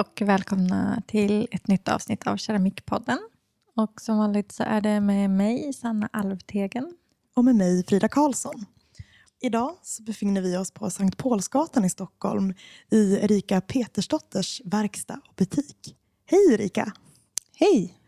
och 0.00 0.22
välkomna 0.22 1.02
till 1.06 1.48
ett 1.50 1.68
nytt 1.68 1.88
avsnitt 1.88 2.26
av 2.26 2.36
Keramikpodden. 2.36 3.18
Och 3.76 4.00
som 4.00 4.18
vanligt 4.18 4.52
så 4.52 4.62
är 4.62 4.80
det 4.80 5.00
med 5.00 5.30
mig, 5.30 5.72
Sanna 5.72 6.08
Alvtegen. 6.12 6.94
Och 7.36 7.44
med 7.44 7.56
mig, 7.56 7.84
Frida 7.88 8.08
Karlsson. 8.08 8.64
Idag 9.40 9.76
så 9.82 10.02
befinner 10.02 10.40
vi 10.40 10.56
oss 10.56 10.70
på 10.70 10.90
Sankt 10.90 11.16
Paulsgatan 11.16 11.84
i 11.84 11.90
Stockholm 11.90 12.54
i 12.90 13.14
Erika 13.16 13.60
Petersdotters 13.60 14.62
verkstad 14.64 15.20
och 15.28 15.34
butik. 15.36 15.96
Hej 16.26 16.54
Erika! 16.54 16.92
Hej! 17.54 17.98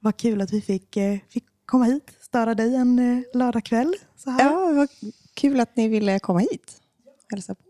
Vad 0.00 0.16
kul 0.16 0.40
att 0.40 0.52
vi 0.52 0.60
fick, 0.60 0.96
eh, 0.96 1.18
fick 1.28 1.44
komma 1.64 1.84
hit, 1.84 2.10
störa 2.20 2.54
dig 2.54 2.74
en 2.74 2.98
eh, 2.98 3.22
lördagkväll. 3.34 3.94
Så 4.16 4.30
här. 4.30 4.44
Ja, 4.44 4.72
vad 4.72 4.88
kul 5.34 5.60
att 5.60 5.76
ni 5.76 5.88
ville 5.88 6.18
komma 6.18 6.38
hit 6.38 6.82
och 7.06 7.30
hälsa 7.30 7.54
på. 7.54 7.62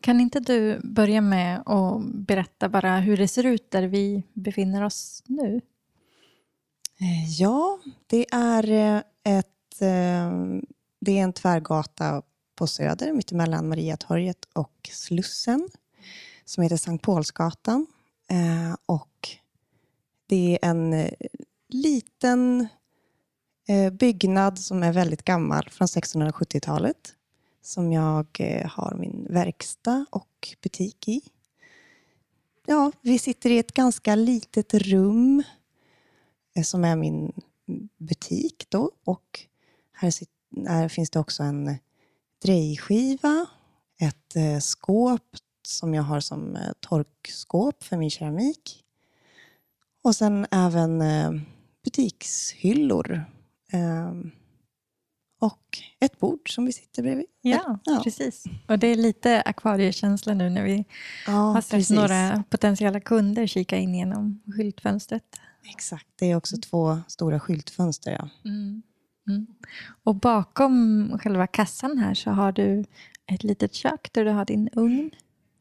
Kan 0.00 0.20
inte 0.20 0.40
du 0.40 0.80
börja 0.84 1.20
med 1.20 1.62
att 1.66 2.02
berätta 2.14 2.68
bara 2.68 2.98
hur 3.00 3.16
det 3.16 3.28
ser 3.28 3.46
ut 3.46 3.70
där 3.70 3.82
vi 3.82 4.22
befinner 4.34 4.84
oss 4.84 5.22
nu? 5.26 5.60
Eh, 7.00 7.30
ja, 7.40 7.78
det 8.06 8.26
är, 8.32 8.70
eh, 8.70 9.02
ett, 9.24 9.80
eh, 9.80 10.32
det 11.00 11.18
är 11.18 11.22
en 11.22 11.32
tvärgata 11.32 12.22
på 12.54 12.66
Söder, 12.66 13.12
mittemellan 13.12 13.68
Mariatorget 13.68 14.48
och 14.52 14.90
Slussen, 14.92 15.68
som 16.44 16.62
heter 16.62 16.76
Sankt 16.76 17.04
Paulsgatan. 17.04 17.86
Och 18.86 19.28
det 20.26 20.58
är 20.62 20.68
en 20.68 21.10
liten 21.68 22.68
byggnad 23.92 24.58
som 24.58 24.82
är 24.82 24.92
väldigt 24.92 25.22
gammal, 25.22 25.68
från 25.70 25.88
1670-talet, 25.88 27.14
som 27.66 27.92
jag 27.92 28.26
eh, 28.38 28.66
har 28.66 28.94
min 28.94 29.26
verkstad 29.30 30.06
och 30.10 30.54
butik 30.62 31.08
i. 31.08 31.20
Ja, 32.66 32.92
vi 33.00 33.18
sitter 33.18 33.50
i 33.50 33.58
ett 33.58 33.72
ganska 33.72 34.14
litet 34.14 34.74
rum 34.74 35.42
eh, 36.54 36.62
som 36.62 36.84
är 36.84 36.96
min 36.96 37.32
butik 37.96 38.66
då. 38.68 38.90
Och 39.04 39.40
här, 39.92 40.12
här 40.68 40.88
finns 40.88 41.10
det 41.10 41.18
också 41.18 41.42
en 41.42 41.78
drejskiva, 42.42 43.46
ett 43.98 44.36
eh, 44.36 44.58
skåp 44.58 45.36
som 45.62 45.94
jag 45.94 46.02
har 46.02 46.20
som 46.20 46.58
torkskåp 46.80 47.84
för 47.84 47.96
min 47.96 48.10
keramik. 48.10 48.84
Och 50.02 50.16
sen 50.16 50.46
även 50.50 51.00
eh, 51.00 51.32
butikshyllor. 51.84 53.24
Ehm, 53.72 54.30
och 55.38 55.78
ett 56.00 56.20
bord 56.20 56.54
som 56.54 56.64
vi 56.64 56.72
sitter 56.72 57.02
bredvid. 57.02 57.26
Ja, 57.40 57.78
Ja. 57.84 58.00
precis. 58.04 58.44
Och 58.68 58.78
det 58.78 58.86
är 58.86 58.94
lite 58.96 59.42
akvariekänsla 59.42 60.34
nu 60.34 60.50
när 60.50 60.62
vi 60.64 60.84
Ja, 61.26 61.32
har 61.32 61.60
sett 61.60 61.70
precis. 61.70 61.96
några 61.96 62.44
potentiella 62.50 63.00
kunder 63.00 63.46
kika 63.46 63.76
in 63.76 63.94
genom 63.94 64.42
skyltfönstret. 64.56 65.40
Exakt, 65.70 66.06
det 66.16 66.30
är 66.30 66.36
också 66.36 66.56
två 66.56 66.98
stora 67.08 67.40
skyltfönster. 67.40 68.12
Ja. 68.12 68.28
Mm. 68.44 68.82
Mm. 69.28 69.46
Och 70.04 70.14
bakom 70.14 71.10
själva 71.22 71.46
kassan 71.46 71.98
här 71.98 72.14
så 72.14 72.30
har 72.30 72.52
du 72.52 72.84
ett 73.26 73.44
litet 73.44 73.74
kök 73.74 74.08
där 74.12 74.24
du 74.24 74.30
har 74.30 74.44
din 74.44 74.68
ugn. 74.72 75.10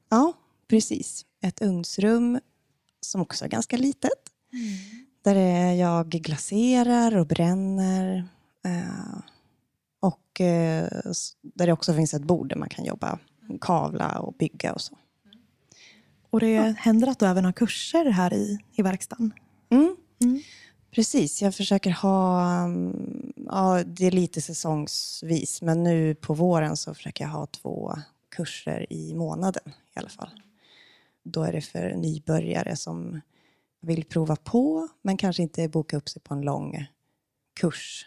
Ja, 0.09 0.33
precis. 0.69 1.25
Ett 1.41 1.61
ugnsrum 1.61 2.39
som 3.01 3.21
också 3.21 3.45
är 3.45 3.50
ganska 3.50 3.77
litet. 3.77 4.11
Där 5.23 5.35
är 5.35 5.73
jag 5.73 6.09
glaserar 6.09 7.16
och 7.17 7.27
bränner. 7.27 8.27
Eh, 8.66 9.19
och 10.05 10.41
eh, 10.41 10.89
där 11.41 11.66
det 11.66 11.73
också 11.73 11.93
finns 11.93 12.13
ett 12.13 12.23
bord 12.23 12.49
där 12.49 12.55
man 12.55 12.69
kan 12.69 12.85
jobba, 12.85 13.19
kavla 13.61 14.19
och 14.19 14.33
bygga 14.33 14.73
och 14.73 14.81
så. 14.81 14.97
Och 16.29 16.39
det 16.39 16.75
händer 16.77 17.07
att 17.07 17.19
du 17.19 17.25
även 17.25 17.45
har 17.45 17.51
kurser 17.51 18.05
här 18.05 18.33
i, 18.33 18.59
i 18.75 18.81
verkstaden. 18.81 19.33
Mm. 19.69 19.95
Mm. 20.21 20.41
Precis, 20.91 21.41
jag 21.41 21.55
försöker 21.55 21.91
ha, 21.91 22.41
mm, 22.63 23.33
ja 23.45 23.83
det 23.85 24.05
är 24.05 24.11
lite 24.11 24.41
säsongsvis, 24.41 25.61
men 25.61 25.83
nu 25.83 26.15
på 26.15 26.33
våren 26.33 26.77
så 26.77 26.94
försöker 26.94 27.23
jag 27.23 27.31
ha 27.31 27.45
två 27.45 27.95
kurser 28.35 28.94
i 28.94 29.13
månaden 29.13 29.63
i 29.95 29.99
alla 29.99 30.09
fall. 30.09 30.29
Då 31.23 31.44
är 31.44 31.51
det 31.51 31.61
för 31.61 31.95
nybörjare 31.95 32.75
som 32.75 33.21
vill 33.81 34.03
prova 34.03 34.35
på, 34.35 34.88
men 35.01 35.17
kanske 35.17 35.44
inte 35.44 35.67
boka 35.67 35.97
upp 35.97 36.09
sig 36.09 36.21
på 36.21 36.33
en 36.33 36.41
lång 36.41 36.85
kurs, 37.59 38.05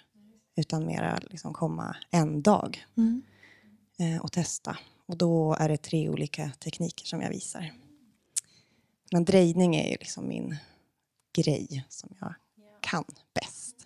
utan 0.58 0.86
mera 0.86 1.18
liksom 1.30 1.52
komma 1.52 1.96
en 2.10 2.42
dag 2.42 2.84
Mm. 2.96 3.22
eh, 3.98 4.22
och 4.22 4.32
testa. 4.32 4.78
Och 5.06 5.16
då 5.16 5.54
är 5.54 5.68
det 5.68 5.76
tre 5.76 6.08
olika 6.08 6.50
tekniker 6.50 7.06
som 7.06 7.20
jag 7.20 7.30
visar. 7.30 7.72
Men 9.12 9.24
drejning 9.24 9.76
är 9.76 9.90
ju 9.90 9.96
liksom 10.00 10.28
min 10.28 10.56
grej 11.36 11.84
som 11.88 12.10
jag 12.20 12.34
kan 12.80 13.04
bäst. 13.34 13.76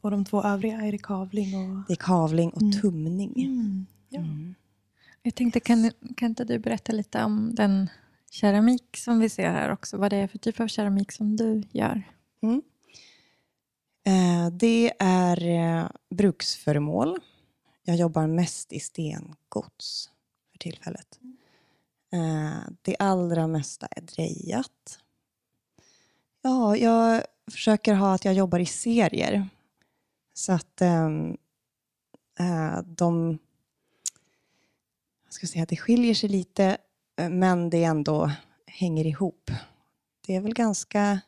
Och 0.00 0.10
de 0.10 0.24
två 0.24 0.42
övriga 0.42 0.80
är 0.80 0.92
det 0.92 0.98
kavling 0.98 1.56
och... 1.56 1.84
Det 1.88 1.92
är 1.92 1.96
kavling 1.96 2.50
och 2.50 2.62
Mm. 2.62 2.80
tumning. 2.80 3.32
Mm. 3.44 3.86
Ja. 4.08 4.20
Mm. 4.20 4.54
Jag 5.22 5.34
tänkte, 5.34 5.60
kan, 5.60 5.90
kan 6.16 6.28
inte 6.28 6.44
du 6.44 6.58
berätta 6.58 6.92
lite 6.92 7.24
om 7.24 7.54
den 7.54 7.90
keramik 8.30 8.96
som 8.96 9.20
vi 9.20 9.28
ser 9.28 9.50
här 9.50 9.72
också? 9.72 9.96
Vad 9.96 10.10
det 10.12 10.16
är 10.16 10.26
för 10.28 10.38
typ 10.38 10.60
av 10.60 10.66
keramik 10.68 11.12
som 11.12 11.36
du 11.36 11.62
gör? 11.72 12.02
Mm. 12.42 12.62
Eh, 14.04 14.50
det 14.52 14.92
är 14.98 15.46
eh, 15.48 15.88
bruksföremål. 16.10 17.18
Jag 17.82 17.96
jobbar 17.96 18.26
mest 18.26 18.72
i 18.72 18.80
stengods 18.80 20.10
för 20.52 20.58
tillfället. 20.58 21.18
Eh, 22.12 22.70
det 22.82 22.96
allra 22.98 23.46
mesta 23.46 23.86
är 23.86 24.00
drejat. 24.00 24.98
Ja, 26.42 26.76
jag 26.76 27.22
försöker 27.50 27.94
ha 27.94 28.14
att 28.14 28.24
jag 28.24 28.34
jobbar 28.34 28.58
i 28.58 28.66
serier. 28.66 29.48
Så 30.34 30.52
att 30.52 30.80
ehm, 30.80 31.36
de... 32.84 33.38
Jag 35.24 35.34
ska 35.34 35.46
säga 35.46 35.62
att 35.62 35.68
det 35.68 35.76
skiljer 35.76 36.14
sig 36.14 36.28
lite, 36.28 36.78
men 37.30 37.70
det 37.70 37.84
ändå 37.84 38.30
hänger 38.66 39.06
ihop. 39.06 39.50
Det 40.26 40.36
är 40.36 40.40
väl 40.40 40.54
ganska 40.54 41.20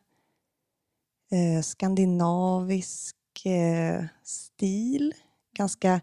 eh, 1.31 1.61
skandinavisk 1.61 3.45
eh, 3.45 4.05
stil. 4.23 5.13
Ganska 5.53 6.01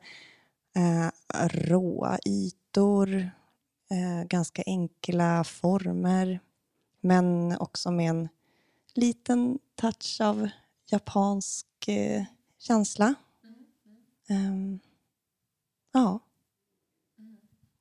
eh, 0.77 1.11
råa 1.49 2.19
ytor, 2.27 3.15
eh, 3.91 4.25
ganska 4.27 4.63
enkla 4.67 5.45
former. 5.45 6.41
Men 7.01 7.57
också 7.59 7.91
med 7.91 8.11
en 8.11 8.29
liten 8.95 9.59
touch 9.75 10.21
av 10.21 10.49
japansk 10.87 11.89
eh, 11.89 12.25
känsla. 12.59 13.15
Ehm, 14.29 14.79
ja, 15.93 16.19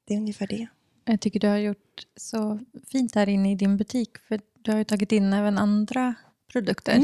det 0.06 0.14
är 0.14 0.18
ungefär 0.18 0.48
det. 0.48 0.68
Jag 1.06 1.22
tycker 1.22 1.40
du 1.40 1.48
har 1.48 1.58
gjort 1.58 2.08
så 2.16 2.60
fint 2.88 3.16
här 3.16 3.30
inne 3.30 3.52
i 3.52 3.56
din 3.56 3.78
butik. 3.78 4.18
För 4.18 4.42
du 4.62 4.72
har 4.72 4.78
ju 4.78 4.84
tagit 4.84 5.12
in 5.12 5.34
även 5.34 5.58
andra 5.58 6.16
produkter. 6.52 6.98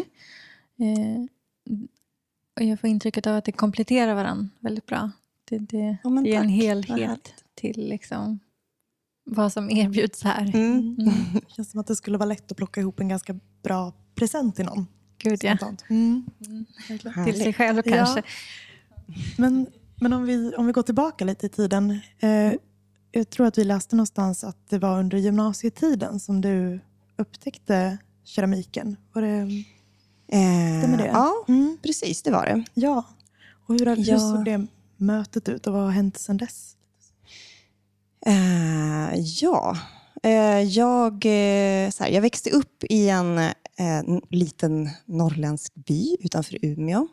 Eh, 0.79 1.23
och 2.55 2.63
jag 2.63 2.79
får 2.79 2.89
intrycket 2.89 3.27
av 3.27 3.35
att 3.35 3.45
det 3.45 3.51
kompletterar 3.51 4.15
varandra 4.15 4.49
väldigt 4.59 4.85
bra. 4.85 5.11
Det, 5.49 5.57
det, 5.57 5.97
Ja, 6.03 6.09
det 6.09 6.35
är 6.35 6.39
en 6.39 6.49
helhet 6.49 7.33
till 7.55 7.89
liksom 7.89 8.39
vad 9.23 9.53
som 9.53 9.69
erbjuds 9.69 10.23
här. 10.23 10.41
Mm. 10.55 10.95
Mm. 10.99 11.13
Det 11.33 11.41
känns 11.55 11.71
som 11.71 11.79
att 11.79 11.87
det 11.87 11.95
skulle 11.95 12.17
vara 12.17 12.29
lätt 12.29 12.51
att 12.51 12.57
plocka 12.57 12.81
ihop 12.81 12.99
en 12.99 13.07
ganska 13.07 13.39
bra 13.63 13.93
present 14.15 14.55
till 14.55 14.65
någon. 14.65 14.87
Gud 15.17 15.43
ja. 15.43 15.57
Spontant. 15.57 15.85
Mm. 15.89 16.25
Till 17.25 17.39
sig 17.39 17.53
själv 17.53 17.81
Ja. 17.85 17.95
kanske. 17.95 18.23
Men, 19.37 19.67
men 19.95 20.13
om, 20.13 20.25
vi, 20.25 20.55
om 20.55 20.65
vi 20.65 20.71
går 20.71 20.81
tillbaka 20.81 21.25
lite 21.25 21.45
i 21.45 21.49
tiden. 21.49 21.99
Eh, 22.19 22.53
jag 23.11 23.29
tror 23.29 23.47
att 23.47 23.57
vi 23.57 23.63
läste 23.63 23.95
någonstans 23.95 24.43
att 24.43 24.69
det 24.69 24.79
var 24.79 24.99
under 24.99 25.17
gymnasietiden 25.17 26.19
som 26.19 26.41
du 26.41 26.79
upptäckte 27.15 27.97
keramiken. 28.27 28.97
Var 29.13 29.21
det, 29.21 29.63
Eh, 30.29 30.79
stämmer 30.81 30.97
det? 30.97 31.05
Ja, 31.07 31.33
Mm. 31.47 31.77
precis 31.83 32.23
det 32.23 32.31
var 32.31 32.45
det. 32.45 32.63
Ja. 32.73 33.03
Och 33.67 33.73
hur, 33.79 33.85
hur 33.85 34.09
Ja. 34.09 34.19
såg 34.19 34.45
det 34.45 34.67
mötet 34.97 35.49
ut 35.49 35.67
och 35.67 35.73
vad 35.73 35.83
har 35.83 35.91
hänt 35.91 36.17
sedan 36.17 36.37
dess? 36.37 36.75
Eh, 38.25 39.19
ja, 39.41 39.77
eh, 40.23 40.61
jag, 40.61 41.13
eh, 41.13 41.89
så 41.89 42.03
här, 42.03 42.11
jag 42.11 42.21
växte 42.21 42.49
upp 42.49 42.83
i 42.83 43.09
en 43.09 43.37
eh, 43.37 44.03
liten 44.29 44.89
norrländsk 45.05 45.73
by 45.75 46.17
utanför 46.19 46.57
Umeå. 46.65 47.07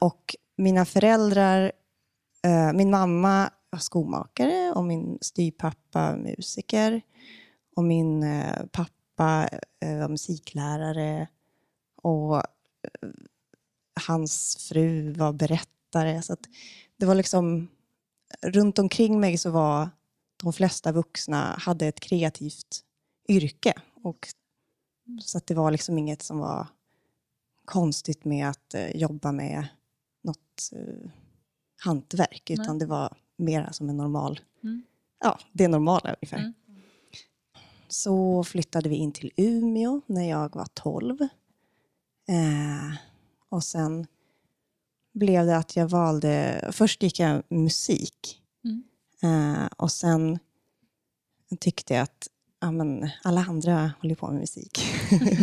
Och 0.00 0.36
mina 0.56 0.84
föräldrar, 0.84 1.72
min 2.74 2.90
mamma 2.90 3.50
var 3.70 3.78
skomakare 3.78 4.72
och 4.72 4.84
min 4.84 5.18
styvpappa 5.20 6.16
musiker. 6.16 7.02
Och 7.76 7.84
min 7.84 8.22
eh, 8.22 8.66
pappa 9.16 9.48
eh, 9.80 9.98
var 9.98 10.08
musiklärare. 10.08 11.28
Och 11.96 12.36
eh, 12.36 12.42
hans 14.06 14.56
fru 14.56 15.12
var 15.12 15.32
berättare. 15.32 16.22
Så 16.22 16.36
det 16.96 17.06
var 17.06 17.14
liksom 17.14 17.68
runt 18.42 18.78
omkring 18.78 19.20
mig 19.20 19.38
så 19.38 19.50
var 19.50 19.88
de 20.42 20.52
flesta 20.52 20.92
vuxna 20.92 21.56
hade 21.60 21.86
ett 21.86 22.00
kreativt 22.00 22.84
yrke. 23.28 23.72
Och, 24.02 24.28
så 25.20 25.38
att 25.38 25.46
det 25.46 25.54
var 25.54 25.70
liksom 25.70 25.98
inget 25.98 26.22
som 26.22 26.38
var 26.38 26.66
konstigt 27.64 28.24
med 28.24 28.48
att 28.48 28.74
eh, 28.74 28.96
jobba 28.96 29.32
med 29.32 29.66
något 30.22 30.70
eh, 30.72 31.10
hantverk, 31.84 32.50
utan 32.50 32.66
Nej. 32.66 32.78
det 32.78 32.86
var 32.86 33.16
mer 33.36 33.68
som 33.72 33.88
en 33.88 33.96
normal, 33.96 34.40
Mm. 34.62 34.82
ja, 35.20 35.38
det 35.52 35.68
normala 35.68 36.14
ungefär. 36.14 36.38
Mm. 36.38 36.54
Så 37.94 38.44
flyttade 38.44 38.88
vi 38.88 38.96
in 38.96 39.12
till 39.12 39.30
Umeå 39.36 40.00
när 40.06 40.30
jag 40.30 40.54
var 40.54 40.66
12. 40.74 41.20
Eh, 42.28 42.96
och 43.48 43.64
sen 43.64 44.06
blev 45.12 45.46
det 45.46 45.56
att 45.56 45.76
jag 45.76 45.88
valde, 45.88 46.64
först 46.72 47.02
gick 47.02 47.20
jag 47.20 47.42
musik. 47.48 48.42
Mm. 48.64 48.84
Eh, 49.22 49.66
och 49.76 49.92
sen 49.92 50.38
tyckte 51.60 51.94
jag 51.94 52.02
att 52.02 52.28
ja, 52.60 52.70
men 52.70 53.10
alla 53.22 53.40
andra 53.48 53.92
håller 54.00 54.14
på 54.14 54.30
med 54.30 54.40
musik. 54.40 54.78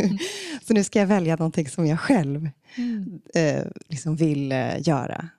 så 0.68 0.74
nu 0.74 0.83
ska 0.83 1.00
jag 1.00 1.07
välja 1.07 1.36
någonting 1.36 1.69
som 1.69 1.86
jag 1.88 2.00
själv 2.00 2.50
Mm. 2.75 3.21
eh, 3.36 3.65
liksom 3.89 4.15
vill 4.15 4.51
eh, 4.51 4.88
göra. 4.88 5.30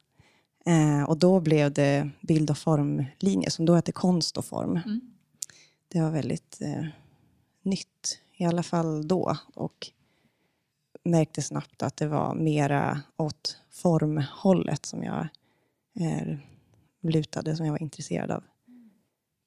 Eh, 0.66 1.02
och 1.02 1.18
då 1.18 1.40
blev 1.40 1.72
det 1.72 2.10
bild 2.20 2.50
och 2.50 2.58
formlinje 2.58 3.50
som 3.50 3.66
då 3.66 3.74
hette 3.74 3.92
konst 3.92 4.36
och 4.36 4.44
form. 4.44 4.80
Mm. 4.84 5.00
Det 5.88 6.00
var 6.00 6.10
väldigt 6.10 6.58
eh, 6.60 6.86
nytt, 7.64 8.18
i 8.36 8.44
alla 8.44 8.62
fall 8.62 9.08
då. 9.08 9.36
Och 9.54 9.90
märkte 11.04 11.42
snabbt 11.42 11.82
att 11.82 11.96
det 11.96 12.06
var 12.06 12.34
mera 12.34 13.00
åt 13.16 13.58
formhållet 13.70 14.86
som 14.86 15.02
jag 15.02 15.28
eh, 16.00 16.36
lutade, 17.02 17.56
som 17.56 17.66
jag 17.66 17.72
var 17.72 17.82
intresserad 17.82 18.30
av. 18.30 18.44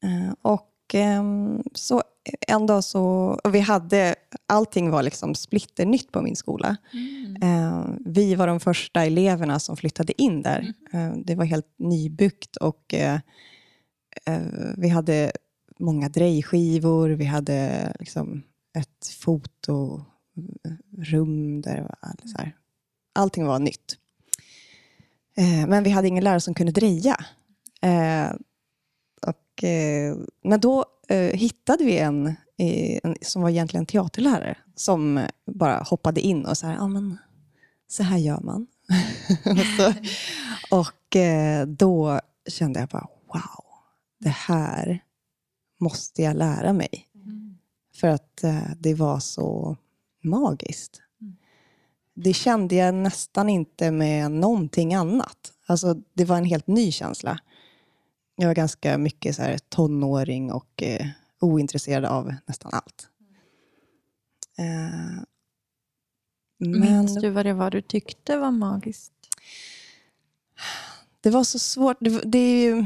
Eh, 0.03 0.33
och 0.41 0.71
ehm, 0.93 1.63
så 1.73 2.03
en 2.47 2.65
dag 2.65 2.83
så, 2.83 3.39
vi 3.51 3.59
hade, 3.59 4.15
allting 4.47 4.89
var 4.89 5.03
liksom 5.03 5.35
splitternytt 5.35 6.11
på 6.11 6.21
min 6.21 6.35
skola. 6.35 6.77
Mm. 6.93 7.35
Eh, 7.41 7.85
vi 8.05 8.35
var 8.35 8.47
de 8.47 8.59
första 8.59 9.05
eleverna 9.05 9.59
som 9.59 9.77
flyttade 9.77 10.21
in 10.21 10.41
där. 10.41 10.73
Eh, 10.93 11.13
det 11.25 11.35
var 11.35 11.45
helt 11.45 11.73
nybyggt 11.77 12.55
och 12.55 12.95
vi 14.77 14.89
hade 14.89 15.31
många 15.79 16.09
drejskivor, 16.09 17.09
vi 17.09 17.25
hade 17.25 17.91
liksom 17.99 18.43
ett 18.77 19.07
fotorum 19.19 20.01
där 21.61 21.75
det 21.75 21.81
var 21.81 22.15
så 22.31 22.37
här. 22.37 22.55
allting 23.13 23.45
var 23.45 23.59
nytt. 23.59 23.97
Eh, 25.37 25.67
men 25.67 25.83
vi 25.83 25.89
hade 25.89 26.07
ingen 26.07 26.23
lärare 26.23 26.41
som 26.41 26.53
kunde 26.53 26.71
dreja. 26.71 27.25
Eh, 27.81 28.31
och, 29.27 29.63
eh, 29.63 30.17
men 30.43 30.59
då 30.59 30.85
eh, 31.07 31.37
hittade 31.37 31.83
vi 31.83 31.97
en, 31.97 32.35
en 32.57 33.15
som 33.21 33.41
var 33.41 33.49
egentligen 33.49 33.85
teaterlärare 33.85 34.57
som 34.75 35.27
bara 35.45 35.77
hoppade 35.77 36.21
in 36.21 36.45
och 36.45 36.57
sa, 36.57 36.77
ah, 36.77 36.87
men 36.87 37.17
så 37.87 38.03
här 38.03 38.17
gör 38.17 38.39
man. 38.39 38.67
och 39.45 39.65
så, 39.77 39.93
och 40.75 41.15
eh, 41.15 41.67
då 41.67 42.19
kände 42.47 42.79
jag 42.79 42.89
bara, 42.89 43.07
wow, 43.33 43.65
det 44.19 44.29
här 44.29 45.03
måste 45.85 46.21
jag 46.21 46.37
lära 46.37 46.73
mig. 46.73 47.07
Mm. 47.15 47.57
För 47.95 48.07
att 48.07 48.43
eh, 48.43 48.69
det 48.79 48.93
var 48.93 49.19
så 49.19 49.77
magiskt. 50.23 51.01
Mm. 51.21 51.35
Det 52.13 52.33
kände 52.33 52.75
jag 52.75 52.93
nästan 52.93 53.49
inte 53.49 53.91
med 53.91 54.31
någonting 54.31 54.93
annat. 54.93 55.53
Alltså, 55.65 55.95
det 56.13 56.25
var 56.25 56.37
en 56.37 56.45
helt 56.45 56.67
ny 56.67 56.91
känsla. 56.91 57.39
Jag 58.35 58.47
var 58.47 58.55
ganska 58.55 58.97
mycket 58.97 59.35
så 59.35 59.41
här, 59.41 59.57
tonåring 59.57 60.51
och 60.51 60.83
eh, 60.83 61.07
ointresserad 61.39 62.05
av 62.05 62.35
nästan 62.45 62.71
allt. 62.73 63.07
Eh, 64.57 65.23
Minns 66.57 67.15
du 67.21 67.29
vad 67.29 67.45
det 67.45 67.53
var 67.53 67.71
du 67.71 67.81
tyckte 67.81 68.37
var 68.37 68.51
magiskt? 68.51 69.13
Det 71.21 71.29
var 71.29 71.43
så 71.43 71.59
svårt. 71.59 71.97
Det, 71.99 72.21
det, 72.25 72.85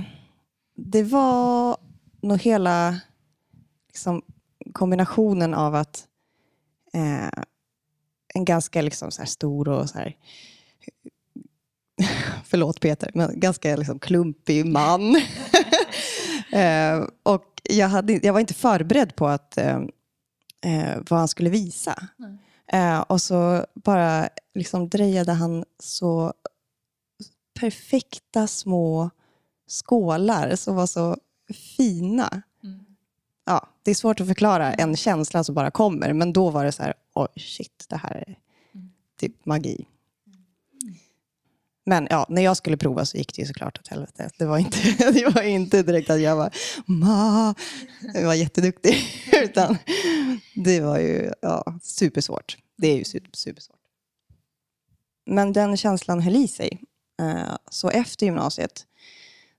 det 0.75 1.03
var 1.03 1.77
nog 2.21 2.41
hela 2.41 2.99
liksom, 3.87 4.21
kombinationen 4.73 5.53
av 5.53 5.75
att 5.75 6.07
eh, 6.93 7.43
en 8.33 8.45
ganska 8.45 8.81
liksom, 8.81 9.11
så 9.11 9.25
stor 9.25 9.69
och 9.69 9.89
så 9.89 9.97
här, 9.97 10.15
förlåt 12.43 12.79
Peter, 12.79 13.11
men 13.13 13.39
ganska 13.39 13.75
liksom, 13.75 13.99
klumpig 13.99 14.65
man. 14.65 15.15
eh, 16.51 17.03
och 17.23 17.61
jag, 17.63 17.87
hade, 17.87 18.13
jag 18.13 18.33
var 18.33 18.39
inte 18.39 18.53
förberedd 18.53 19.15
på 19.15 19.27
att, 19.27 19.57
eh, 19.57 19.79
eh, 20.65 20.97
vad 21.09 21.19
han 21.19 21.27
skulle 21.27 21.49
visa. 21.49 22.09
Eh, 22.71 22.99
och 22.99 23.21
så 23.21 23.65
bara 23.75 24.29
liksom 24.53 24.89
drejade 24.89 25.31
han 25.31 25.65
så 25.79 26.33
perfekta 27.59 28.47
små 28.47 29.09
skålar 29.67 30.55
som 30.55 30.75
var 30.75 30.87
så 30.87 31.17
fina. 31.53 32.41
Mm. 32.63 32.79
Ja, 33.45 33.69
det 33.83 33.91
är 33.91 33.95
svårt 33.95 34.21
att 34.21 34.27
förklara 34.27 34.73
en 34.73 34.95
känsla 34.95 35.43
som 35.43 35.55
bara 35.55 35.71
kommer, 35.71 36.13
men 36.13 36.33
då 36.33 36.49
var 36.49 36.65
det 36.65 36.71
så 36.71 36.83
här, 36.83 36.93
oj 37.13 37.27
shit, 37.35 37.85
det 37.89 37.95
här 37.95 38.23
är 38.27 38.37
typ 39.19 39.45
magi. 39.45 39.85
Men 41.89 42.07
ja, 42.09 42.25
när 42.29 42.41
jag 42.41 42.57
skulle 42.57 42.77
prova 42.77 43.05
så 43.05 43.17
gick 43.17 43.35
det 43.35 43.41
ju 43.41 43.47
såklart 43.47 43.79
åt 43.79 43.87
helvete. 43.87 44.29
Det 44.37 44.45
var 44.45 44.57
inte, 44.57 44.77
det 45.11 45.35
var 45.35 45.41
inte 45.41 45.83
direkt 45.83 46.09
att 46.09 46.21
jag 46.21 46.35
var 46.35 46.55
ma, 46.85 47.55
jag 48.13 48.25
var 48.25 48.33
jätteduktig. 48.33 48.97
Utan 49.43 49.77
det 50.55 50.81
var 50.81 50.99
ju 50.99 51.31
ja, 51.41 51.79
supersvårt. 51.81 52.57
Det 52.77 52.87
är 52.87 52.97
ju 52.97 53.03
supersvårt. 53.33 53.75
Men 55.25 55.53
den 55.53 55.77
känslan 55.77 56.21
höll 56.21 56.35
i 56.35 56.47
sig. 56.47 56.81
Eh, 57.21 57.55
så 57.71 57.89
efter 57.89 58.25
gymnasiet 58.25 58.85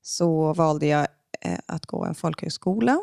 så 0.03 0.53
valde 0.53 0.87
jag 0.87 1.06
Eh, 1.41 1.59
att 1.67 1.87
gå 1.87 2.05
en 2.05 2.15
folkhögskola. 2.15 3.01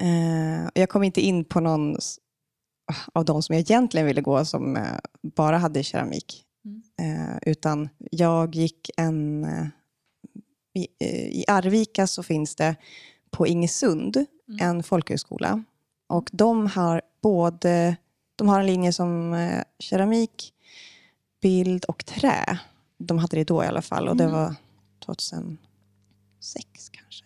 Eh, 0.00 0.68
jag 0.74 0.88
kom 0.88 1.02
inte 1.02 1.20
in 1.20 1.44
på 1.44 1.60
någon 1.60 1.96
av 3.12 3.24
de 3.24 3.42
som 3.42 3.54
jag 3.54 3.60
egentligen 3.60 4.06
ville 4.06 4.20
gå 4.20 4.44
som 4.44 4.76
eh, 4.76 4.98
bara 5.22 5.58
hade 5.58 5.82
keramik. 5.82 6.44
Mm. 6.64 7.38
Utan 7.42 7.88
jag 8.10 8.54
gick 8.54 8.90
en... 8.96 9.46
I 10.74 11.44
Arvika 11.48 12.06
så 12.06 12.22
finns 12.22 12.56
det 12.56 12.76
på 13.30 13.46
Ingesund 13.46 14.16
mm. 14.16 14.68
en 14.68 14.82
folkhögskola. 14.82 15.64
Och 16.06 16.30
de 16.32 16.66
har 16.66 17.02
både... 17.22 17.96
De 18.36 18.48
har 18.48 18.60
en 18.60 18.66
linje 18.66 18.92
som 18.92 19.36
keramik, 19.78 20.52
bild 21.42 21.84
och 21.84 22.06
trä. 22.06 22.58
De 22.98 23.18
hade 23.18 23.36
det 23.36 23.44
då 23.44 23.64
i 23.64 23.66
alla 23.66 23.82
fall 23.82 24.08
och 24.08 24.16
det 24.16 24.24
mm. 24.24 24.36
var 24.36 24.54
2000 25.04 25.58
sex 26.42 26.88
kanske. 26.90 27.24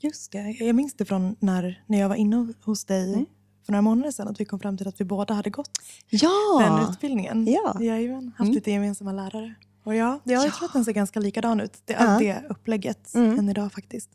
Just 0.00 0.32
det. 0.32 0.50
Jag 0.50 0.76
minns 0.76 0.94
det 0.94 1.04
från 1.04 1.36
när, 1.40 1.84
när 1.86 1.98
jag 1.98 2.08
var 2.08 2.16
inne 2.16 2.54
hos 2.64 2.84
dig 2.84 3.12
mm. 3.12 3.26
för 3.66 3.72
några 3.72 3.82
månader 3.82 4.10
sedan. 4.10 4.28
Att 4.28 4.40
vi 4.40 4.44
kom 4.44 4.60
fram 4.60 4.76
till 4.76 4.88
att 4.88 5.00
vi 5.00 5.04
båda 5.04 5.34
hade 5.34 5.50
gått 5.50 5.70
ja. 6.10 6.58
den 6.60 6.90
utbildningen. 6.90 7.46
Ja. 7.46 7.76
Jajamän. 7.80 8.28
Haft 8.28 8.40
mm. 8.40 8.54
lite 8.54 8.70
gemensamma 8.70 9.12
lärare. 9.12 9.54
Och 9.84 9.94
ja, 9.94 10.20
jag 10.24 10.46
ja. 10.46 10.50
tror 10.50 10.66
att 10.66 10.72
den 10.72 10.84
ser 10.84 10.92
ganska 10.92 11.20
likadan 11.20 11.60
ut. 11.60 11.82
Det, 11.84 11.92
ja. 11.92 12.18
det 12.18 12.42
upplägget 12.48 13.14
mm. 13.14 13.38
än 13.38 13.48
idag 13.48 13.72
faktiskt. 13.72 14.10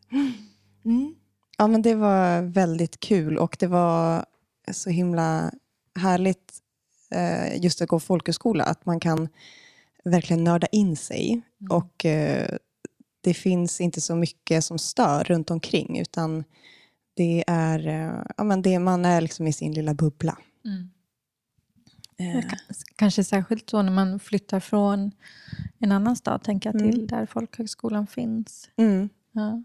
Mm. 0.86 1.16
Ja, 1.58 1.68
men 1.68 1.82
det 1.82 1.96
var 1.96 2.42
väldigt 2.42 3.00
kul 3.00 3.38
och 3.38 3.58
det 3.60 3.68
var 3.68 4.26
så 4.72 4.90
himla 4.90 5.52
härligt 6.00 6.54
eh, 7.12 7.64
just 7.64 7.82
att 7.82 7.90
gå 7.90 8.00
folkhögskola. 8.00 8.64
Att 8.64 8.86
man 8.86 9.00
kan 9.00 9.30
verkligen 10.04 10.44
nörda 10.44 10.68
in 10.68 10.98
sig 10.98 11.32
mm. 11.32 11.72
och 11.72 12.06
eh, 12.06 12.58
det 13.24 13.34
finns 13.34 13.82
inte 13.82 14.02
så 14.02 14.16
mycket 14.16 14.64
som 14.66 14.78
stör 14.80 15.24
runt 15.24 15.52
omkring 15.52 16.00
utan 16.00 16.44
det 17.14 17.44
är, 17.48 17.88
eh, 17.88 18.24
ja, 18.38 18.44
men 18.44 18.62
det, 18.62 18.80
man 18.80 19.06
är 19.06 19.22
liksom 19.22 19.48
i 19.48 19.54
sin 19.54 19.74
lilla 19.74 19.94
bubbla. 19.94 20.38
Mm. 20.66 20.90
Eh, 22.18 22.46
Kanske 22.96 23.24
särskilt 23.24 23.70
så 23.70 23.82
när 23.82 23.92
man 23.92 24.20
flyttar 24.20 24.60
från 24.60 25.12
en 25.80 25.92
annan 25.92 26.16
stad, 26.16 26.44
tänker 26.44 26.70
jag, 26.74 26.80
till 26.80 26.94
Mm. 26.96 27.08
där 27.08 27.26
folkhögskolan 27.26 28.08
finns. 28.08 28.70
mm, 28.76 29.10
Ja. 29.32 29.64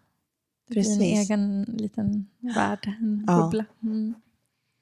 Det 0.68 0.74
blir 0.74 0.92
en 0.94 1.00
egen 1.00 1.62
liten 1.62 2.26
värld, 2.38 2.94
en 3.00 3.24
Ja. 3.26 3.42
bubbla. 3.42 3.64
Mm. 3.82 4.14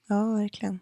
ja, 0.08 0.32
verkligen. 0.32 0.80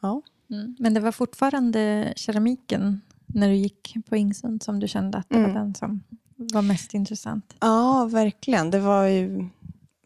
Ja. 0.00 0.22
Mm. 0.50 0.76
Men 0.78 0.94
det 0.94 1.00
var 1.00 1.12
fortfarande 1.12 2.12
keramiken 2.16 3.00
när 3.26 3.48
du 3.48 3.54
gick 3.54 3.96
på 4.08 4.16
Ingsund 4.16 4.62
som 4.62 4.80
du 4.80 4.88
kände 4.88 5.18
att 5.18 5.28
det 5.28 5.34
var 5.36 5.44
Mm. 5.50 5.54
den 5.54 5.74
som 5.74 6.02
var 6.38 6.62
mest 6.62 6.94
intressant. 6.94 7.54
Ja, 7.60 8.08
verkligen. 8.12 8.70
Det 8.70 8.80
var 8.80 9.04
ju 9.04 9.40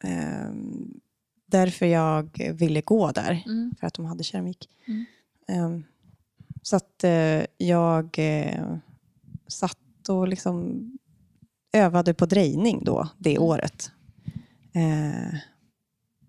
eh, 0.03 0.51
därför 1.47 1.87
jag 1.87 2.53
ville 2.55 2.81
gå 2.81 3.11
där. 3.13 3.43
Mm. 3.47 3.75
för 3.81 3.87
att 3.87 3.95
de 3.95 4.05
hade 4.07 4.25
keramik. 4.25 4.69
Mm. 4.87 5.05
Ehm, 5.49 5.85
så 6.63 6.77
att 6.77 7.05
eh, 7.05 7.43
jag 7.59 8.15
eh, 8.19 8.77
satt 9.49 10.09
och 10.09 10.29
liksom 10.29 10.83
övade 11.73 12.15
på 12.15 12.27
drejning 12.27 12.85
då, 12.85 13.09
det 13.19 13.31
Mm. 13.31 13.43
året. 13.43 13.91
Eh, 14.73 15.35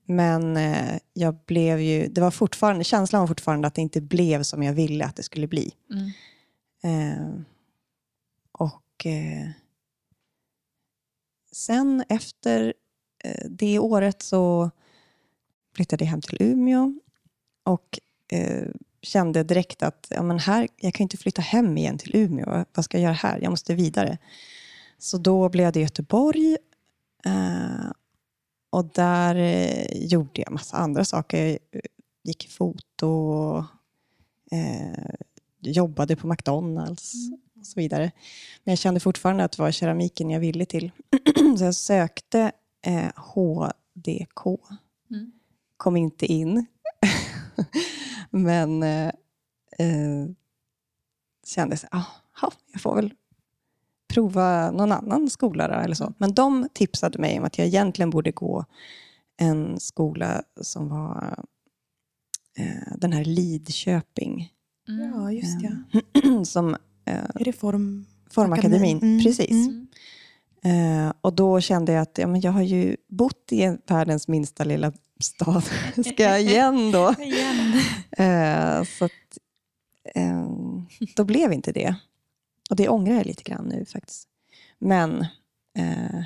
Men 0.05 0.57
eh, 0.57 0.99
jag 1.13 1.35
blev 1.45 1.79
ju, 1.81 2.07
det 2.07 2.21
var 2.21 2.31
fortfarande, 2.31 2.83
känslan 2.83 3.19
var 3.19 3.27
fortfarande 3.27 3.67
att 3.67 3.75
det 3.75 3.81
inte 3.81 4.01
blev 4.01 4.43
som 4.43 4.63
jag 4.63 4.73
ville 4.73 5.05
att 5.05 5.15
det 5.15 5.23
skulle 5.23 5.47
bli. 5.47 5.71
Mm. 5.91 6.11
Eh, 6.83 7.27
och 8.51 9.05
eh, 9.05 9.49
sen 11.53 12.03
efter 12.09 12.73
eh, 13.23 13.45
det 13.49 13.79
året 13.79 14.21
så 14.21 14.71
flyttade 15.75 16.03
jag 16.03 16.09
hem 16.09 16.21
till 16.21 16.37
Umeå 16.41 16.93
och 17.63 17.99
eh, 18.31 18.67
kände 19.01 19.43
direkt 19.43 19.83
att 19.83 20.07
ja, 20.09 20.23
men 20.23 20.39
här, 20.39 20.67
jag 20.75 20.93
kan 20.93 21.03
inte 21.03 21.17
flytta 21.17 21.41
hem 21.41 21.77
igen 21.77 21.97
till 21.97 22.15
Umeå. 22.15 22.65
Vad 22.73 22.85
ska 22.85 22.97
jag 22.97 23.03
göra 23.03 23.13
här? 23.13 23.39
Jag 23.41 23.49
måste 23.49 23.75
vidare. 23.75 24.17
Så 24.97 25.17
då 25.17 25.49
blev 25.49 25.71
det 25.71 25.79
Göteborg. 25.79 26.57
Eh, 27.25 27.91
och 28.69 28.85
där 28.85 29.35
eh, 29.35 30.07
gjorde 30.07 30.41
jag 30.41 30.51
massa 30.51 30.77
andra 30.77 31.05
saker. 31.05 31.59
Jag 31.71 31.81
gick 32.23 32.45
i 32.45 32.49
foto 32.49 33.07
och 33.07 33.65
eh, 34.51 35.15
jobbade 35.59 36.15
på 36.15 36.27
McDonalds 36.27 37.13
mm 37.13 37.39
och 37.63 37.67
så 37.67 37.79
vidare. 37.79 38.11
Men 38.63 38.71
jag 38.71 38.79
kände 38.79 38.99
fortfarande 38.99 39.43
att 39.43 39.51
det 39.51 39.61
var 39.61 39.71
keramiken 39.71 40.29
jag 40.29 40.39
ville 40.39 40.65
till. 40.65 40.91
så 41.57 41.63
jag 41.63 41.75
sökte 41.75 42.51
eh, 42.85 43.11
HDK. 43.15 44.45
Mm. 45.11 45.31
Kom 45.77 45.97
inte 45.97 46.25
in. 46.25 46.65
Men 48.29 48.83
eh, 48.83 49.07
eh, 49.79 50.27
kände 51.45 51.77
så 51.77 51.87
ah, 51.91 52.05
ja, 52.41 52.51
jag 52.71 52.81
får 52.81 52.95
väl 52.95 53.13
prova 54.07 54.71
någon 54.71 54.91
annan 54.91 55.29
skola 55.29 55.67
då, 55.67 55.73
eller 55.73 55.95
så. 55.95 56.13
Men 56.17 56.33
de 56.33 56.69
tipsade 56.73 57.19
mig 57.19 57.39
om 57.39 57.45
att 57.45 57.57
jag 57.57 57.67
egentligen 57.67 58.09
borde 58.09 58.31
gå 58.31 58.65
en 59.37 59.79
skola 59.79 60.43
som 60.61 60.89
var 60.89 61.43
eh, 62.57 62.93
den 62.97 63.13
här 63.13 63.25
Lidköping. 63.25 64.53
Mm. 64.87 65.11
Ja, 65.11 65.31
just 65.31 65.57
ja. 65.61 66.45
som 66.45 66.69
eh, 66.73 66.79
Är 67.05 67.43
det 67.43 67.53
form... 67.53 68.05
Formakademin. 68.29 68.97
Akademin. 68.97 69.13
Mm, 69.13 69.23
Precis. 69.23 69.49
mm. 69.67 69.87
Eh, 70.65 71.13
och 71.21 71.33
då 71.33 71.61
kände 71.61 71.91
jag 71.91 72.01
att 72.01 72.17
ja, 72.17 72.27
men 72.27 72.41
jag 72.41 72.51
har 72.51 72.61
ju 72.61 72.97
bott 73.07 73.47
i 73.51 73.61
en- 73.61 73.81
världens 73.87 74.27
minsta 74.27 74.63
lilla 74.63 74.93
stad. 75.19 75.63
Ska 76.13 76.23
jag 76.23 76.41
igen 76.41 76.91
då? 76.91 77.15
Igen. 77.19 77.73
Eh, 78.11 78.83
så 78.83 79.05
att, 79.05 79.37
eh, 80.15 80.47
då 81.15 81.23
blev 81.23 81.53
inte 81.53 81.71
det. 81.71 81.95
Och 82.69 82.75
det 82.75 82.89
ångrar 82.89 83.13
jag 83.15 83.25
lite 83.25 83.43
grann 83.43 83.65
nu 83.65 83.85
faktiskt. 83.85 84.27
Men 84.79 85.21
eh, 85.77 86.23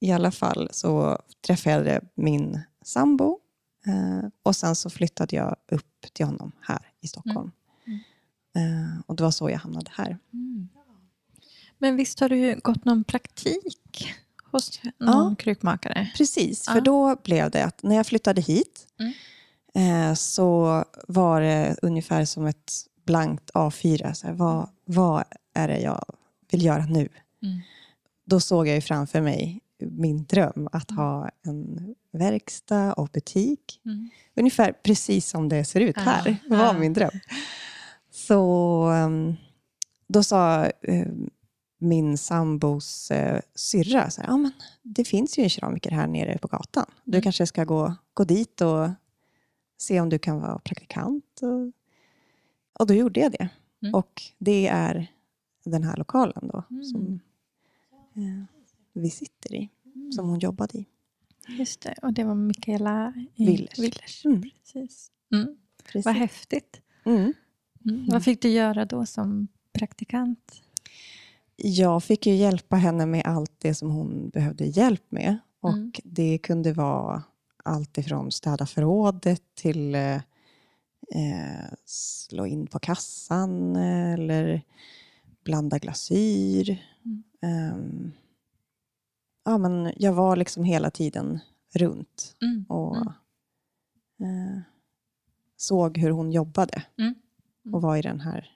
i 0.00 0.12
alla 0.12 0.30
fall 0.30 0.68
så 0.72 1.18
träffade 1.46 1.92
jag 1.92 2.02
min 2.14 2.60
sambo 2.84 3.38
eh, 3.86 4.28
och 4.42 4.56
sen 4.56 4.74
så 4.76 4.90
flyttade 4.90 5.36
jag 5.36 5.56
upp 5.70 6.06
till 6.12 6.26
honom 6.26 6.52
här 6.60 6.88
i 7.00 7.08
Stockholm. 7.08 7.46
Eh, 7.46 7.65
och 9.06 9.16
det 9.16 9.22
var 9.22 9.30
så 9.30 9.50
jag 9.50 9.58
hamnade 9.58 9.90
här. 9.94 10.18
Mm. 10.32 10.68
Men 11.78 11.96
visst 11.96 12.20
har 12.20 12.28
du 12.28 12.60
gått 12.62 12.84
någon 12.84 13.04
praktik 13.04 14.08
hos 14.52 14.80
någon 14.98 15.28
Ja. 15.30 15.34
krukmakare? 15.38 16.10
Precis, 16.16 16.64
för 16.64 16.74
Ja. 16.74 16.80
då 16.80 17.16
blev 17.24 17.50
det 17.50 17.64
att 17.64 17.82
när 17.82 17.96
jag 17.96 18.06
flyttade 18.06 18.40
hit 18.40 18.86
Mm. 18.98 19.12
eh, 20.10 20.14
så 20.14 20.84
var 21.08 21.40
det 21.40 21.76
ungefär 21.82 22.24
som 22.24 22.46
ett 22.46 22.72
blankt 23.04 23.50
A4. 23.54 24.12
Så 24.12 24.26
här, 24.26 24.34
vad, 24.34 24.68
vad 24.84 25.24
är 25.54 25.68
det 25.68 25.78
jag 25.80 26.04
vill 26.50 26.64
göra 26.64 26.86
nu? 26.86 27.08
Mm. 27.42 27.60
Då 28.24 28.40
såg 28.40 28.68
jag 28.68 28.74
ju 28.74 28.80
framför 28.80 29.20
mig 29.20 29.60
min 29.78 30.24
dröm 30.24 30.68
att 30.72 30.90
ha 30.90 31.30
en 31.46 31.94
verkstad 32.12 32.92
och 32.92 33.08
butik. 33.12 33.80
Mm. 33.84 34.10
Ungefär 34.36 34.72
precis 34.72 35.28
som 35.28 35.48
det 35.48 35.64
ser 35.64 35.80
ut 35.80 35.96
Ja, 35.96 36.02
här, 36.02 36.36
var 36.48 36.56
ja. 36.58 36.72
min 36.78 36.92
dröm. 36.92 37.10
Så 38.26 38.88
um, 38.90 39.36
då 40.08 40.22
sa 40.22 40.64
eh, 40.66 41.06
min 41.78 42.18
sambos 42.18 43.10
uh, 43.10 43.40
syrra, 43.54 44.10
så 44.10 44.20
här, 44.20 44.28
ja, 44.28 44.36
men 44.36 44.52
det 44.82 45.04
finns 45.04 45.38
ju 45.38 45.42
en 45.42 45.48
keramiker 45.50 45.90
här 45.90 46.06
nere 46.06 46.38
på 46.38 46.48
gatan. 46.48 46.86
Du 47.04 47.12
Mm. 47.16 47.22
kanske 47.22 47.46
ska 47.46 47.64
gå, 47.64 47.94
gå 48.14 48.24
dit 48.24 48.60
och 48.60 48.88
se 49.78 50.00
om 50.00 50.08
du 50.08 50.18
kan 50.18 50.40
vara 50.40 50.58
praktikant. 50.58 51.40
Och, 51.42 51.72
och 52.80 52.86
då 52.86 52.94
gjorde 52.94 53.20
jag 53.20 53.32
det. 53.32 53.48
Mm. 53.82 53.94
Och 53.94 54.22
det 54.38 54.66
är 54.66 55.06
den 55.64 55.82
här 55.84 55.96
lokalen 55.96 56.48
då, 56.52 56.64
Mm. 56.70 56.84
som 56.84 57.20
eh, 58.16 58.44
vi 58.92 59.10
sitter 59.10 59.54
i, 59.54 59.70
Mm. 59.94 60.12
som 60.12 60.28
hon 60.28 60.38
jobbade 60.38 60.78
i. 60.78 60.86
Just 61.48 61.80
det, 61.80 61.94
och 62.02 62.12
det 62.12 62.24
var 62.24 62.34
Mikaela 62.34 63.12
Willers. 63.36 63.78
Willers. 63.78 64.24
Mm. 64.24 64.42
Precis. 64.42 65.10
Mm. 65.32 65.56
Precis. 65.84 66.04
Vad 66.06 66.14
häftigt. 66.14 66.80
Mm. 67.88 68.06
Vad 68.08 68.24
fick 68.24 68.42
du 68.42 68.48
göra 68.48 68.84
då 68.84 69.06
som 69.06 69.48
praktikant? 69.72 70.62
Jag 71.56 72.04
fick 72.04 72.26
ju 72.26 72.34
hjälpa 72.34 72.76
henne 72.76 73.06
med 73.06 73.22
allt 73.26 73.52
det 73.58 73.74
som 73.74 73.90
hon 73.90 74.28
behövde 74.28 74.64
hjälp 74.66 75.04
med. 75.08 75.38
Och 75.60 75.72
Mm. 75.72 75.92
Det 76.04 76.38
kunde 76.38 76.72
vara 76.72 77.22
allt 77.64 77.98
ifrån 77.98 78.32
städa 78.32 78.66
förrådet 78.66 79.42
till 79.54 79.94
eh, 79.94 80.14
eh, 81.14 81.70
slå 81.84 82.46
in 82.46 82.66
på 82.66 82.78
kassan 82.78 83.76
eller 83.76 84.62
blanda 85.44 85.78
glasyr. 85.78 86.78
Mm. 87.04 87.22
Ehm, 87.42 88.12
ja, 89.44 89.58
men 89.58 89.92
jag 89.96 90.12
var 90.12 90.36
liksom 90.36 90.64
hela 90.64 90.90
tiden 90.90 91.38
runt 91.74 92.36
Mm. 92.42 92.64
och 92.68 92.96
Mm. 92.96 93.12
eh, 94.54 94.60
såg 95.56 95.98
hur 95.98 96.10
hon 96.10 96.32
jobbade. 96.32 96.82
Mm. 96.98 97.14
Och 97.72 97.82
var 97.82 97.96
i 97.96 98.02
den 98.02 98.20
här 98.20 98.50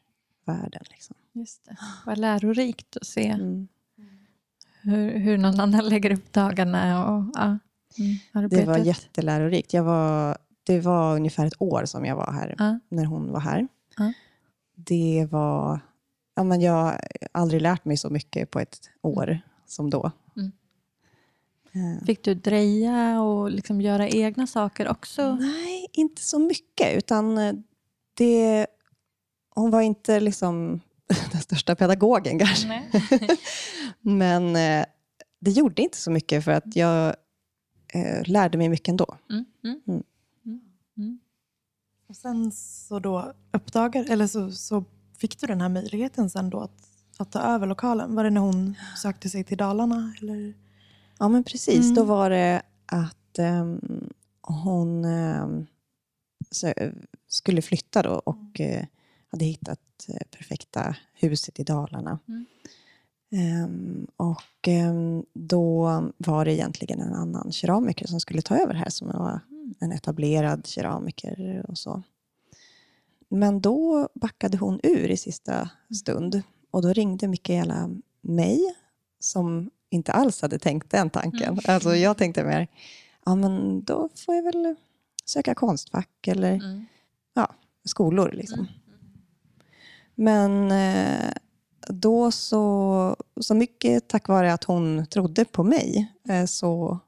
världen. 0.45 0.83
Liksom. 0.91 1.17
Just 1.33 1.65
det. 1.65 1.77
Vad 2.07 2.19
lärorikt 2.19 2.97
att 2.97 3.07
se 3.07 3.27
Mm. 3.29 3.69
hur, 4.83 5.19
hur 5.19 5.39
någon 5.39 5.61
annan 5.61 5.89
lägger 5.89 6.11
upp 6.13 6.33
dagarna 6.33 7.09
och 7.09 7.25
ja, 7.35 7.59
mm, 8.35 8.49
Det 8.51 8.65
var 8.65 8.79
jättelärorikt. 8.79 9.73
Jag 9.73 9.85
var, 9.85 10.39
det 10.65 10.81
var 10.81 11.17
ungefär 11.17 11.47
ett 11.47 11.63
år 11.63 11.85
som 11.85 12.05
jag 12.05 12.17
var 12.17 12.33
här, 12.33 12.55
Ja. 12.59 12.79
när 12.89 13.05
hon 13.05 13.33
var 13.33 13.41
här. 13.41 13.69
Ja. 13.97 14.13
Det 14.75 15.29
var... 15.31 15.81
Ja, 16.35 16.45
men 16.45 16.61
jag 16.61 16.73
har 16.73 17.01
aldrig 17.33 17.63
lärt 17.63 17.85
mig 17.85 17.97
så 17.97 18.11
mycket 18.11 18.51
på 18.51 18.61
ett 18.61 18.91
år 19.03 19.41
som 19.67 19.91
då. 19.91 20.11
Mm. 20.37 20.53
Eh, 21.73 22.05
Fick 22.07 22.25
du 22.25 22.35
dreja 22.35 23.21
och 23.23 23.51
liksom 23.51 23.81
göra 23.81 24.09
egna 24.09 24.47
saker 24.47 24.89
också? 24.89 25.35
Nej, 25.35 25.87
inte 25.93 26.23
så 26.23 26.39
mycket. 26.39 26.97
Utan 26.97 27.39
eh, 27.39 27.55
det, 28.15 28.67
hon 29.55 29.71
var 29.71 29.81
inte 29.81 30.21
liksom 30.21 30.81
den 31.33 31.41
största 31.41 31.75
pedagogen 31.75 32.39
kanske. 32.39 32.69
Nej. 32.69 32.91
Men 34.01 34.57
eh, 34.57 34.87
det 35.41 35.51
gjorde 35.51 35.83
inte 35.83 35.99
så 35.99 36.11
mycket 36.11 36.45
för 36.45 36.53
att 36.53 36.77
jag 36.77 37.15
eh, 37.95 38.23
lärde 38.25 38.59
mig 38.59 38.69
mycket 38.69 38.89
ändå. 38.89 39.17
Mm. 39.31 39.45
Mm. 39.65 39.81
Mm. 39.89 40.03
Mm. 40.47 40.61
Mm. 40.97 41.19
Och 42.09 42.17
sen 42.17 42.53
så 42.53 42.99
då 42.99 43.33
uppdagar, 43.53 44.11
eller 44.11 44.27
så, 44.27 44.53
så 44.53 44.85
fick 45.19 45.41
du 45.41 45.47
den 45.47 45.61
här 45.61 45.69
möjligheten 45.69 46.31
sen 46.31 46.51
då 46.51 46.61
att, 46.61 46.89
att 47.19 47.33
ta 47.33 47.41
över 47.41 47.67
lokalen. 47.67 48.15
Var 48.15 48.25
det 48.25 48.31
när 48.31 48.41
hon 48.41 48.75
sökte 48.97 49.29
sig 49.29 49.45
till 49.45 49.57
Dalarna? 49.57 50.15
Eller? 50.21 50.55
Ja, 51.19 51.29
men 51.29 51.45
precis. 51.45 51.85
Mm. 51.85 51.95
Då 51.95 52.05
var 52.05 52.31
det 52.31 52.63
att 52.87 53.39
ehm, 53.39 54.11
hon 54.41 55.05
ehm, 55.05 55.67
så, 56.51 56.73
skulle 57.29 57.63
flytta 57.63 58.03
då 58.03 58.11
och 58.11 58.61
eh, 58.61 58.85
hade 59.31 59.45
hittat 59.45 59.81
eh, 60.09 60.27
perfekta 60.39 60.97
huset 61.15 61.61
i 61.61 61.63
Dalarna. 61.65 62.19
Mm. 62.29 62.47
Ehm, 63.33 64.07
och 64.17 64.69
ehm, 64.69 65.25
då 65.33 65.85
var 66.17 66.45
det 66.45 66.53
egentligen 66.55 67.01
en 67.01 67.15
annan 67.15 67.53
keramiker 67.53 68.07
som 68.07 68.21
skulle 68.21 68.43
ta 68.43 68.57
över 68.57 68.75
här, 68.75 68.91
som 68.91 69.09
var 69.09 69.41
Mm. 69.51 69.75
en 69.81 69.93
etablerad 69.93 70.67
keramiker 70.67 71.65
och 71.69 71.79
så. 71.79 72.03
Men 73.29 73.61
då 73.61 74.09
backade 74.15 74.59
hon 74.59 74.81
ur 74.83 75.09
i 75.11 75.17
sista 75.17 75.71
stund 76.01 76.43
och 76.71 76.83
då 76.83 76.93
ringde 76.93 77.29
Mikaela 77.29 77.91
mig 78.21 78.75
som 79.19 79.71
inte 79.91 80.13
alls 80.13 80.43
hade 80.43 80.59
tänkt 80.59 80.91
den 80.91 81.11
tanken. 81.11 81.43
Mm. 81.53 81.61
Alltså 81.69 81.97
jag 81.97 82.17
tänkte 82.17 82.45
mer, 82.45 82.69
ja 83.25 83.35
men 83.35 83.85
då 83.85 84.09
får 84.15 84.35
jag 84.35 84.43
väl 84.43 84.75
söka 85.25 85.55
konstfack 85.55 86.27
eller 86.29 86.53
Mm. 86.55 86.85
skolor 87.85 88.31
liksom. 88.33 88.67
Men 90.21 90.71
eh, 90.73 91.33
då 91.89 92.31
så, 92.31 93.17
så 93.41 93.55
mycket 93.55 94.09
tack 94.09 94.29
vare 94.29 94.53
att 94.53 94.65
hon 94.65 95.07
trodde 95.07 95.45
på 95.45 95.65
mig 95.65 96.13
eh, 96.29 96.45
så 96.47 96.99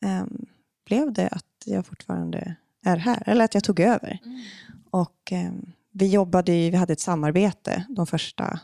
ehm, 0.00 0.46
blev 0.86 1.12
det 1.12 1.28
att 1.28 1.44
jag 1.64 1.86
fortfarande 1.86 2.56
är 2.84 2.96
här, 2.96 3.22
eller 3.26 3.44
att 3.44 3.54
jag 3.54 3.64
tog 3.64 3.80
över. 3.80 4.18
Mm. 4.24 4.40
Och 4.90 5.32
ehm, 5.32 5.72
vi 5.90 6.06
jobbade, 6.08 6.52
vi 6.52 6.76
hade 6.76 6.92
ett 6.92 7.00
samarbete 7.00 7.86
de 7.88 8.06
första 8.06 8.60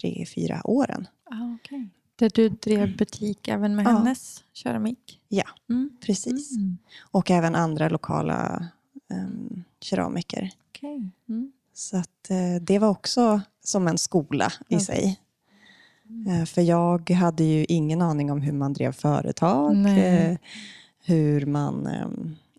tre, 0.00 0.26
fyra 0.34 0.60
åren. 0.64 1.06
Ah, 1.30 1.54
okej. 1.54 1.88
Där 2.16 2.30
du 2.34 2.48
drev 2.48 2.96
butik 2.96 3.48
även 3.48 3.76
med 3.76 3.86
Ja. 3.86 3.90
hennes 3.90 4.44
keramik? 4.52 5.20
Ja, 5.28 5.44
Mm. 5.68 5.96
precis. 6.00 6.56
Mm. 6.56 6.78
Och 7.00 7.30
även 7.30 7.54
andra 7.54 7.88
lokala 7.88 8.68
um, 9.10 9.64
keramiker. 9.80 10.50
Okej. 10.68 11.10
Mm. 11.74 11.76
Så 11.76 11.96
att, 11.96 12.30
eh, 12.30 12.62
det 12.62 12.78
var 12.78 12.88
också 12.88 13.40
som 13.64 13.88
en 13.88 13.98
skola 13.98 14.46
i 14.68 14.74
Ja. 14.74 14.80
sig. 14.80 15.20
Eh, 16.28 16.44
för 16.44 16.62
jag 16.62 17.10
hade 17.10 17.44
ju 17.44 17.64
ingen 17.68 18.02
aning 18.02 18.30
om 18.32 18.40
hur 18.40 18.52
man 18.52 18.72
drev 18.72 18.92
företag. 18.92 19.76
Nej. 19.76 20.30
Eh, 20.30 20.38
hur 21.04 21.46
man... 21.46 21.88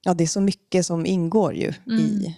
ja, 0.03 0.13
det 0.13 0.23
är 0.23 0.27
så 0.27 0.41
mycket 0.41 0.85
som 0.85 1.05
ingår 1.05 1.53
ju 1.53 1.73
Mm. 1.87 1.99
i 1.99 2.37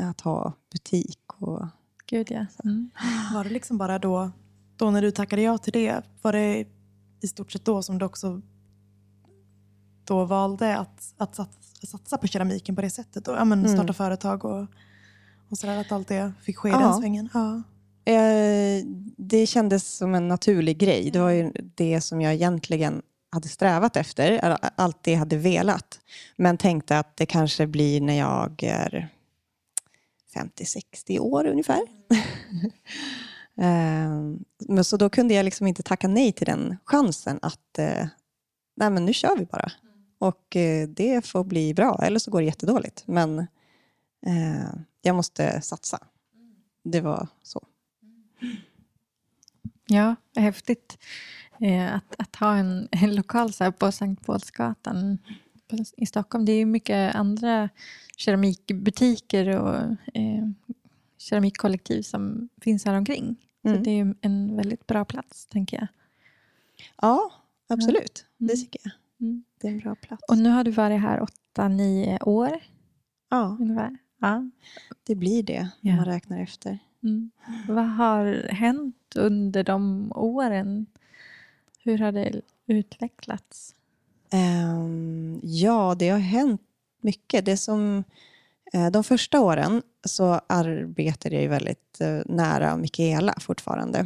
att 0.00 0.20
ha 0.20 0.52
butik. 0.72 1.18
Och, 1.38 1.66
Gud 2.06 2.30
ja. 2.30 2.46
Mm. 2.64 2.90
Var 3.34 3.44
det 3.44 3.50
liksom 3.50 3.78
bara 3.78 3.98
då, 3.98 4.30
då 4.76 4.90
när 4.90 5.02
du 5.02 5.10
tackade 5.10 5.42
ja 5.42 5.58
till 5.58 5.72
det, 5.72 6.02
var 6.22 6.32
det 6.32 6.64
i 7.20 7.28
stort 7.28 7.52
sett 7.52 7.64
då 7.64 7.82
som 7.82 7.98
du 7.98 8.04
också 8.04 8.40
då 10.04 10.24
valde 10.24 10.76
att, 10.78 11.14
att 11.16 11.34
satsa, 11.34 11.56
satsa 11.86 12.18
på 12.18 12.26
keramiken 12.26 12.74
på 12.76 12.82
det 12.82 12.90
sättet? 12.90 13.24
Då? 13.24 13.32
Ja, 13.32 13.44
men 13.44 13.58
Mm. 13.58 13.72
starta 13.76 13.92
företag 13.92 14.44
och, 14.44 14.66
och 15.48 15.58
sådär, 15.58 15.76
att 15.80 15.92
allt 15.92 16.08
det 16.08 16.32
fick 16.42 16.56
ske 16.56 16.68
i 16.68 16.72
Ja. 16.72 16.78
den 16.78 16.94
svängen? 16.94 17.28
Ja. 17.34 17.62
eh, 18.12 18.84
det 19.16 19.46
kändes 19.46 19.96
som 19.96 20.14
en 20.14 20.28
naturlig 20.28 20.78
grej. 20.78 21.10
Det 21.10 21.18
var 21.20 21.30
ju 21.30 21.52
det 21.74 22.00
som 22.00 22.20
jag 22.20 22.34
egentligen 22.34 23.02
hade 23.30 23.48
strävat 23.48 23.96
efter, 23.96 24.32
eller 24.32 24.58
alltid 24.76 25.16
hade 25.18 25.36
velat. 25.36 26.00
Men 26.36 26.56
tänkte 26.58 26.98
att 26.98 27.16
det 27.16 27.26
kanske 27.26 27.66
blir 27.66 28.00
när 28.00 28.18
jag 28.18 28.62
är 28.62 29.08
50-60 30.34 31.18
år 31.18 31.46
ungefär. 31.46 31.80
Eh, 33.60 34.10
men 34.68 34.84
så 34.84 34.96
då 34.96 35.10
kunde 35.10 35.34
jag 35.34 35.44
liksom 35.44 35.66
inte 35.66 35.82
tacka 35.82 36.08
nej 36.08 36.32
till 36.32 36.46
den 36.46 36.76
chansen 36.84 37.38
att 37.42 37.78
eh, 37.78 38.06
nej 38.76 38.90
men 38.90 39.04
nu 39.04 39.12
kör 39.12 39.36
vi 39.36 39.44
bara. 39.44 39.72
Och 40.18 40.56
eh, 40.56 40.88
det 40.88 41.26
får 41.26 41.44
bli 41.44 41.74
bra, 41.74 42.00
eller 42.02 42.18
så 42.18 42.30
går 42.30 42.40
det 42.40 42.46
jättedåligt. 42.46 43.02
Men 43.06 43.46
jag 45.08 45.16
måste 45.16 45.60
satsa. 45.60 45.98
Det 46.82 47.00
var 47.00 47.28
så. 47.42 47.66
Ja, 49.86 50.16
häftigt. 50.36 50.98
Eh, 51.60 51.94
att, 51.94 52.14
att 52.18 52.36
ha 52.36 52.54
en, 52.56 52.88
en 52.90 53.14
lokal 53.14 53.52
så 53.52 53.64
här 53.64 53.70
på 53.70 53.92
Sankt 53.92 54.26
Paulsgatan 54.26 55.18
i 55.96 56.06
Stockholm. 56.06 56.44
Det 56.44 56.52
är 56.52 56.56
ju 56.58 56.66
mycket 56.66 57.14
andra 57.14 57.68
keramikbutiker 58.16 59.56
och 59.60 59.74
eh, 60.14 60.48
keramikkollektiv 61.18 62.02
som 62.02 62.48
finns 62.62 62.84
här 62.84 62.94
omkring. 62.94 63.36
Så 63.62 63.68
Mm. 63.68 63.82
det 63.82 63.90
är 63.90 64.04
ju 64.04 64.14
en 64.20 64.56
väldigt 64.56 64.86
bra 64.86 65.04
plats, 65.04 65.46
tänker 65.46 65.76
jag. 65.76 65.86
Ja, 67.02 67.32
absolut. 67.68 68.26
Det 68.38 68.44
Mm. 68.52 68.56
tycker 68.64 68.80
jag. 68.84 68.92
Mm. 69.20 69.44
Det 69.60 69.68
är 69.68 69.72
en 69.72 69.78
bra 69.78 69.94
plats. 69.94 70.22
Och 70.28 70.38
nu 70.38 70.48
har 70.50 70.64
du 70.64 70.70
varit 70.70 71.00
här 71.00 71.20
åtta, 71.22 71.68
nio 71.68 72.18
år 72.22 72.60
Ja, 73.30 73.56
ungefär. 73.60 73.98
Ja. 74.18 74.50
det 75.04 75.14
blir 75.14 75.42
det 75.42 75.68
Ja. 75.80 75.90
om 75.90 75.96
man 75.96 76.04
räknar 76.04 76.40
efter. 76.40 76.78
Mm. 77.02 77.30
Vad 77.68 77.88
har 77.88 78.48
hänt 78.50 79.12
under 79.16 79.64
de 79.64 80.12
åren? 80.14 80.86
Hur 81.82 81.98
har 81.98 82.12
det 82.12 82.40
utvecklats? 82.66 83.74
Ehm, 84.30 85.40
ja, 85.42 85.94
det 85.98 86.08
har 86.08 86.18
hänt 86.18 86.60
mycket. 87.00 87.44
Det 87.44 87.56
som, 87.56 88.04
eh, 88.72 88.90
de 88.90 89.04
första 89.04 89.40
åren 89.40 89.82
så 90.04 90.40
arbetade 90.46 91.42
jag 91.42 91.48
väldigt 91.50 92.00
eh, 92.00 92.20
nära 92.26 92.76
Mikaela 92.76 93.34
fortfarande. 93.40 93.98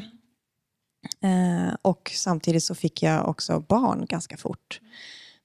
Eh, 1.20 1.74
och 1.82 2.10
samtidigt 2.14 2.64
så 2.64 2.74
fick 2.74 3.02
jag 3.02 3.28
också 3.28 3.60
barn 3.60 4.06
ganska 4.08 4.36
fort. 4.36 4.80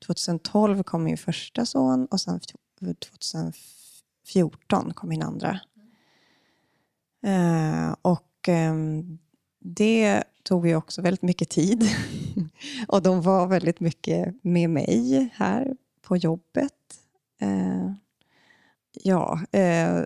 2012 0.05 0.83
kom 0.83 1.03
min 1.03 1.17
första 1.17 1.65
son 1.65 2.05
och 2.05 2.21
sen 2.21 2.39
2014 4.33 4.93
kom 4.93 5.09
min 5.09 5.23
andra. 5.23 5.59
Eh, 7.23 7.95
och 8.01 8.49
eh, 8.49 8.75
det 9.59 10.23
tog 10.43 10.67
ju 10.67 10.75
också 10.75 11.01
väldigt 11.01 11.21
mycket 11.21 11.49
tid. 11.49 11.89
och 12.87 13.01
de 13.01 13.21
var 13.21 13.47
väldigt 13.47 13.79
mycket 13.79 14.43
med 14.43 14.69
mig 14.69 15.29
här 15.33 15.75
på 16.01 16.17
jobbet. 16.17 16.73
Eh, 17.41 17.91
ja, 19.03 19.39
eh, 19.51 20.01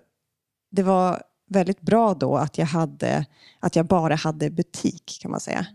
det 0.69 0.83
var 0.83 1.23
väldigt 1.47 1.81
bra 1.81 2.13
då 2.13 2.37
att 2.37 2.57
jag, 2.57 2.65
hade, 2.65 3.25
att 3.59 3.75
jag 3.75 3.85
bara 3.85 4.15
hade 4.15 4.49
butik 4.49 5.19
kan 5.21 5.31
man 5.31 5.39
säga. 5.39 5.65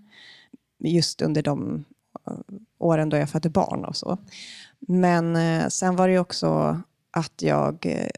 Just 0.79 1.23
under 1.23 1.43
de 1.43 1.85
eh, 2.27 2.39
åren 2.79 3.09
då 3.09 3.17
jag 3.17 3.31
födde 3.31 3.51
barn 3.51 3.85
och 3.85 3.97
så. 3.97 4.19
Men 4.79 5.37
eh, 5.37 5.69
sen 5.69 5.97
var 5.97 6.09
det 6.09 6.13
ju 6.13 6.21
också 6.21 6.81
att 7.11 7.43
jag 7.43 7.87
eh, 7.87 8.11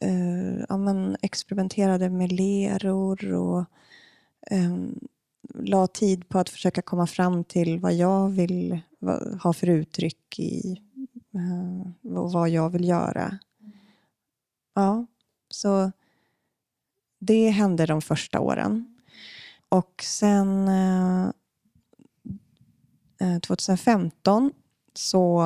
eh, 0.00 0.64
ja, 0.68 0.76
men 0.76 1.16
experimenterade 1.22 2.10
med 2.10 2.32
leror 2.32 3.32
och 3.32 3.64
eh, 4.50 4.76
la 5.54 5.86
tid 5.86 6.28
på 6.28 6.38
att 6.38 6.48
försöka 6.48 6.82
komma 6.82 7.06
fram 7.06 7.44
till 7.44 7.80
vad 7.80 7.94
jag 7.94 8.28
vill 8.28 8.80
ha 9.42 9.52
för 9.52 9.68
uttryck 9.68 10.38
i 10.38 10.80
eh, 11.34 12.12
och 12.16 12.32
vad 12.32 12.48
jag 12.48 12.70
vill 12.70 12.88
göra. 12.88 13.38
Ja, 14.74 15.06
så 15.48 15.92
det 17.18 17.50
hände 17.50 17.86
de 17.86 18.02
första 18.02 18.40
åren. 18.40 18.96
Och 19.68 20.02
sen 20.04 20.68
eh, 20.68 21.30
eh 23.20 23.38
2015 23.38 24.52
så 24.94 25.42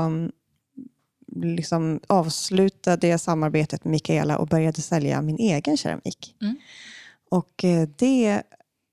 liksom 1.34 2.00
avslutade 2.06 3.06
jag 3.08 3.20
samarbetet 3.20 3.84
med 3.84 3.90
Mikaela 3.90 4.38
och 4.38 4.46
började 4.46 4.80
sälja 4.80 5.22
min 5.22 5.38
egen 5.38 5.76
keramik. 5.76 6.36
Mm. 6.40 6.56
Och 7.30 7.64
eh, 7.64 7.88
det 7.96 8.42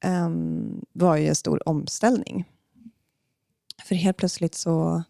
ehm, 0.03 0.85
var 0.93 1.17
ju 1.17 1.27
en 1.27 1.35
stor 1.35 1.69
omställning. 1.69 2.45
För 3.83 3.95
helt 3.95 4.17
plötsligt 4.17 4.55
så 4.55 5.03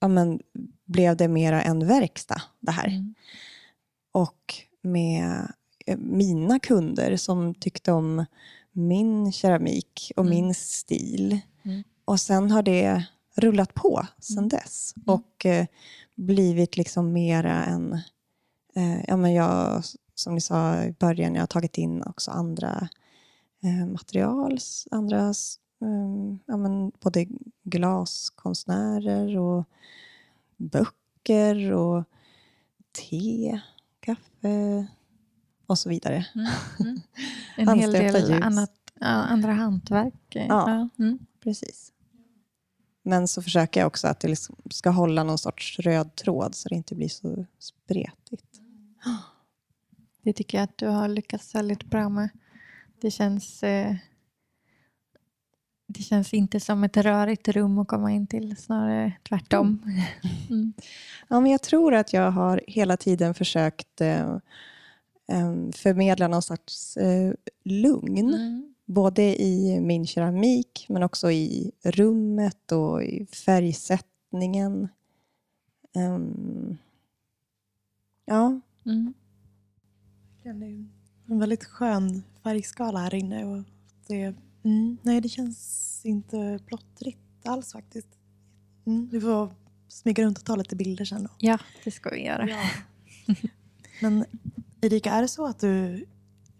ja, 0.00 0.08
men, 0.08 0.40
blev 0.84 1.16
det 1.16 1.28
mera 1.28 1.62
en 1.62 1.86
verkstad 1.86 2.42
det 2.60 2.72
här. 2.72 2.88
Mm. 2.88 3.14
Och 4.12 4.54
med 4.82 5.52
eh, 5.86 5.98
mina 5.98 6.58
kunder 6.58 7.16
som 7.16 7.54
tyckte 7.54 7.92
om 7.92 8.24
min 8.72 9.32
keramik 9.32 10.12
och 10.16 10.24
Mm. 10.24 10.30
min 10.36 10.54
stil. 10.54 11.40
Mm. 11.62 11.82
Och 12.04 12.20
sen 12.20 12.50
har 12.50 12.62
det 12.62 13.04
rullat 13.34 13.74
på 13.74 14.06
sen 14.18 14.38
Mm. 14.38 14.48
dess. 14.48 14.94
Och 15.06 15.46
eh, 15.46 15.66
blivit 16.14 16.76
liksom 16.76 17.12
mera 17.12 17.64
en... 17.64 17.92
Eh, 18.74 19.00
ja, 19.08 19.16
men 19.16 19.32
jag, 19.32 19.82
som 20.14 20.34
ni 20.34 20.40
sa 20.40 20.84
i 20.84 20.92
början, 20.92 21.34
jag 21.34 21.42
har 21.42 21.46
tagit 21.46 21.78
in 21.78 22.02
också 22.02 22.30
andra 22.30 22.88
eh, 23.62 23.86
material. 23.86 24.58
Andra, 24.90 25.18
eh, 25.80 26.36
ja, 26.46 26.56
men 26.56 26.92
både 27.00 27.26
glaskonstnärer 27.62 29.38
och 29.38 29.64
böcker 30.56 31.72
och 31.72 32.04
te, 33.10 33.60
kaffe 34.00 34.86
och 35.66 35.78
så 35.78 35.88
vidare. 35.88 36.26
Mm. 36.34 36.46
Mm. 36.80 37.00
En 37.56 37.78
hel 37.78 37.92
del 37.92 38.42
annat, 38.42 38.72
ja, 39.00 39.06
andra 39.06 39.52
hantverk. 39.52 40.34
eh, 40.36 40.46
Ja. 40.48 40.88
Mm. 40.98 41.18
Precis. 41.42 41.91
Men 43.02 43.28
så 43.28 43.42
försöker 43.42 43.80
jag 43.80 43.86
också 43.86 44.08
att 44.08 44.20
det 44.20 44.28
liksom 44.28 44.56
ska 44.70 44.90
hålla 44.90 45.22
någon 45.24 45.38
sorts 45.38 45.78
röd 45.78 46.14
tråd 46.14 46.54
så 46.54 46.68
det 46.68 46.74
inte 46.74 46.94
blir 46.94 47.08
så 47.08 47.46
spretigt. 47.58 48.60
Det 50.24 50.32
tycker 50.32 50.58
jag 50.58 50.64
att 50.64 50.78
du 50.78 50.86
har 50.86 51.08
lyckats 51.08 51.54
väldigt 51.54 51.84
bra 51.84 52.08
med. 52.08 52.28
Det 53.00 53.10
känns, 53.10 53.62
eh, 53.62 53.96
det 55.86 56.02
känns 56.02 56.34
inte 56.34 56.60
som 56.60 56.84
ett 56.84 56.96
rörigt 56.96 57.48
rum 57.48 57.78
att 57.78 57.88
komma 57.88 58.12
in 58.12 58.26
till, 58.26 58.56
snarare 58.56 59.12
tvärtom. 59.28 59.82
Mm. 60.50 60.72
Ja, 61.28 61.40
men 61.40 61.50
jag 61.50 61.62
tror 61.62 61.94
att 61.94 62.12
jag 62.12 62.30
har 62.30 62.60
hela 62.66 62.96
tiden 62.96 63.34
försökt 63.34 64.00
eh, 64.00 64.32
eh, 65.28 65.70
förmedla 65.74 66.28
någon 66.28 66.42
sorts 66.42 66.96
eh, 66.96 67.32
lugn. 67.64 68.34
Mm. 68.34 68.71
Både 68.84 69.42
i 69.42 69.80
min 69.80 70.06
keramik 70.06 70.86
men 70.88 71.02
också 71.02 71.30
i 71.30 71.70
rummet 71.82 72.72
och 72.72 73.02
i 73.02 73.26
färgsättningen. 73.26 74.88
Ehm, 75.94 76.76
ja, 78.24 78.60
Mm. 78.86 79.14
Det 80.42 80.48
är 80.48 80.54
ju 80.54 80.86
en 81.26 81.38
väldigt 81.38 81.64
skön 81.64 82.22
färgskala 82.42 82.98
här 82.98 83.14
inne. 83.14 83.44
Och 83.44 83.64
det, 84.06 84.34
mm, 84.64 84.96
nej, 85.02 85.20
det 85.20 85.28
känns 85.28 86.00
inte 86.04 86.58
plottrigt 86.66 87.18
alls 87.44 87.72
faktiskt. 87.72 88.08
Mm, 88.86 89.08
vi 89.12 89.20
får 89.20 89.54
smyga 89.88 90.24
runt 90.24 90.38
och 90.38 90.44
ta 90.44 90.56
lite 90.56 90.76
bilder 90.76 91.04
sen. 91.04 91.22
Då. 91.22 91.30
Ja, 91.38 91.58
det 91.84 91.90
ska 91.90 92.10
vi 92.10 92.26
göra. 92.26 92.48
Men 94.02 94.24
Erika, 94.80 95.10
är 95.12 95.22
det 95.22 95.28
så 95.28 95.46
att 95.46 95.60
du 95.60 96.06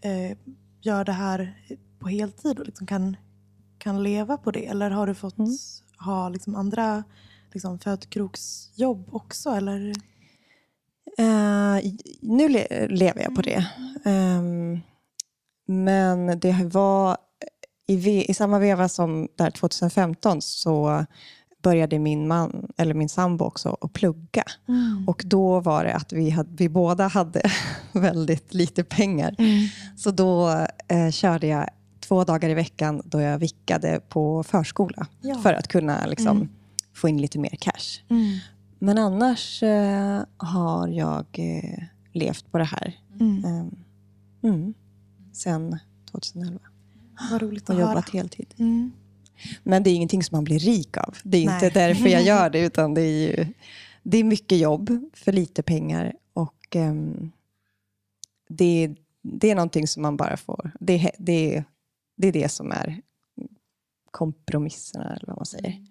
eh, 0.00 0.37
gör 0.80 1.04
det 1.04 1.12
här 1.12 1.64
på 2.02 2.08
heltid 2.08 2.58
och 2.58 2.66
liksom 2.66 2.86
kan, 2.86 3.16
kan 3.78 4.02
leva 4.02 4.36
på 4.36 4.50
det? 4.50 4.66
Eller 4.66 4.90
har 4.90 5.06
du 5.06 5.14
fått 5.14 5.38
Mm. 5.38 5.50
ha 5.98 6.28
liksom 6.28 6.54
andra 6.54 7.04
liksom, 7.52 7.78
födkroksjobb 7.78 9.08
också? 9.14 9.50
Eller? 9.50 9.92
Eh, 11.18 11.92
nu 12.20 12.48
le- 12.48 12.86
lever 12.88 13.22
jag 13.22 13.34
på 13.34 13.42
det. 13.42 13.66
Ehm, 14.04 14.80
men 15.66 16.40
det 16.40 16.64
var 16.72 17.16
i, 17.88 18.30
i 18.30 18.34
samma 18.34 18.58
veva 18.58 18.88
som 18.88 19.28
där 19.36 19.50
2015 19.50 20.42
så 20.42 21.04
började 21.62 21.98
min 21.98 22.28
man, 22.28 22.68
eller 22.76 22.94
min 22.94 23.08
sambo 23.08 23.44
också, 23.44 23.76
att 23.80 23.92
plugga. 23.92 24.44
Och 25.06 25.22
då 25.26 25.60
var 25.60 25.84
det 25.84 25.94
att 25.94 26.12
vi, 26.12 26.30
hade, 26.30 26.50
vi 26.56 26.68
båda 26.68 27.06
hade 27.06 27.42
väldigt 27.92 28.54
lite 28.54 28.84
pengar. 28.84 29.36
Så 29.96 30.10
då 30.10 30.48
eh, 30.88 31.10
körde 31.10 31.46
jag 31.46 31.70
två 32.12 32.25
dagar 32.25 32.48
i 32.48 32.55
veckan 32.55 33.03
då 33.05 33.20
jag 33.20 33.38
vickade 33.38 34.01
på 34.09 34.42
förskola. 34.42 35.07
Ja. 35.20 35.35
För 35.35 35.53
att 35.55 35.68
kunna 35.68 36.07
liksom, 36.07 36.48
få 36.94 37.09
in 37.09 37.20
lite 37.20 37.38
mer 37.38 37.57
cash. 37.61 38.01
Mm. 38.11 38.38
Men 38.79 38.98
annars 38.98 39.62
eh, 39.62 40.22
har 40.37 40.88
jag 40.88 41.27
eh, 41.33 41.83
levt 42.12 42.53
på 42.53 42.59
det 42.59 42.64
här 42.64 42.98
Mm. 43.20 43.44
eh, 43.44 43.66
mm, 44.51 44.75
sen 45.33 45.79
2011 46.11 46.59
Vad 47.31 47.42
roligt 47.42 47.62
och 47.68 47.70
att 47.75 47.81
höra. 47.81 47.88
jobbat 47.90 48.11
heltid. 48.11 48.55
Mm. 48.59 48.92
Men 49.62 49.83
det 49.83 49.90
är 49.90 49.94
ingenting 49.94 50.22
som 50.22 50.37
man 50.37 50.44
blir 50.44 50.59
rik 50.59 50.96
av. 50.96 51.16
Det 51.25 51.38
är 51.38 51.46
Nej. 51.46 51.55
inte 51.55 51.70
därför 51.81 52.09
jag 52.09 52.22
gör 52.33 52.51
det, 52.51 52.61
utan 52.61 52.94
det 52.94 53.03
är, 53.03 53.29
ju, 53.29 53.46
det 54.03 54.18
är 54.18 54.25
mycket 54.25 54.59
jobb 54.59 55.11
för 55.14 55.33
lite 55.33 55.62
pengar. 55.62 56.12
Och 56.33 56.77
ehm, 56.77 57.31
det, 58.48 58.85
är- 58.85 58.96
det 59.22 59.51
är 59.51 59.55
någonting 59.55 59.88
som 59.88 60.03
man 60.03 60.16
bara 60.16 60.37
får... 60.37 60.70
Det, 60.81 61.11
det, 61.18 61.57
är- 61.57 61.64
det 62.22 62.28
är 62.28 62.32
det 62.32 62.48
som 62.48 62.72
är 62.72 63.00
kompromisserna, 64.11 65.04
eller 65.16 65.26
vad 65.26 65.37
man 65.37 65.46
säger. 65.46 65.87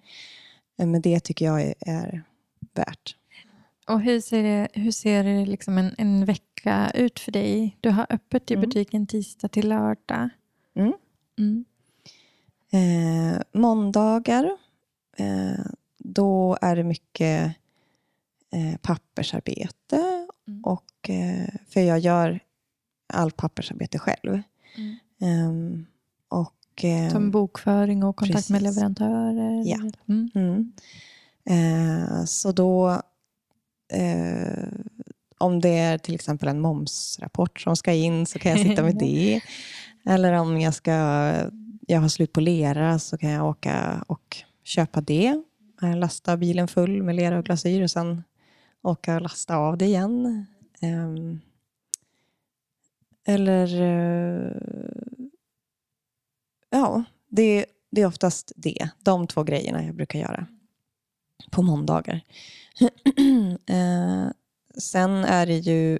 Eh, 0.79 0.87
Men 0.87 1.01
det 1.01 1.19
tycker 1.19 1.45
jag 1.45 1.61
är, 1.61 1.73
är 1.79 2.23
värt. 2.73 3.15
Och 3.87 4.01
hur 4.01 4.21
ser, 4.21 4.43
det, 4.43 4.67
hur 4.73 4.91
ser 4.91 5.45
liksom 5.45 5.77
en, 5.77 5.95
en 5.97 6.25
vecka 6.25 6.91
ut 6.95 7.19
för 7.19 7.31
dig? 7.31 7.77
Du 7.81 7.89
har 7.89 8.07
öppet 8.09 8.51
i 8.51 8.53
Mm. 8.53 8.69
butiken 8.69 9.07
tisdag 9.07 9.47
till 9.47 9.69
lördag. 9.69 10.29
Mm. 10.75 10.93
Mm. 11.39 11.65
Eh, 12.73 13.41
måndagar, 13.53 14.57
eh, 15.17 15.65
då 15.97 16.57
är 16.61 16.75
det 16.75 16.83
mycket 16.83 17.55
eh, 18.53 18.77
pappersarbete. 18.81 20.27
Mm. 20.47 20.63
Och, 20.63 21.09
eh, 21.09 21.49
för 21.67 21.81
jag 21.81 21.99
gör 21.99 22.39
allt 23.13 23.37
pappersarbete 23.37 23.99
själv. 23.99 24.41
Och, 26.31 26.85
eh, 26.85 27.11
Som 27.11 27.31
bokföring 27.31 28.03
och 28.03 28.15
kontakt 28.15 28.49
med 28.49 28.61
precis. 28.61 28.75
leverantörer. 28.75 29.63
Ja. 29.65 29.77
Mm. 30.09 30.29
mm. 30.35 30.71
eh, 31.45 32.25
så 32.25 32.51
då, 32.51 33.01
eh, 33.93 34.67
om 35.37 35.61
det 35.61 35.77
är 35.77 35.97
till 35.97 36.15
exempel 36.15 36.49
en 36.49 36.59
momsrapport 36.59 37.59
som 37.59 37.75
ska 37.75 37.93
in 37.93 38.25
så 38.25 38.39
kan 38.39 38.51
jag 38.51 38.59
sitta 38.59 38.83
med 38.83 38.95
det. 38.99 39.41
Eller 40.05 40.33
om 40.33 40.61
jag 40.61 40.73
ska 40.73 40.91
jag 41.87 41.99
har 42.01 42.07
slut 42.07 42.33
på 42.33 42.41
lera 42.41 42.99
så 42.99 43.17
kan 43.17 43.29
jag 43.29 43.47
åka 43.47 44.03
och 44.07 44.37
köpa 44.63 45.01
det. 45.01 45.43
Eh, 45.81 45.97
Lasta 45.97 46.37
bilen 46.37 46.67
full 46.67 47.03
med 47.03 47.15
lera 47.15 47.37
och 47.37 47.45
glasyr 47.45 47.83
och 47.83 47.91
sen 47.91 48.23
åka 48.81 49.15
och 49.15 49.21
lasta 49.21 49.55
av 49.55 49.77
det 49.77 49.85
igen. 49.85 50.45
Ehm, 50.81 51.39
eller 53.25 53.67
ja, 56.71 57.03
det, 57.29 57.65
det 57.91 58.01
är 58.01 58.05
oftast 58.05 58.51
det. 58.55 58.89
De 58.99 59.27
två 59.27 59.43
grejerna 59.43 59.83
jag 59.83 59.95
brukar 59.95 60.19
göra 60.19 60.47
på 61.51 61.61
måndagar. 61.61 62.21
Eh, 63.65 64.27
sen 64.77 65.11
är 65.11 65.45
det 65.45 65.57
ju... 65.57 65.99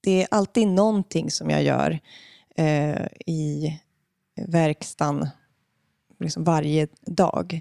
Det 0.00 0.22
är 0.22 0.28
alltid 0.30 0.68
någonting 0.68 1.30
som 1.30 1.50
jag 1.50 1.62
gör 1.62 2.00
eh, 2.56 3.06
i 3.26 3.80
verkstaden 4.46 5.28
liksom 6.18 6.44
varje 6.44 6.88
dag. 7.00 7.60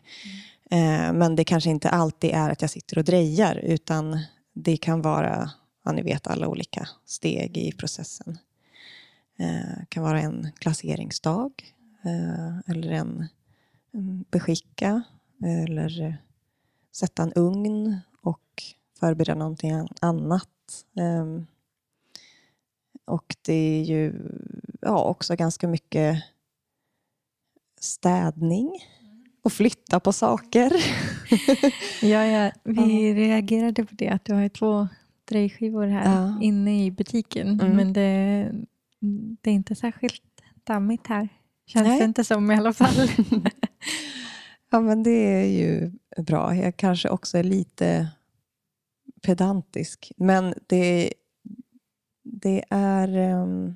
Eh, 0.72 1.14
men 1.14 1.36
det 1.36 1.44
kanske 1.44 1.70
inte 1.70 1.90
alltid 1.90 2.32
är 2.32 2.50
att 2.50 2.62
jag 2.62 2.72
sitter 2.72 2.98
och 2.98 3.04
drejar 3.04 3.56
utan 3.56 4.20
det 4.54 4.78
kan 4.78 5.02
vara, 5.02 5.52
ja, 5.86 5.92
ni 5.92 6.02
vet 6.02 6.28
alla 6.28 6.48
olika 6.48 6.88
steg 7.06 7.58
i 7.58 7.72
processen. 7.72 8.38
Eh, 9.39 9.84
kan 9.89 10.04
vara 10.04 10.21
en 10.21 10.47
glasseringsdag 10.60 11.52
eh, 12.06 12.58
eller 12.67 12.91
en, 12.91 13.25
en 13.91 14.25
beskicka 14.32 15.04
eller 15.43 16.17
sätta 16.95 17.23
en 17.23 17.34
ugn 17.36 17.99
och 18.21 18.63
förbereda 18.99 19.36
någonting 19.36 19.71
an- 19.71 19.88
annat. 20.02 20.86
Ehm, 20.99 21.45
och 23.06 23.36
det 23.41 23.54
är 23.54 23.84
ju 23.84 24.13
ja, 24.82 25.04
också 25.04 25.36
ganska 25.36 25.67
mycket 25.67 26.23
städning 27.80 28.71
och 29.41 29.54
flytta 29.54 29.99
på 29.99 30.13
saker. 30.13 30.71
Ja, 32.02 32.25
ja, 32.25 32.52
vi 32.63 33.13
reagerade 33.13 33.86
på 33.86 33.95
det 33.95 34.10
att 34.10 34.25
du 34.25 34.34
har 34.34 34.49
två 34.49 34.88
drejskivor 35.25 35.88
här 35.88 36.15
Ja. 36.21 36.41
inne 36.41 36.86
i 36.86 36.91
butiken. 36.91 37.47
Mm. 37.62 37.75
Men 37.75 37.93
det, 37.93 38.52
det 39.42 39.50
är 39.50 39.54
inte 39.54 39.76
särskilt 39.76 40.24
dammigt 40.64 41.08
här. 41.08 41.30
Känns 41.66 41.88
Nej. 41.88 42.00
det 42.00 42.06
inte 42.06 42.24
som 42.24 42.52
i 42.52 42.56
alla 42.56 42.74
fall. 42.74 42.96
ja, 44.72 44.80
men 44.80 45.04
det 45.04 45.12
är 45.12 45.46
ju 45.46 45.92
bra. 46.24 46.56
Jag 46.56 46.78
kanske 46.78 47.10
också 47.10 47.38
är 47.38 47.44
lite 47.44 48.10
pedantisk. 49.22 50.12
Men 50.18 50.54
det, 50.68 51.14
det 52.24 52.66
är... 52.70 53.18
ehm, 53.18 53.76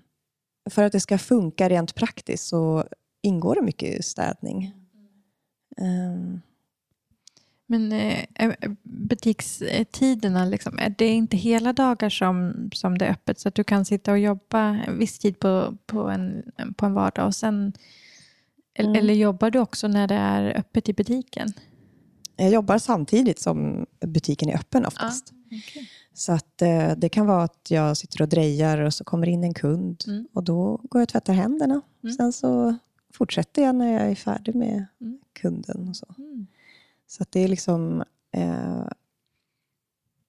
För 0.70 0.84
att 0.84 0.92
det 0.92 1.00
ska 1.00 1.18
funka 1.18 1.70
rent 1.70 1.96
praktiskt 1.96 2.48
så 2.48 2.84
ingår 3.22 3.56
det 3.56 3.62
mycket 3.62 4.06
städning. 4.06 4.72
Ehm, 5.78 6.42
Men 7.74 7.92
eh, 7.92 8.26
är 8.36 8.56
butikstiderna, 8.84 10.46
liksom, 10.46 10.80
är 10.80 10.96
det 10.98 11.08
inte 11.08 11.38
hela 11.38 11.74
dagar 11.74 12.10
som, 12.10 12.70
som 12.74 12.98
det 12.98 13.06
är 13.06 13.12
öppet 13.12 13.40
så 13.40 13.48
att 13.48 13.56
du 13.56 13.64
kan 13.64 13.86
sitta 13.86 14.12
och 14.12 14.20
jobba 14.20 14.60
en 14.60 15.00
viss 15.00 15.20
tid 15.20 15.40
på, 15.40 15.78
på, 15.86 16.10
en, 16.10 16.44
på 16.78 16.86
en 16.86 16.94
vardag 16.94 17.26
och 17.26 17.36
sen 17.36 17.74
eller, 18.76 18.90
Mm. 18.90 19.00
eller 19.02 19.14
jobbar 19.14 19.52
du 19.52 19.60
också 19.60 19.88
när 19.88 20.08
det 20.08 20.16
är 20.16 20.58
öppet 20.60 20.90
i 20.90 20.94
butiken? 20.94 21.48
Jag 22.36 22.50
jobbar 22.50 22.78
samtidigt 22.78 23.40
som 23.40 23.86
butiken 24.06 24.50
är 24.50 24.56
öppen 24.56 24.86
oftast. 24.86 25.34
Okay. 25.48 25.86
Så 26.14 26.32
att 26.32 26.62
eh, 26.62 26.92
det 26.98 27.10
kan 27.10 27.26
vara 27.28 27.44
att 27.44 27.68
jag 27.70 27.98
sitter 27.98 28.22
och 28.22 28.30
drejar 28.30 28.78
och 28.78 28.94
så 28.94 29.04
kommer 29.04 29.30
in 29.30 29.44
en 29.44 29.54
kund 29.54 30.04
Mm. 30.08 30.28
och 30.34 30.44
då 30.44 30.80
går 30.84 31.02
jag 31.02 31.04
och 31.04 31.10
tvättar 31.10 31.34
händerna. 31.34 31.82
Mm. 32.04 32.16
Sen 32.16 32.34
så 32.34 32.76
fortsätter 33.14 33.62
jag 33.64 33.76
när 33.76 33.94
jag 33.94 34.12
är 34.12 34.16
färdig 34.16 34.56
med 34.56 34.86
Mm. 35.02 35.20
kunden 35.42 35.90
och 35.90 35.96
så. 35.96 36.06
Mm. 37.13 37.26
Så 37.26 37.26
det 37.30 37.39
är 37.39 37.47
liksom 37.47 38.04
eh, 38.32 38.88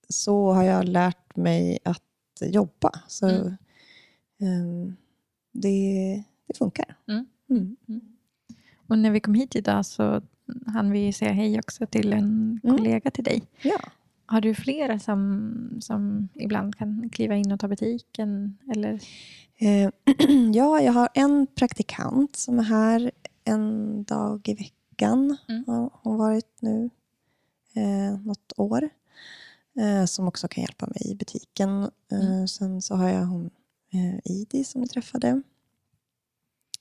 så 0.08 0.52
har 0.52 0.62
jag 0.62 0.84
lärt 0.84 1.36
mig 1.36 1.78
att 1.84 2.02
jobba. 2.42 2.90
Så 3.08 3.28
Mm. 3.28 3.56
ehm, 4.40 4.96
det, 5.52 6.24
det 6.46 6.58
funkar. 6.58 6.96
Mm. 7.08 7.26
Mm. 7.50 7.76
Och 8.86 8.98
när 8.98 9.10
vi 9.10 9.20
kom 9.20 9.34
hit 9.34 9.56
idag 9.56 9.86
så 9.86 10.22
hann 10.66 10.90
vi 10.90 11.12
säga 11.12 11.32
hej 11.32 11.58
också 11.58 11.86
till 11.86 12.12
en 12.12 12.60
Mm. 12.64 12.76
kollega 12.76 13.10
till 13.10 13.24
dig. 13.24 13.42
Ja. 13.62 13.78
Har 14.26 14.40
du 14.40 14.54
flera 14.54 14.98
som, 14.98 15.78
som 15.80 16.28
ibland 16.34 16.76
kan 16.76 17.10
kliva 17.10 17.36
in 17.36 17.52
och 17.52 17.60
ta 17.60 17.68
butiken? 17.68 18.58
Eller? 18.72 19.00
Eh, 19.58 19.90
ja, 20.54 20.80
jag 20.80 20.92
har 20.92 21.08
en 21.14 21.46
praktikant 21.54 22.36
som 22.36 22.58
är 22.58 22.62
här 22.62 23.10
en 23.44 24.04
dag 24.04 24.48
i 24.48 24.54
veckan. 24.54 24.70
Mm. 25.48 25.64
Har 25.66 25.90
hon 26.02 26.16
varit 26.18 26.56
nu 26.62 26.90
eh, 27.74 28.20
något 28.20 28.52
år. 28.56 28.88
Eh, 29.80 30.04
som 30.04 30.28
också 30.28 30.48
kan 30.48 30.62
hjälpa 30.62 30.86
mig 30.86 31.02
i 31.10 31.14
butiken. 31.14 31.82
Eh, 32.12 32.20
Mm. 32.20 32.48
Sen 32.48 32.82
så 32.82 32.94
har 32.94 33.08
jag 33.08 33.26
hon 33.26 33.50
eh, 33.92 34.18
Idi 34.32 34.64
som 34.64 34.80
ni 34.80 34.88
träffade. 34.88 35.42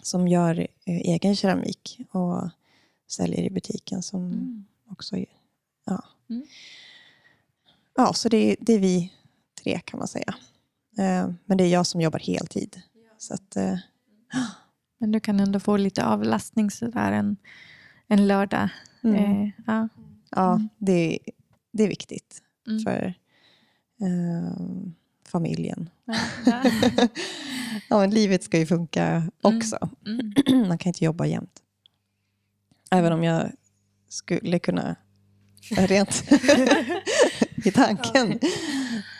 Som 0.01 0.27
gör 0.27 0.59
eh, 0.59 0.67
egen 1.01 1.35
keramik 1.35 1.99
och 2.11 2.49
säljer 3.07 3.43
i 3.43 3.49
butiken. 3.49 4.03
Som 4.03 4.25
Mm. 4.25 4.65
också... 4.89 5.17
Ja, 5.85 6.03
Mm. 6.29 6.43
ja 7.95 8.13
så 8.13 8.29
det, 8.29 8.55
det 8.59 8.73
är 8.73 8.79
vi 8.79 9.13
tre 9.63 9.79
kan 9.85 9.97
man 9.99 10.07
säga. 10.07 10.35
Eh, 10.97 11.29
men 11.45 11.57
det 11.57 11.63
är 11.63 11.67
jag 11.69 11.85
som 11.87 12.01
jobbar 12.01 12.19
heltid. 12.19 12.81
Så 13.17 13.33
att, 13.33 13.55
eh, 13.55 13.77
Men 14.97 15.11
du 15.11 15.19
kan 15.19 15.39
ändå 15.39 15.59
få 15.59 15.77
lite 15.77 16.05
avlastning 16.05 16.71
sådär 16.71 17.11
en, 17.11 17.37
en 18.13 18.27
lördag. 18.27 18.69
mm. 19.03 19.15
Eh, 19.15 19.49
ja. 19.67 19.89
Ja, 20.31 20.53
Mm. 20.55 20.69
det, 20.77 21.19
det 21.71 21.83
är 21.83 21.87
viktigt. 21.87 22.41
Mm. 22.67 22.79
För, 22.83 23.13
ehm, 24.01 24.93
familjen. 25.27 25.89
Ja, 26.05 26.15
ja. 26.45 26.63
ja, 27.89 27.99
men 27.99 28.09
livet 28.09 28.43
ska 28.43 28.59
ju 28.59 28.65
funka 28.65 29.31
också. 29.41 29.89
Mm. 30.05 30.33
Man 30.67 30.77
kan 30.77 30.89
inte 30.89 31.05
jobba 31.05 31.25
jämt. 31.25 31.59
Även 32.91 33.13
om 33.13 33.23
jag 33.23 33.51
skulle 34.09 34.59
kunna, 34.59 34.95
rent 35.77 36.23
i 37.65 37.71
tanken, 37.71 38.39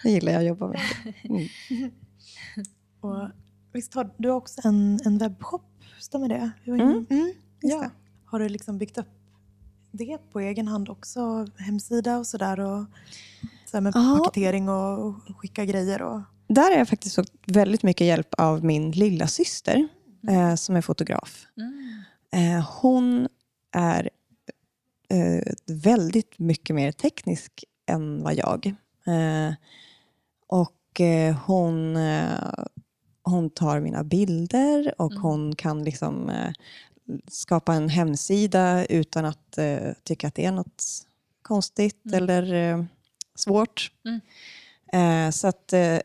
gillar 0.04 0.32
jag 0.32 0.40
att 0.40 0.48
jobba 0.48 0.68
mycket. 0.68 1.26
Mm. 1.30 1.92
Och 3.00 3.30
visst 3.74 3.94
har 3.94 4.14
du 4.18 4.30
också 4.30 4.62
en, 4.68 5.00
en 5.06 5.18
webbshop? 5.18 5.62
Stämmer 6.00 6.30
det? 6.30 6.52
Mm, 6.66 7.06
Mm, 7.10 7.34
ja. 7.62 7.90
Har 8.34 8.40
du 8.40 8.50
liksom 8.50 8.78
byggt 8.78 8.98
upp 8.98 9.08
det 9.92 10.18
på 10.32 10.40
egen 10.40 10.68
hand 10.68 10.90
också? 10.90 11.48
Hemsida 11.58 12.18
och 12.18 12.28
sådär? 12.28 12.60
Och 12.60 12.86
så 13.66 13.82
med 13.82 13.92
Ja. 13.96 14.20
paketering 14.24 14.70
och 14.70 15.00
och 15.06 15.38
skicka 15.38 15.66
grejer? 15.66 16.02
Och, 16.02 16.22
Där 16.48 16.72
har 16.72 16.78
jag 16.78 16.88
faktiskt 16.90 17.16
fått 17.16 17.32
väldigt 17.48 17.84
mycket 17.84 18.08
hjälp 18.08 18.34
av 18.38 18.64
min 18.66 18.92
lilla 18.92 19.28
syster 19.28 19.88
eh, 20.30 20.56
som 20.56 20.76
är 20.76 20.82
fotograf. 20.82 21.46
Mm. 21.58 22.58
Eh, 22.58 22.70
hon 22.82 23.28
är 23.72 24.10
eh, 25.10 25.54
väldigt 25.68 26.40
mycket 26.40 26.76
mer 26.76 26.92
teknisk 26.92 27.64
än 27.86 28.24
vad 28.24 28.36
jag. 28.36 28.66
Eh, 29.06 29.54
och 30.48 31.02
eh, 31.02 31.36
hon, 31.46 31.96
eh, 31.96 32.64
hon 33.24 33.50
tar 33.50 33.80
mina 33.80 34.04
bilder 34.04 34.94
och 34.98 35.12
Mm. 35.12 35.24
hon 35.24 35.56
kan 35.56 35.84
liksom 35.84 36.30
skapa 37.28 37.74
en 37.74 37.90
hemsida 37.90 38.86
utan 38.86 39.26
att 39.26 39.58
eh, 39.58 39.94
tycka 40.04 40.28
att 40.28 40.36
det 40.36 40.46
är 40.46 40.52
något 40.52 40.84
konstigt 41.42 42.06
Mm. 42.06 42.18
eller 42.18 42.54
eh, 42.54 42.86
svårt. 43.36 43.92
Mm. 44.06 44.22
Eh, 45.28 45.32
så 45.32 45.48
att 45.48 45.74
eh, 45.74 46.00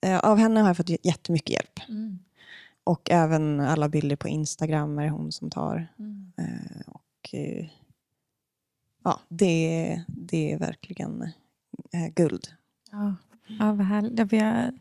eh, 0.00 0.18
av 0.22 0.38
henne 0.38 0.60
har 0.60 0.68
jag 0.68 0.76
fått 0.76 1.04
jättemycket 1.06 1.50
hjälp. 1.50 1.80
Mm. 1.88 2.18
Och 2.84 3.10
även 3.10 3.60
alla 3.60 3.88
bilder 3.88 4.16
på 4.16 4.28
Instagram 4.28 4.98
är 4.98 5.02
det 5.04 5.10
hon 5.10 5.32
som 5.32 5.50
tar. 5.50 5.88
Mm. 5.98 6.32
Eh, 6.38 6.80
och 6.86 7.34
eh, 7.34 7.66
ja, 9.04 9.20
det, 9.28 10.02
det 10.08 10.52
är 10.52 10.58
verkligen 10.58 11.22
eh, 11.92 12.08
guld. 12.14 12.48
Ja, 12.90 13.14
ja 13.46 13.72
vad 13.72 13.86
härligt. 13.86 14.32
Vi 14.32 14.38
har 14.38 14.72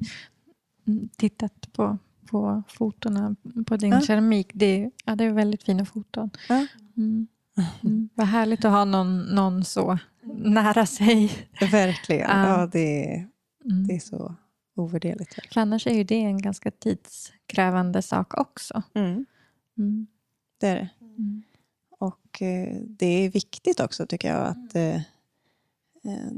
tittat 1.17 1.73
på, 1.73 1.97
på 2.27 2.63
fotona 2.67 3.35
på 3.67 3.77
din 3.77 3.91
Ja. 3.91 4.01
keramik. 4.01 4.51
Det, 4.53 4.89
ja, 5.05 5.15
det 5.15 5.23
är 5.23 5.31
väldigt 5.31 5.63
fina 5.63 5.85
foton. 5.85 6.29
Ja. 6.49 6.67
Mm. 6.97 7.27
Mm. 7.83 8.09
Vad 8.15 8.27
härligt 8.27 8.65
att 8.65 8.71
ha 8.71 8.85
någon, 8.85 9.21
någon 9.21 9.63
så 9.65 9.99
nära 10.37 10.85
sig. 10.85 11.31
Verkligen. 11.71 12.29
Ja. 12.39 12.69
Det, 12.71 13.25
Mm. 13.65 13.87
det 13.87 13.93
är 13.95 13.99
så 13.99 14.35
ovärderligt. 14.75 15.33
För 15.53 15.61
annars 15.61 15.87
är 15.87 15.93
ju 15.93 16.03
det 16.03 16.21
en 16.21 16.41
ganska 16.41 16.71
tidskrävande 16.71 18.01
sak 18.01 18.37
också. 18.37 18.83
Mm, 18.93 19.25
Mm. 19.77 20.07
det 20.59 20.67
är 20.67 20.75
det. 20.75 20.89
Mm. 21.01 21.43
Och 21.99 22.41
eh, 22.41 22.77
det 22.81 23.05
är 23.05 23.29
viktigt 23.29 23.79
också 23.79 24.05
tycker 24.07 24.27
jag 24.33 24.47
att 24.47 24.75
eh, 24.75 24.95
eh, 24.95 26.31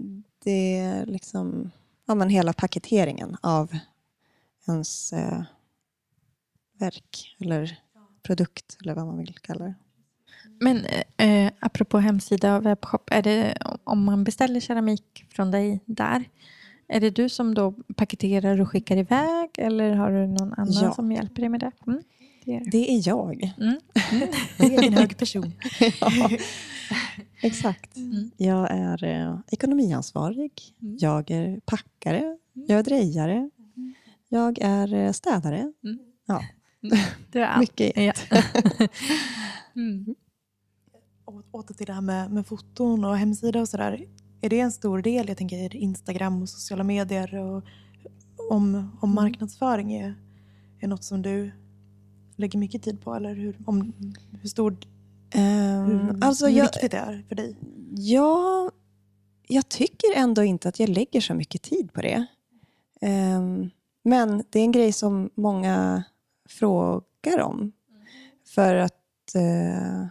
det 0.43 0.77
är 0.79 1.05
liksom 1.05 1.71
ja, 2.05 2.15
men 2.15 2.29
hela 2.29 2.53
paketeringen 2.53 3.37
av 3.41 3.77
ens 4.67 5.13
eh, 5.13 5.41
verk 6.79 7.35
eller 7.39 7.79
produkt 8.23 8.77
eller 8.81 8.95
vad 8.95 9.05
man 9.05 9.17
vill 9.17 9.35
kalla 9.41 9.65
det. 9.65 9.73
Men 10.59 10.85
eh, 11.17 11.51
apropå 11.59 11.97
hemsida 11.99 12.57
och 12.57 12.65
webbshop, 12.65 13.09
är 13.11 13.21
det, 13.21 13.57
om 13.83 14.03
man 14.03 14.23
beställer 14.23 14.59
keramik 14.59 15.25
från 15.29 15.51
dig 15.51 15.83
där, 15.85 16.23
är 16.87 16.99
det 16.99 17.09
du 17.09 17.29
som 17.29 17.53
då 17.53 17.71
paketerar 17.71 18.61
och 18.61 18.69
skickar 18.69 18.97
iväg 18.97 19.49
eller 19.57 19.93
har 19.93 20.11
du 20.11 20.27
någon 20.27 20.53
annan 20.53 20.73
Ja. 20.73 20.93
som 20.93 21.11
hjälper 21.11 21.41
dig 21.41 21.49
med 21.49 21.59
det? 21.59 21.71
Mm. 21.87 22.01
det 22.45 22.55
är 22.55 22.59
det. 22.59 22.69
Det 22.69 22.91
är 22.91 23.07
jag. 23.07 23.53
Mm. 23.57 23.79
egen 24.59 24.93
hög 24.93 25.17
person. 25.17 25.51
ja, 26.01 26.29
exakt. 27.41 27.97
Mm. 27.97 28.31
Jag 28.37 28.71
är 28.71 29.03
eh, 29.03 29.39
ekonomiansvarig. 29.51 30.51
Mm. 30.81 30.97
Jag 30.99 31.31
är 31.31 31.59
packare. 31.65 32.37
Jag 32.53 32.79
är 32.79 32.83
drejare. 32.83 33.49
Jag 34.29 34.59
är 34.61 34.93
eh, 34.93 35.11
städare. 35.11 35.73
Mm. 35.83 35.99
Ja, 36.25 36.43
Det 37.31 37.39
är 37.39 37.45
allt. 37.45 37.59
mycket. 37.59 37.91
Ja. 37.95 38.13
mm. 39.75 40.15
Åter 41.51 41.73
till 41.73 41.85
det 41.85 41.93
här 41.93 42.01
med, 42.01 42.31
med 42.31 42.47
foton 42.47 43.05
och 43.05 43.17
hemsida 43.17 43.61
och 43.61 43.69
sådär. 43.69 44.05
Är 44.41 44.49
det 44.49 44.59
en 44.59 44.71
stor 44.71 45.01
del, 45.01 45.27
jag 45.27 45.37
tänker 45.37 45.75
Instagram 45.75 46.41
och 46.41 46.49
sociala 46.49 46.83
medier 46.83 47.35
och 47.35 47.63
om, 48.49 48.91
om 49.01 49.15
marknadsföring 49.15 49.93
är, 49.93 50.15
är 50.79 50.87
något 50.87 51.03
som 51.03 51.21
du 51.21 51.51
lägger 52.35 52.59
mycket 52.59 52.83
tid 52.83 53.01
på? 53.01 53.15
Eller 53.15 53.35
hur, 53.35 53.57
om, 53.65 53.93
hur, 54.41 54.49
stor, 54.49 54.77
hur, 55.31 56.23
alltså 56.23 56.47
hur 56.47 56.57
jag, 56.57 56.63
viktigt 56.63 56.91
det 56.91 56.97
är 56.97 57.25
för 57.27 57.35
dig? 57.35 57.55
Ja, 57.95 58.71
jag 59.47 59.69
tycker 59.69 60.15
ändå 60.15 60.43
inte 60.43 60.69
att 60.69 60.79
jag 60.79 60.89
lägger 60.89 61.21
så 61.21 61.33
mycket 61.33 61.61
tid 61.61 61.93
på 61.93 62.01
det. 62.01 62.25
Ehm, 63.01 63.69
men 64.03 64.43
det 64.49 64.59
är 64.59 64.63
en 64.63 64.71
grej 64.71 64.91
som 64.91 65.29
många 65.35 66.03
frågar 66.47 67.39
om. 67.39 67.71
För 68.45 68.75
att 68.75 69.35
eh, 69.35 70.07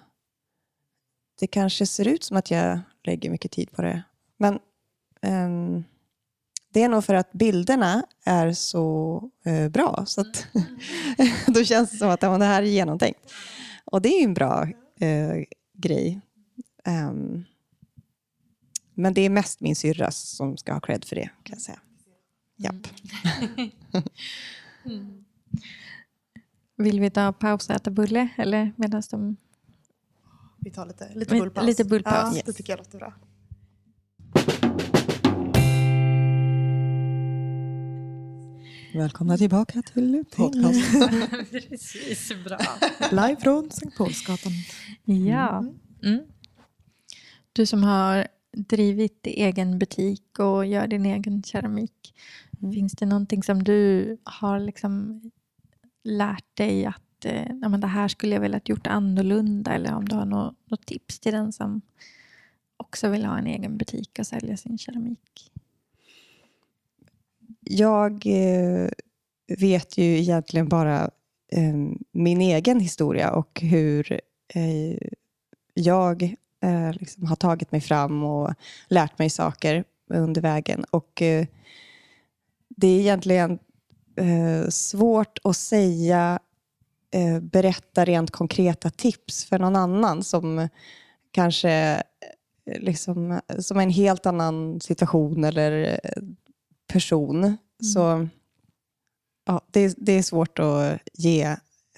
det 1.41 1.47
kanske 1.47 1.87
ser 1.87 2.09
ut 2.09 2.25
som 2.25 2.37
att 2.37 2.51
jag 2.51 2.81
lägger 3.05 3.31
mycket 3.31 3.53
tid 3.53 3.73
på 3.73 3.83
det. 3.83 4.03
Men 4.37 4.55
eh, 5.23 5.83
det 6.73 6.83
är 6.83 6.89
nog 6.89 7.05
för 7.05 7.15
att 7.15 7.33
bilderna 7.33 8.07
är 8.25 8.53
så 8.53 9.31
eh, 9.45 9.69
bra. 9.69 10.05
Så 10.07 10.21
att 10.21 10.47
då 11.47 11.65
känns 11.65 11.91
det 11.91 11.97
som 11.97 12.11
att 12.11 12.23
ja, 12.23 12.39
det 12.39 12.45
här 12.45 12.63
är 12.63 12.67
genomtänkt. 12.67 13.33
Och 13.85 14.03
det 14.03 14.09
är 14.09 14.19
ju 14.19 14.25
en 14.25 14.35
bra 14.35 14.69
eh, 15.01 15.45
grej. 15.73 16.21
Ehm, 16.85 17.45
men 18.95 19.15
det 19.15 19.21
är 19.21 19.31
mest 19.31 19.61
min 19.61 19.77
syrra 19.77 20.11
som 20.11 20.57
ska 20.57 20.73
ha 20.73 20.81
cred 20.81 21.05
för 21.05 21.17
det, 21.17 21.31
kan 21.43 21.57
jag 21.57 21.61
säga. 21.61 21.81
Japp. 22.57 22.87
Mm. 23.57 23.71
Mm. 24.85 25.25
Vill 26.77 27.01
vi 27.01 27.11
ta 27.11 27.33
paus 27.33 27.69
och 27.69 27.75
äta 27.75 27.91
bulle? 27.91 28.29
Eller 28.37 28.73
medan 28.77 29.03
de... 29.11 29.37
Vi 30.59 30.71
tar 30.71 30.87
lite, 30.87 31.15
lite 31.15 31.35
bullpaus. 31.35 31.67
lite 31.67 31.85
bullpaus. 31.85 32.15
Ja, 32.31 32.35
Yes. 32.37 32.43
det 32.45 32.53
tycker 32.53 32.73
jag 32.73 32.79
låter 32.79 32.99
bra. 32.99 33.13
Välkomna 38.95 39.37
tillbaka 39.37 39.83
till 39.83 40.25
podcast. 40.37 40.93
Precis, 41.51 42.33
bra. 42.45 42.59
Live 43.11 43.37
från 43.41 43.71
Sankt 43.71 43.97
Paulsgatan. 43.97 44.53
Ja. 45.05 45.65
Mm. 46.03 46.21
Du 47.53 47.67
som 47.67 47.83
har 47.85 48.27
drivit 48.57 49.21
egen 49.27 49.79
butik 49.79 50.39
och 50.39 50.67
gör 50.67 50.87
din 50.87 51.07
egen 51.07 51.43
keramik. 51.43 52.15
Mm. 52.63 52.73
Finns 52.75 52.93
det 52.93 53.07
någonting 53.07 53.43
som 53.43 53.65
du 53.65 54.17
har 54.25 54.61
liksom 54.61 55.23
lärt 56.07 56.57
dig 56.57 56.87
att 56.87 57.25
eh, 57.25 57.47
ja, 57.63 57.69
men 57.69 57.81
det 57.81 57.87
här 57.87 58.09
skulle 58.09 58.35
jag 58.35 58.41
velat 58.41 58.69
gjort 58.69 58.87
annorlunda 58.87 59.75
eller 59.75 59.95
om 59.95 60.09
du 60.09 60.17
har 60.17 60.25
något, 60.25 60.55
något 60.65 60.87
tips 60.87 61.21
till 61.21 61.33
den 61.33 61.53
som 61.53 61.81
också 62.77 63.09
vill 63.09 63.25
ha 63.25 63.39
en 63.39 63.47
egen 63.47 63.77
butik 63.77 64.19
och 64.19 64.27
sälja 64.27 64.57
sin 64.57 64.79
keramik? 64.79 65.53
Jag 67.61 68.27
eh, 68.27 68.89
vet 69.59 69.99
ju 69.99 70.19
egentligen 70.19 70.69
bara 70.69 71.11
eh, 71.53 71.75
min 72.13 72.41
egen 72.41 72.81
historia 72.81 73.31
och 73.31 73.61
hur 73.61 74.21
eh, 74.49 75.09
jag 75.75 76.23
eh, 76.61 76.93
liksom 76.93 77.27
har 77.27 77.37
tagit 77.37 77.73
mig 77.73 77.81
fram 77.81 78.25
och 78.25 78.55
lärt 78.89 79.19
mig 79.19 79.31
saker 79.31 79.85
under 80.09 80.41
vägen. 80.41 80.85
Och 80.91 81.23
eh, 81.23 81.47
det 82.69 82.87
är 82.87 83.01
egentligen 83.01 83.59
eh, 84.17 84.69
svårt 84.69 85.39
att 85.45 85.57
säga, 85.57 86.39
eh, 87.11 87.41
berätta 87.41 88.05
rent 88.05 88.31
konkreta 88.31 88.91
tips 88.91 89.45
för 89.45 89.59
någon 89.59 89.77
annan 89.77 90.23
som 90.25 90.69
kanske 91.31 91.71
eh, 92.71 92.81
liksom, 92.81 93.41
som 93.59 93.77
är 93.79 93.83
en 93.83 93.91
helt 93.91 94.27
annan 94.27 94.81
situation 94.81 95.45
eller 95.45 96.01
person. 96.93 97.57
Så 97.95 98.29
ja, 99.47 99.61
det, 99.71 99.81
är- 99.81 99.95
det 99.97 100.13
är 100.13 100.23
svårt 100.23 100.59
att 100.59 100.99
ge 101.15 101.43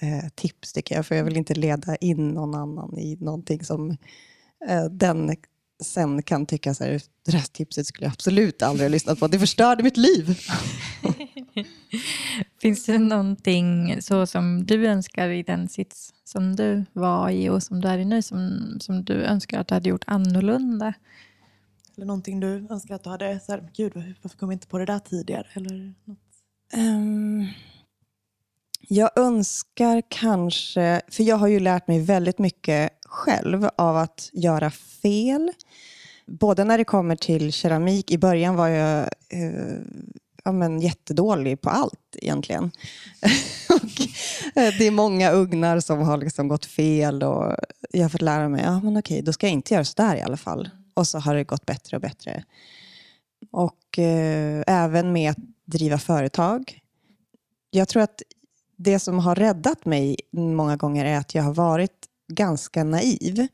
eh, 0.01 0.29
tips 0.35 0.73
tycker 0.73 0.95
jag, 0.95 1.05
för 1.05 1.15
jag 1.15 1.23
vill 1.23 1.37
inte 1.37 1.53
leda 1.53 1.95
in 1.95 2.29
någon 2.29 2.55
annan 2.55 2.97
i 2.97 3.15
någonting 3.19 3.63
som 3.63 3.89
eh, 4.69 4.83
den 4.91 5.35
sen 5.83 6.23
kan 6.23 6.45
tycka 6.45 6.73
så 6.73 6.83
här, 6.83 7.01
det 7.25 7.31
här 7.31 7.45
tipset 7.51 7.87
skulle 7.87 8.05
jag 8.05 8.11
absolut 8.13 8.61
aldrig 8.61 8.85
ha 8.89 8.91
lyssnat 8.91 9.19
på. 9.19 9.27
Det 9.27 9.39
förstörde 9.39 9.83
mitt 9.83 9.97
liv. 9.97 10.39
Finns 12.61 12.85
det 12.85 12.97
någonting 12.97 14.01
så 14.01 14.25
som 14.25 14.65
du 14.65 14.87
önskar 14.87 15.29
i 15.29 15.43
den 15.43 15.67
sits 15.67 16.13
som 16.23 16.55
du 16.55 16.85
var 16.93 17.29
i 17.29 17.49
och 17.49 17.63
som 17.63 17.81
du 17.81 17.87
är 17.87 17.97
i 17.97 18.05
nu 18.05 18.21
som, 18.21 18.77
som 18.79 19.03
du 19.03 19.13
önskar 19.13 19.59
att 19.59 19.67
du 19.67 19.73
hade 19.73 19.89
gjort 19.89 20.03
annorlunda? 20.07 20.93
Eller 21.97 22.05
någonting 22.05 22.39
du 22.39 22.67
önskar 22.69 22.95
att 22.95 23.03
du 23.03 23.09
hade, 23.09 23.39
så 23.39 23.51
här, 23.51 23.69
gud 23.75 23.93
varför 24.21 24.37
kom 24.37 24.49
jag 24.49 24.55
inte 24.55 24.67
på 24.67 24.77
det 24.77 24.85
där 24.85 24.99
tidigare? 24.99 25.47
Eller 25.53 25.93
något. 26.05 26.19
Um, 26.77 27.47
jag 28.87 29.09
önskar 29.15 30.03
kanske, 30.07 31.01
för 31.07 31.23
jag 31.23 31.35
har 31.35 31.47
ju 31.47 31.59
lärt 31.59 31.87
mig 31.87 32.01
väldigt 32.01 32.39
mycket 32.39 32.89
själv 33.05 33.69
av 33.75 33.97
att 33.97 34.29
göra 34.33 34.71
fel. 34.71 35.51
Både 36.25 36.63
när 36.63 36.77
det 36.77 36.83
kommer 36.83 37.15
till 37.15 37.53
keramik, 37.53 38.11
i 38.11 38.17
början 38.17 38.55
var 38.55 38.67
jag 38.67 39.09
uh, 39.33 39.79
ja, 40.43 40.51
men 40.51 40.81
jättedålig 40.81 41.61
på 41.61 41.69
allt 41.69 42.15
egentligen. 42.15 42.63
och, 43.69 44.01
eh, 44.55 44.73
det 44.77 44.87
är 44.87 44.91
många 44.91 45.31
ugnar 45.31 45.79
som 45.79 45.99
har 45.99 46.17
liksom 46.17 46.47
gått 46.47 46.65
fel 46.65 47.23
och 47.23 47.55
jag 47.89 48.01
har 48.01 48.09
fått 48.09 48.21
lära 48.21 48.49
mig, 48.49 48.63
ja 48.63 48.79
men 48.79 48.97
okej, 48.97 49.21
då 49.21 49.33
ska 49.33 49.47
jag 49.47 49.53
inte 49.53 49.73
göra 49.73 49.85
sådär 49.85 50.15
i 50.15 50.21
alla 50.21 50.37
fall. 50.37 50.69
Och 50.93 51.07
så 51.07 51.19
har 51.19 51.35
det 51.35 51.43
gått 51.43 51.65
bättre 51.65 51.97
och 51.97 52.01
bättre. 52.01 52.43
Och 53.51 53.99
eh, 53.99 54.63
även 54.67 55.13
med 55.13 55.31
att 55.31 55.37
driva 55.65 55.97
företag. 55.97 56.79
Jag 57.71 57.87
tror 57.87 58.03
att 58.03 58.21
det 58.77 58.99
som 58.99 59.19
har 59.19 59.35
räddat 59.35 59.85
mig 59.85 60.17
många 60.31 60.75
gånger 60.75 61.05
är 61.05 61.17
att 61.17 61.35
jag 61.35 61.43
har 61.43 61.53
varit 61.53 62.05
ganska 62.33 62.83
naiv 62.83 63.47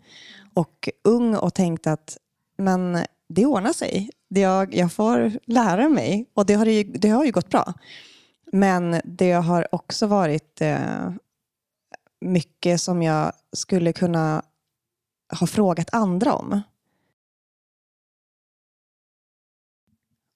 och 0.53 0.89
ung 1.03 1.35
och 1.35 1.53
tänkt 1.53 1.87
att 1.87 2.17
men 2.57 2.97
det 3.27 3.45
ordnar 3.45 3.73
sig. 3.73 4.09
Jag, 4.27 4.75
jag 4.75 4.93
får 4.93 5.39
lära 5.45 5.89
mig 5.89 6.29
och 6.33 6.45
det 6.45 6.53
har 6.53 6.65
ju, 6.65 6.83
det 6.83 7.09
har 7.09 7.25
ju 7.25 7.31
gått 7.31 7.49
bra. 7.49 7.73
Men 8.51 9.01
det 9.05 9.31
har 9.31 9.75
också 9.75 10.07
varit 10.07 10.61
eh, 10.61 11.11
mycket 12.21 12.81
som 12.81 13.01
jag 13.01 13.33
skulle 13.51 13.93
kunna 13.93 14.43
ha 15.39 15.47
frågat 15.47 15.93
andra 15.93 16.33
om. 16.33 16.61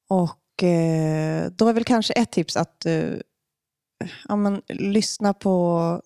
Och 0.08 0.64
eh, 0.64 1.52
då 1.52 1.68
är 1.68 1.74
väl 1.74 1.84
kanske 1.84 2.14
ett 2.14 2.32
tips 2.32 2.58
att 2.58 2.86
eh, 2.86 3.14
ja, 4.28 4.36
men, 4.36 4.62
lyssna 4.68 5.34
på 5.34 6.02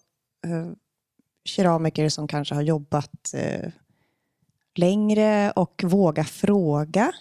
eh, 0.48 0.72
keramiker 1.46 2.10
som 2.10 2.28
kanske 2.28 2.56
har 2.56 2.62
jobbat 2.62 3.34
eh, 3.34 3.72
längre 4.76 5.52
och 5.52 5.84
våga 5.84 6.24
fråga. 6.24 7.12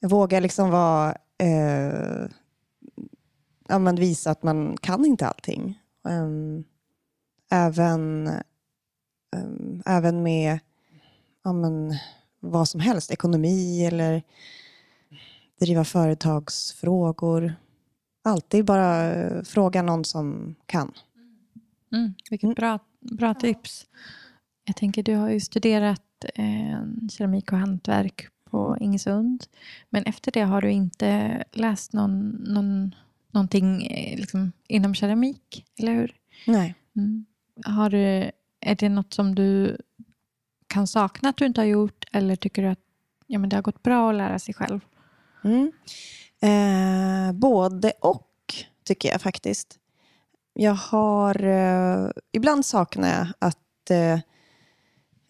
Våga 0.00 0.40
liksom 0.40 0.70
vara, 0.70 1.16
eh, 1.38 2.28
ja, 3.68 3.78
men 3.78 3.96
visa 3.96 4.30
att 4.30 4.42
man 4.42 4.76
kan 4.76 5.04
inte 5.04 5.26
allting. 5.26 5.80
Um, 6.02 6.64
även, 7.50 8.30
um, 9.36 9.82
även 9.86 10.22
med 10.22 10.58
ja, 11.44 11.52
men, 11.52 11.94
vad 12.40 12.68
som 12.68 12.80
helst, 12.80 13.10
ekonomi 13.10 13.86
eller 13.86 14.22
driva 15.60 15.84
företagsfrågor. 15.84 17.54
Alltid 18.24 18.64
bara 18.64 19.14
eh, 19.14 19.42
fråga 19.42 19.82
någon 19.82 20.04
som 20.04 20.54
kan. 20.66 20.92
Mm, 21.92 22.14
vilket 22.30 22.56
bra, 22.56 22.78
bra 23.00 23.34
tips. 23.34 23.86
Jag 24.64 24.76
tänker, 24.76 25.02
du 25.02 25.14
har 25.14 25.30
ju 25.30 25.40
studerat 25.40 26.02
eh, 26.34 26.82
keramik 27.10 27.52
och 27.52 27.58
hantverk 27.58 28.28
på 28.50 28.76
Ingesund. 28.80 29.44
Men 29.90 30.04
efter 30.04 30.32
det 30.32 30.40
har 30.40 30.60
du 30.60 30.70
inte 30.70 31.44
läst 31.52 31.92
någon, 31.92 32.28
någon, 32.28 32.94
någonting 33.30 33.86
eh, 33.86 34.18
liksom, 34.18 34.52
inom 34.68 34.94
keramik, 34.94 35.64
eller 35.78 35.92
hur? 35.92 36.14
Nej. 36.46 36.74
Mm. 36.96 37.26
Har 37.64 37.90
du, 37.90 38.30
är 38.60 38.74
det 38.78 38.88
något 38.88 39.14
som 39.14 39.34
du 39.34 39.76
kan 40.66 40.86
sakna 40.86 41.28
att 41.28 41.36
du 41.36 41.46
inte 41.46 41.60
har 41.60 41.66
gjort 41.66 42.04
eller 42.12 42.36
tycker 42.36 42.62
du 42.62 42.68
att 42.68 42.80
ja, 43.26 43.38
men 43.38 43.48
det 43.48 43.56
har 43.56 43.62
gått 43.62 43.82
bra 43.82 44.10
att 44.10 44.16
lära 44.16 44.38
sig 44.38 44.54
själv? 44.54 44.80
Mm. 45.44 45.72
Eh, 46.40 47.32
både 47.32 47.92
och, 48.00 48.54
tycker 48.84 49.08
jag 49.08 49.20
faktiskt. 49.20 49.78
Jag 50.52 50.74
har... 50.74 51.44
Eh, 51.44 52.10
ibland 52.32 52.66
saknar 52.66 53.08
jag 53.08 53.26
att 53.38 53.90
eh, 53.90 54.20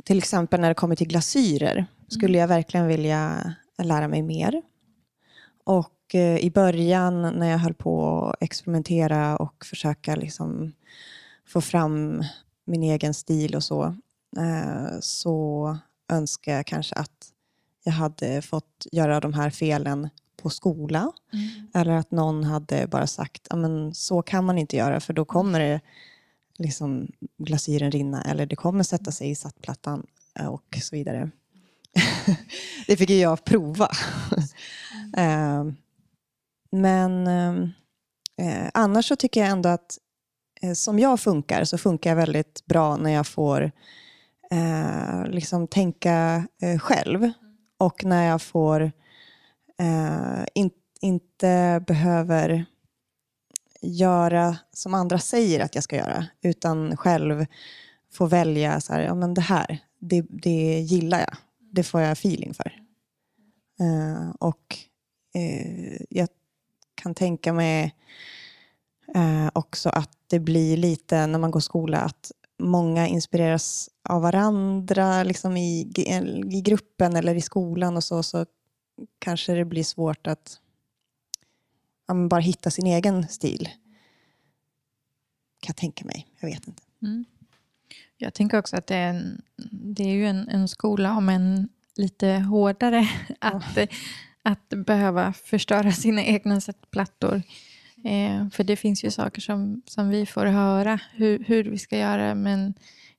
till 0.09 0.19
exempel 0.19 0.61
när 0.61 0.69
det 0.69 0.75
kommer 0.75 0.97
till 0.97 1.09
glasyrer 1.09 1.87
skulle 2.09 2.39
mm. 2.39 2.41
jag 2.41 2.49
verkligen 2.49 2.87
vilja 2.87 3.55
lära 3.83 4.09
mig 4.09 4.23
mer. 4.23 4.63
Och 5.65 6.15
eh, 6.15 6.39
i 6.39 6.51
början 6.51 7.23
när 7.23 7.51
jag 7.51 7.59
höll 7.59 7.75
på 7.75 8.25
att 8.25 8.43
experimentera 8.43 9.37
och 9.37 9.65
försöka 9.65 10.17
liksom 10.17 10.73
få 11.47 11.61
fram 11.61 12.23
min 12.65 12.83
egen 12.83 13.15
stil 13.15 13.55
och 13.57 13.65
så, 13.65 13.85
eh, 14.37 14.99
så 15.01 15.79
önskar 16.13 16.53
jag 16.53 16.67
kanske 16.67 16.95
att 16.95 17.33
jag 17.85 17.93
hade 17.93 18.43
fått 18.43 18.87
göra 18.93 19.21
de 19.21 19.35
här 19.35 19.51
felen 19.51 20.09
på 20.43 20.51
skola. 20.51 21.13
Mm. 21.33 21.69
Eller 21.75 21.93
att 21.93 22.11
någon 22.11 22.45
hade 22.45 22.87
bara 22.87 23.07
sagt, 23.07 23.49
men 23.55 23.95
så 23.95 24.23
kan 24.23 24.45
man 24.45 24.59
inte 24.59 24.77
göra 24.77 25.01
för 25.01 25.13
då 25.13 25.25
kommer 25.25 25.61
det 25.61 25.81
liksom 26.59 27.09
glasyren 27.39 27.91
rinna 27.91 28.23
eller 28.23 28.47
det 28.47 28.57
kommer 28.57 28.83
sätta 28.83 29.13
sig 29.13 29.31
i 29.31 29.35
sattplattan 29.35 30.07
eh, 30.39 30.47
och 30.47 30.79
så 30.83 30.97
vidare. 30.97 31.31
det 32.87 32.97
fick 32.97 33.11
ju 33.11 33.17
jag 33.17 33.45
prova. 33.45 33.91
Mm. 35.17 35.77
men 36.71 37.27
eh, 38.39 38.71
annars 38.75 39.09
så 39.09 39.17
tycker 39.17 39.41
jag 39.41 39.51
ändå 39.51 39.69
att 39.69 39.99
eh, 40.63 40.73
som 40.73 40.99
jag 40.99 41.21
funkar 41.21 41.65
så 41.65 41.79
funkar 41.79 42.11
jag 42.11 42.17
väldigt 42.17 42.67
bra 42.67 42.97
när 42.97 43.11
jag 43.11 43.27
får 43.27 43.73
eh, 44.51 45.27
liksom 45.27 45.67
tänka 45.67 46.47
eh, 46.63 46.79
själv. 46.79 47.31
Och 47.79 48.05
när 48.05 48.29
jag 48.29 48.43
får 48.43 48.93
eh, 49.79 50.45
in, 50.55 50.71
inte 51.01 51.85
behöver 51.87 52.67
göra 53.81 54.57
som 54.73 54.95
andra 54.95 55.19
säger 55.19 55.61
att 55.61 55.75
jag 55.75 55.85
ska 55.85 55.97
göra, 55.97 56.27
utan 56.43 56.97
själv 56.97 57.47
få 58.13 58.27
välja 58.27 58.81
så 58.81 58.93
här, 58.93 59.01
ja 59.01 59.15
men 59.15 59.35
det 59.35 59.41
här, 59.41 59.79
det, 59.99 60.25
det 60.29 60.81
gillar 60.81 61.19
jag. 61.19 61.37
Det 61.73 61.83
får 61.83 62.01
jag 62.01 62.13
feeling 62.13 62.55
för. 62.55 62.73
Uh, 63.81 64.31
och 64.39 64.77
uh, 65.37 65.97
jag 66.11 66.29
kan 66.95 67.15
tänka 67.15 67.53
mig 67.53 67.95
uh, 69.17 69.49
också 69.53 69.89
att 69.89 70.11
det 70.27 70.39
blir 70.39 70.77
lite, 70.77 71.27
när 71.27 71.39
man 71.39 71.51
går 71.51 71.61
skola, 71.61 71.99
att 71.99 72.33
många 72.59 73.07
inspireras 73.07 73.91
av 74.09 74.23
varandra 74.23 75.23
liksom 75.23 75.57
i, 75.57 75.93
i 76.51 76.61
gruppen 76.61 77.17
eller 77.17 77.35
i 77.35 77.41
skolan 77.41 77.97
och 77.97 78.05
så, 78.05 78.23
så 78.23 78.47
kanske 79.19 79.55
det 79.55 79.65
blir 79.65 79.85
svårt 79.85 80.27
att 80.27 80.61
ja, 82.09 82.15
bara 82.15 82.41
hitta 82.41 82.71
sin 82.71 82.87
egen 82.87 83.29
stil. 83.29 83.69
Kan 85.61 85.69
jag 85.69 85.77
tänka 85.77 86.05
mig. 86.05 86.27
Jag 86.41 86.49
vet 86.49 86.69
inte. 86.69 86.83
Mm. 87.03 87.25
Jag 88.17 88.35
tänker 88.35 88.59
också 88.59 88.77
att 88.77 88.87
det 88.87 88.97
är, 88.97 89.11
en, 89.11 89.43
det 89.73 90.03
är 90.03 90.15
ju 90.15 90.27
en, 90.27 90.49
en 90.49 90.69
skola, 90.69 91.17
om 91.17 91.29
en 91.29 91.69
lite 91.97 92.29
hårdare, 92.29 93.09
att, 93.39 93.79
oh. 93.79 93.87
att 94.43 94.69
behöva 94.69 95.33
förstöra 95.33 95.93
sina 95.93 96.25
egna 96.25 96.61
sättplattor. 96.61 97.43
Eh, 98.05 98.49
för 98.49 98.65
det 98.65 98.77
finns 98.77 99.05
ju 99.05 99.11
saker 99.11 99.41
som, 99.41 99.83
som 99.87 100.09
vi 100.09 100.27
får 100.27 100.47
höra 100.47 101.01
hur, 101.13 101.45
hur 101.45 101.65
vi 101.65 101.79
ska 101.79 101.99
göra, 101.99 102.35
men 102.35 102.75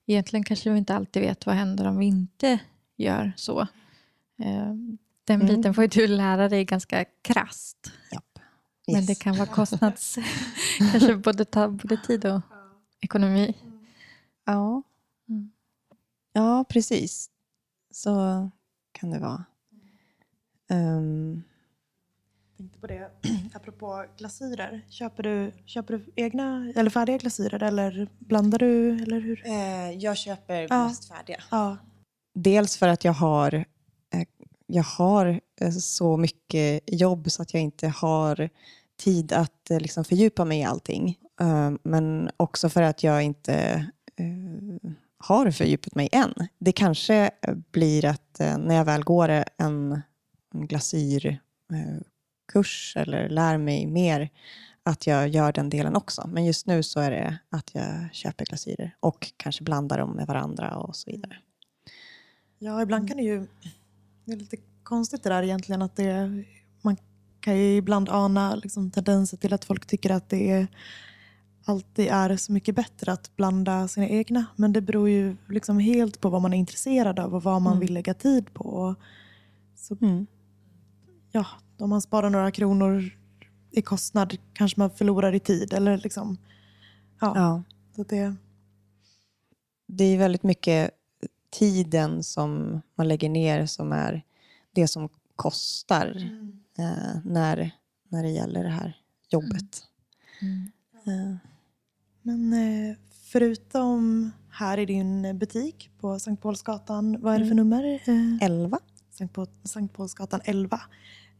egentligen 0.06 0.44
kanske 0.44 0.70
vi 0.70 0.78
inte 0.78 0.94
alltid 0.94 1.22
vet 1.22 1.46
vad 1.46 1.54
händer 1.54 1.86
om 1.86 1.98
vi 1.98 2.06
inte 2.06 2.58
gör 2.96 3.32
så. 3.36 3.60
Eh, 4.38 4.74
den 5.24 5.40
biten 5.40 5.64
mm. 5.64 5.74
får 5.74 5.86
du 5.86 6.06
lära 6.06 6.48
dig 6.48 6.64
ganska 6.64 7.04
krast. 7.22 7.92
Yes. 8.90 8.96
Men 8.96 9.06
det 9.06 9.14
kan 9.14 9.36
vara 9.36 9.46
kostnads... 9.46 10.18
kanske 10.78 11.16
både 11.16 11.44
ta 11.44 11.68
både 11.68 11.96
tid 11.96 12.24
och 12.24 12.40
ekonomi. 13.00 13.56
Ja. 14.44 14.82
Mm. 15.28 15.50
Ja, 16.32 16.64
precis. 16.68 17.30
Så 17.90 18.10
kan 18.92 19.10
det 19.10 19.18
vara. 19.18 19.44
Um. 20.70 21.42
Jag 22.50 22.56
tänkte 22.56 22.78
på 22.80 22.86
det, 22.86 23.10
apropå 23.54 24.04
glasyrer. 24.18 24.86
Köper 24.88 25.22
du, 25.22 25.52
köper 25.66 25.94
du 25.94 26.12
egna 26.16 26.72
eller 26.76 26.90
färdiga 26.90 27.18
glasyrer 27.18 27.62
eller 27.62 28.08
blandar 28.18 28.58
du? 28.58 29.02
Eller 29.02 29.20
hur? 29.20 29.46
Eh, 29.46 29.90
jag 29.90 30.16
köper 30.16 30.66
ja. 30.70 30.88
mest 30.88 31.08
färdiga. 31.08 31.42
Ja. 31.50 31.76
Dels 32.34 32.76
för 32.76 32.88
att 32.88 33.04
jag 33.04 33.12
har, 33.12 33.54
eh, 33.54 34.26
jag 34.66 34.82
har 34.82 35.40
eh, 35.60 35.70
så 35.70 36.16
mycket 36.16 36.82
jobb 36.86 37.30
så 37.30 37.42
att 37.42 37.54
jag 37.54 37.62
inte 37.62 37.88
har 37.88 38.50
tid 39.00 39.32
att 39.32 39.70
eh, 39.70 39.80
liksom 39.80 40.04
fördjupa 40.04 40.44
mig 40.44 40.60
i 40.60 40.64
allting. 40.64 41.18
Eh, 41.40 41.72
men 41.82 42.30
också 42.36 42.68
för 42.68 42.82
att 42.82 43.02
jag 43.02 43.22
inte 43.22 43.54
eh, 44.16 44.26
har 45.18 45.50
fördjupat 45.50 45.94
mig 45.94 46.08
än. 46.12 46.34
Det 46.58 46.72
kanske 46.72 47.30
blir 47.72 48.04
att 48.04 48.38
när 48.38 48.74
jag 48.74 48.84
väl 48.84 49.02
går 49.02 49.28
en, 49.28 50.02
en 50.54 50.66
glasyrkurs 50.66 51.42
eller 52.96 53.28
lär 53.28 53.58
mig 53.58 53.86
mer 53.86 54.30
att 54.82 55.06
jag 55.06 55.28
gör 55.28 55.52
den 55.52 55.70
delen 55.70 55.96
också. 55.96 56.28
Men 56.28 56.44
just 56.44 56.66
nu 56.66 56.82
så 56.82 57.00
är 57.00 57.10
det 57.10 57.38
att 57.50 57.74
jag 57.74 58.08
köper 58.12 58.44
glasyrer 58.44 58.96
och 59.00 59.32
kanske 59.36 59.64
blandar 59.64 59.98
dem 59.98 60.10
med 60.10 60.26
varandra 60.26 60.76
och 60.76 60.96
så 60.96 61.10
vidare. 61.10 61.36
Ja, 62.58 62.82
ibland 62.82 63.08
kan 63.08 63.16
det 63.16 63.22
ju... 63.22 63.46
Det 64.24 64.32
är 64.32 64.36
lite 64.36 64.56
konstigt 64.82 65.22
det 65.22 65.28
där 65.28 65.42
egentligen. 65.42 65.82
Att 65.82 65.96
det, 65.96 66.44
man 66.82 66.96
kan 67.40 67.56
ju 67.58 67.76
ibland 67.76 68.08
ana 68.08 68.54
liksom 68.54 68.90
tendenser 68.90 69.36
till 69.36 69.52
att 69.52 69.64
folk 69.64 69.86
tycker 69.86 70.10
att 70.10 70.28
det 70.28 70.50
är, 70.50 70.66
alltid 71.64 72.08
är 72.08 72.36
så 72.36 72.52
mycket 72.52 72.74
bättre 72.74 73.12
att 73.12 73.36
blanda 73.36 73.88
sina 73.88 74.08
egna. 74.08 74.46
Men 74.56 74.72
det 74.72 74.80
beror 74.80 75.08
ju 75.08 75.36
liksom 75.48 75.78
helt 75.78 76.20
på 76.20 76.28
vad 76.30 76.42
man 76.42 76.52
är 76.52 76.58
intresserad 76.58 77.18
av 77.18 77.34
och 77.34 77.42
vad 77.42 77.62
man 77.62 77.72
Mm. 77.72 77.80
vill 77.80 77.94
lägga 77.94 78.14
tid 78.14 78.54
på. 78.54 78.94
Så 79.76 79.96
Mm. 80.00 80.26
ja, 81.32 81.46
om 81.78 81.90
man 81.90 82.02
sparar 82.02 82.30
några 82.30 82.50
kronor 82.50 83.10
i 83.70 83.82
kostnad 83.82 84.36
kanske 84.52 84.80
man 84.80 84.90
förlorar 84.90 85.34
i 85.34 85.40
tid. 85.40 85.72
Eller 85.72 85.98
liksom, 85.98 86.36
ja, 87.20 87.32
Ja. 87.36 87.62
Så 87.96 88.02
det, 88.02 88.34
Det 89.86 90.04
är 90.04 90.18
väldigt 90.18 90.42
mycket 90.42 90.90
tiden 91.50 92.22
som 92.22 92.80
man 92.94 93.08
lägger 93.08 93.28
ner 93.28 93.66
som 93.66 93.92
är 93.92 94.22
det 94.72 94.88
som 94.88 95.08
kostar 95.36 96.30
eh, 96.80 97.20
när, 97.24 97.70
när 98.08 98.22
det 98.22 98.30
gäller 98.30 98.64
det 98.64 98.70
här 98.70 98.96
jobbet. 99.30 99.82
Mm. 100.42 100.70
Eh, 101.06 101.36
Men 102.22 102.52
eh, 102.52 102.96
förutom 103.32 104.30
här 104.50 104.78
i 104.78 104.86
din 104.86 105.38
butik 105.38 105.90
på 106.00 106.18
Sankt 106.18 106.42
Paulsgatan, 106.42 107.20
vad 107.20 107.34
är 107.34 107.38
det 107.38 107.46
för 107.46 107.54
nummer? 107.54 108.00
Eh, 108.06 108.46
11. 108.46 108.78
Sankt, 109.10 109.34
Paul, 109.34 109.46
Sankt 109.64 109.96
Paulsgatan 109.96 110.40
11. 110.44 110.80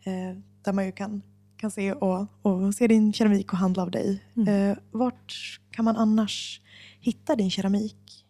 Eh, 0.05 0.39
där 0.63 0.73
man 0.73 0.87
ju 0.87 0.93
kan, 0.93 1.23
kan 1.57 1.71
se, 1.71 1.93
och, 1.93 2.27
och 2.43 2.75
se 2.75 2.87
din 2.87 3.13
keramik 3.13 3.53
och 3.53 3.59
handla 3.59 3.83
av 3.83 3.91
dig. 3.91 4.25
Mm. 4.37 4.71
Eh, 4.71 4.79
vart 4.91 5.61
kan 5.71 5.85
man 5.85 5.97
annars 5.97 6.61
hitta 7.01 7.37
din 7.37 7.51
keramik? 7.51 8.27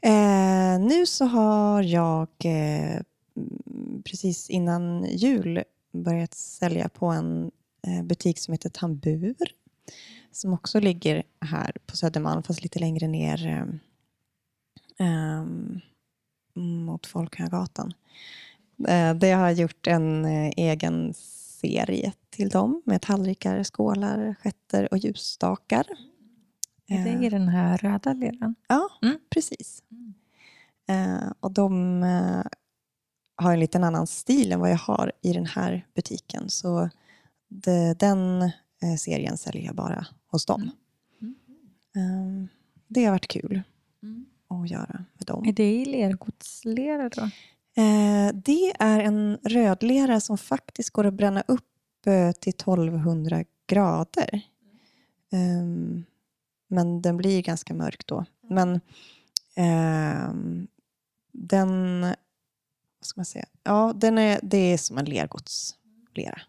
Eh, 0.00 0.80
nu 0.80 1.06
så 1.06 1.24
har 1.24 1.82
jag 1.82 2.28
eh, 2.44 2.96
mm, 3.36 3.62
precis 4.04 4.50
innan 4.50 5.04
jul 5.04 5.62
börjat 5.92 6.34
sälja 6.34 6.88
på 6.88 7.06
en 7.06 7.50
eh, 7.86 8.02
butik 8.02 8.38
som 8.38 8.52
heter 8.52 8.70
Tambur. 8.70 9.36
Som 10.32 10.52
också 10.52 10.80
ligger 10.80 11.22
här 11.40 11.72
på 11.86 11.96
Södermalm 11.96 12.42
fast 12.42 12.62
lite 12.62 12.78
längre 12.78 13.08
ner 13.08 13.46
ehm, 14.98 15.80
mot 16.54 17.06
Folkungagatan. 17.06 17.92
Det 19.20 19.32
har 19.32 19.46
jag 19.46 19.52
gjort 19.52 19.86
en 19.86 20.24
eh, 20.24 20.52
egen 20.56 21.14
serie 21.14 22.12
till 22.30 22.48
dem 22.48 22.82
med 22.86 23.02
tallrikar, 23.02 23.64
skålar, 23.64 24.34
sketter 24.40 24.88
och 24.92 24.98
ljusstakar. 24.98 25.86
Är 26.88 27.04
det 27.04 27.26
i 27.26 27.28
den 27.30 27.48
här 27.48 27.78
röda 27.78 28.12
leran? 28.12 28.54
Ja, 28.68 28.88
Mm. 29.02 29.18
precis. 29.30 29.82
Eh, 30.88 31.32
och 31.40 31.52
de 31.52 32.02
har 33.36 33.52
en 33.52 33.60
liten 33.60 33.84
annan 33.84 34.06
stil 34.06 34.52
än 34.52 34.60
vad 34.60 34.70
jag 34.70 34.78
har 34.78 35.12
i 35.22 35.32
den 35.32 35.46
här 35.46 35.86
butiken. 35.94 36.50
Så 36.50 36.90
det, 37.48 37.98
den 37.98 38.42
eh, 38.82 38.96
serien 38.98 39.38
säljer 39.38 39.66
jag 39.66 39.74
bara 39.74 40.06
hos 40.26 40.46
dem. 40.46 40.70
Eh, 41.96 42.48
det 42.88 43.04
har 43.04 43.12
varit 43.12 43.28
kul 43.28 43.62
att 44.48 44.70
göra 44.70 45.04
med 45.14 45.26
dem. 45.26 45.44
Är 45.46 45.52
det 45.52 45.74
i 45.74 45.84
lergodslera 45.84 47.08
då? 47.08 47.22
Eh, 47.82 48.34
det 48.34 48.72
är 48.78 49.00
en 49.00 49.38
rödlera 49.42 50.20
som 50.20 50.38
faktiskt 50.38 50.90
går 50.90 51.06
att 51.06 51.14
bränna 51.14 51.42
upp 51.48 52.06
eh, 52.06 52.32
till 52.32 52.50
1200 52.50 53.44
grader. 53.66 54.42
Ehm, 55.32 56.04
men 56.68 57.02
den 57.02 57.16
blir 57.16 57.42
ganska 57.42 57.74
mörk 57.74 58.06
då. 58.06 58.24
Men 58.42 58.80
ehm, 59.54 60.66
den, 61.32 62.06
vad 63.06 63.08
ska 63.08 63.18
man 63.18 63.24
säga? 63.24 63.46
Ja, 63.62 63.92
den 63.96 64.18
är, 64.18 64.40
det 64.42 64.72
är 64.72 64.78
som 64.78 64.98
en 64.98 65.04
lergodslera. 65.04 66.40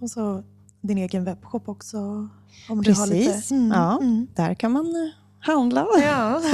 Och 0.00 0.10
så 0.10 0.44
din 0.80 0.98
egen 0.98 1.24
webbshop 1.24 1.68
också. 1.68 1.98
Om 2.68 2.82
du 2.82 2.92
har 2.92 3.06
Precis, 3.06 3.50
lite. 3.50 3.54
Mm, 3.54 3.70
ja. 3.70 3.98
mm. 4.00 4.26
Där 4.34 4.54
kan 4.54 4.72
man 4.72 4.86
eh, 4.86 5.12
handla. 5.40 5.86
Ja. 6.02 6.42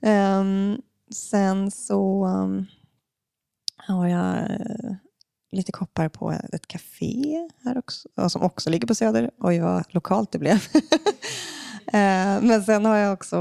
Ehm, 0.00 0.82
sen 1.10 1.70
så 1.70 2.26
um, 2.26 2.66
har 3.76 4.06
jag 4.06 4.36
eh, 4.50 4.94
lite 5.52 5.72
koppar 5.72 6.08
på 6.08 6.30
ett 6.52 6.66
café 6.66 7.48
här 7.64 7.78
också, 7.78 8.08
som 8.28 8.42
också 8.42 8.70
ligger 8.70 8.86
på 8.86 8.94
Söder. 8.94 9.30
Oj, 9.38 9.58
vad 9.58 9.84
lokalt 9.88 10.32
det 10.32 10.38
blev. 10.38 10.58
Eh, 11.86 12.42
men 12.42 12.64
sen 12.64 12.84
har 12.84 12.96
jag 12.96 13.12
också 13.12 13.36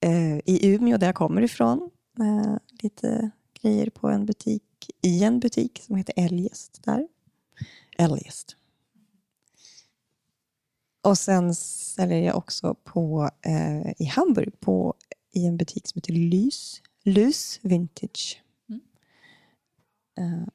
eh, 0.00 0.38
i 0.38 0.74
Umeå, 0.74 0.96
där 0.96 1.06
jag 1.06 1.14
kommer 1.14 1.42
ifrån, 1.42 1.90
eh, 2.20 2.56
lite 2.82 3.30
grejer 3.62 3.90
på 3.90 4.08
en 4.08 4.26
butik, 4.26 4.90
i 5.02 5.24
en 5.24 5.40
butik 5.40 5.82
som 5.86 5.96
heter 5.96 6.14
Eljest 6.16 6.82
där. 6.84 7.08
Eljest. 7.98 8.56
Och 11.02 11.18
sen 11.18 11.54
säljer 11.54 12.22
jag 12.22 12.36
också 12.36 12.74
på, 12.74 13.30
eh, 13.42 13.92
i 13.98 14.04
Hamburg 14.04 14.60
på, 14.60 14.94
i 15.32 15.46
en 15.46 15.56
butik 15.56 15.88
som 15.88 15.98
heter 15.98 16.12
Lys, 16.12 16.82
Lys 17.04 17.60
Vintage. 17.62 18.42
Mm. 18.68 18.80
Eh, 20.18 20.48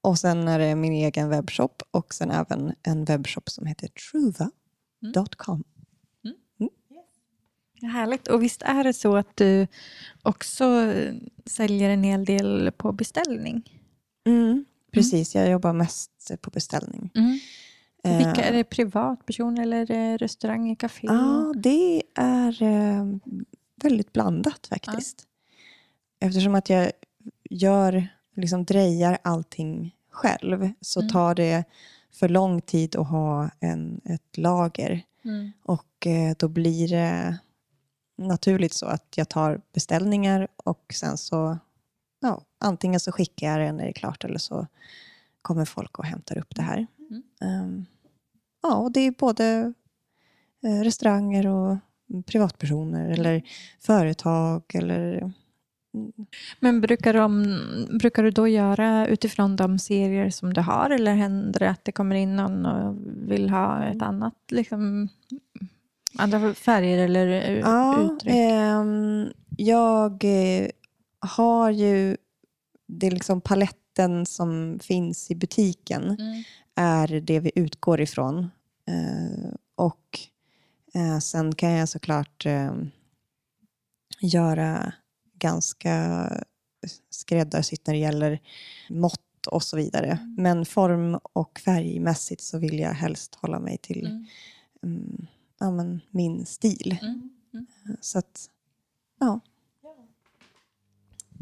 och 0.00 0.18
sen 0.18 0.48
är 0.48 0.58
det 0.58 0.74
min 0.74 0.92
egen 0.92 1.28
webbshop 1.28 1.82
och 1.90 2.14
sen 2.14 2.30
även 2.30 2.74
en 2.82 3.04
webbshop 3.04 3.50
som 3.50 3.66
heter 3.66 3.88
truva.com. 3.88 5.64
Härligt. 7.82 8.28
Och 8.28 8.42
visst 8.42 8.62
är 8.62 8.84
det 8.84 8.92
så 8.92 9.16
att 9.16 9.36
du 9.36 9.66
också 10.22 10.64
eh, 10.64 11.14
säljer 11.46 11.90
en 11.90 12.04
hel 12.04 12.24
del 12.24 12.72
på 12.76 12.92
beställning? 12.92 13.70
Mm. 14.26 14.64
Precis, 14.92 15.34
jag 15.34 15.50
jobbar 15.50 15.72
mest 15.72 16.30
på 16.40 16.50
beställning. 16.50 17.10
Vilka, 18.04 18.42
Eh, 18.42 18.48
är 18.48 18.52
det 18.52 18.64
privatpersoner 18.64 19.62
eller 19.62 19.76
är 19.80 19.86
det 19.86 20.16
restauranger, 20.16 20.74
café? 20.74 21.06
Ja, 21.06 21.52
det 21.56 22.02
är 22.14 22.62
eh, 22.62 23.06
väldigt 23.82 24.12
blandat 24.12 24.66
faktiskt. 24.66 25.26
Eftersom 26.20 26.54
att 26.54 26.70
jag 26.70 26.92
gör, 27.50 28.08
liksom 28.36 28.64
drejar 28.64 29.18
allting 29.22 29.96
själv 30.10 30.72
så 30.80 31.00
Mm. 31.00 31.10
tar 31.12 31.34
det 31.34 31.64
för 32.12 32.28
lång 32.28 32.60
tid 32.60 32.96
att 32.96 33.08
ha 33.08 33.50
en, 33.60 34.00
ett 34.04 34.36
lager. 34.38 35.02
Mm. 35.24 35.52
Och 35.62 36.06
då 36.38 36.48
blir 36.48 36.88
det 36.88 37.38
naturligt 38.28 38.72
så 38.72 38.86
att 38.86 39.14
jag 39.14 39.28
tar 39.28 39.60
beställningar 39.72 40.48
och 40.56 40.94
sen 40.94 41.18
så 41.18 41.58
ja, 42.20 42.42
antingen 42.60 43.00
så 43.00 43.12
skickar 43.12 43.46
jag 43.50 43.60
det 43.60 43.72
när 43.72 43.84
det 43.84 43.90
är 43.90 43.92
klart 43.92 44.24
eller 44.24 44.38
så 44.38 44.66
kommer 45.42 45.64
folk 45.64 45.98
och 45.98 46.04
hämtar 46.04 46.38
upp 46.38 46.54
det 46.54 46.62
här. 46.62 46.86
Mm. 47.10 47.22
Ehm, 47.40 47.86
ja, 48.62 48.76
och 48.76 48.92
det 48.92 49.00
är 49.00 49.10
både 49.10 49.72
eh, 50.62 50.80
restauranger 50.80 51.46
och 51.46 51.76
privatpersoner 52.26 53.10
eller 53.10 53.42
företag 53.80 54.62
eller 54.74 55.32
Men 56.60 56.80
brukar, 56.80 57.14
de, 57.14 57.58
brukar 57.98 58.22
du 58.22 58.30
då 58.30 58.48
göra 58.48 59.06
utifrån 59.06 59.56
de 59.56 59.78
serier 59.78 60.30
som 60.30 60.54
du 60.54 60.60
har 60.60 60.90
eller 60.90 61.14
händer 61.14 61.60
det 61.60 61.70
att 61.70 61.84
det 61.84 61.92
kommer 61.92 62.16
in 62.16 62.36
någon 62.36 62.66
och 62.66 62.96
vill 63.30 63.50
ha 63.50 63.84
ett 63.84 64.02
annat, 64.02 64.34
liksom, 64.48 65.08
andra 66.18 66.54
färger 66.54 66.98
eller 66.98 67.26
Ja, 67.58 68.00
uttryck? 68.14 68.34
ehm, 68.36 69.32
jag 69.56 70.24
eh, 70.24 70.68
har 71.18 71.70
ju, 71.70 72.16
det 72.88 73.06
är 73.06 73.10
liksom 73.10 73.40
paletten 73.40 74.26
som 74.26 74.78
finns 74.82 75.30
i 75.30 75.34
butiken 75.34 76.02
Mm. 76.20 76.42
är 76.74 77.20
det 77.20 77.40
vi 77.40 77.52
utgår 77.54 78.00
ifrån. 78.00 78.50
Eh, 78.88 79.54
och 79.74 80.18
eh, 80.94 81.18
sen 81.18 81.54
kan 81.54 81.70
jag 81.72 81.88
såklart 81.88 82.46
eh, 82.46 82.72
göra 84.20 84.92
ganska 85.38 86.26
skräddarsytt 87.10 87.86
när 87.86 87.94
det 87.94 88.00
gäller 88.00 88.40
mått 88.90 89.46
och 89.46 89.62
så 89.62 89.76
vidare. 89.76 90.34
Men 90.38 90.64
form 90.66 91.18
och 91.32 91.60
färgmässigt 91.64 92.40
så 92.42 92.58
vill 92.58 92.78
jag 92.78 92.92
helst 92.94 93.34
hålla 93.34 93.58
mig 93.60 93.78
till 93.78 94.26
Mm. 94.84 95.26
Mm, 95.62 95.78
ja, 95.78 95.84
men 95.84 96.00
min 96.10 96.46
stil. 96.46 96.98
Mm. 97.02 97.30
Så 98.00 98.18
att, 98.18 98.50
ja. 99.20 99.40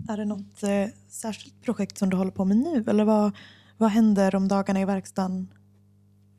Är 0.09 0.17
det 0.17 0.25
något 0.25 0.63
eh, 0.63 0.87
särskilt 1.09 1.63
projekt 1.63 1.99
som 1.99 2.11
du 2.11 2.17
håller 2.17 2.31
på 2.31 2.45
med 2.45 2.57
nu? 2.57 2.85
Eller 2.89 3.05
vad, 3.05 3.33
vad 3.79 3.91
händer 3.91 4.35
om 4.35 4.49
dagarna 4.49 4.81
i 4.81 4.85
verkstaden 4.85 5.49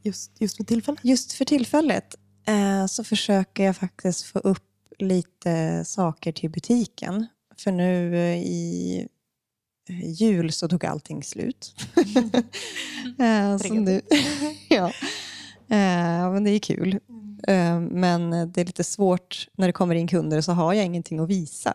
just, 0.01 0.41
just 0.41 0.57
för 0.57 0.63
tillfället? 0.63 0.99
Just 1.03 1.31
för 1.31 1.45
tillfället 1.45 2.15
eh, 2.45 2.85
så 2.85 3.03
försöker 3.03 3.63
jag 3.63 3.77
faktiskt 3.77 4.23
få 4.23 4.39
upp 4.39 4.93
lite 4.99 5.85
saker 5.85 6.31
till 6.31 6.49
butiken. 6.49 7.27
För 7.57 7.71
nu 7.71 8.15
eh, 8.15 8.37
i 8.37 9.07
eh, 9.89 10.11
jul 10.11 10.51
så 10.51 10.67
tog 10.67 10.85
allting 10.85 11.23
slut. 11.23 11.75
eh, 13.19 13.57
så 13.57 13.73
nu, 13.73 14.01
ja. 14.69 14.87
Eh, 15.67 16.31
men 16.31 16.43
det 16.43 16.51
är 16.51 16.59
kul. 16.59 16.99
Eh, 17.47 17.79
men 17.79 18.29
det 18.51 18.61
är 18.61 18.65
lite 18.65 18.83
svårt 18.83 19.49
när 19.53 19.67
det 19.67 19.73
kommer 19.73 19.95
in 19.95 20.07
kunder 20.07 20.41
så 20.41 20.51
har 20.51 20.73
jag 20.73 20.85
ingenting 20.85 21.19
att 21.19 21.29
visa. 21.29 21.73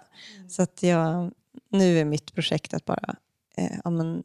Så 0.49 0.63
att 0.63 0.83
jag 0.83 1.33
nu 1.69 1.99
är 1.99 2.05
mitt 2.05 2.35
projekt 2.35 2.75
att 2.75 2.85
bara, 2.85 3.17
eh, 3.57 3.79
ja, 3.85 3.91
men 3.91 4.23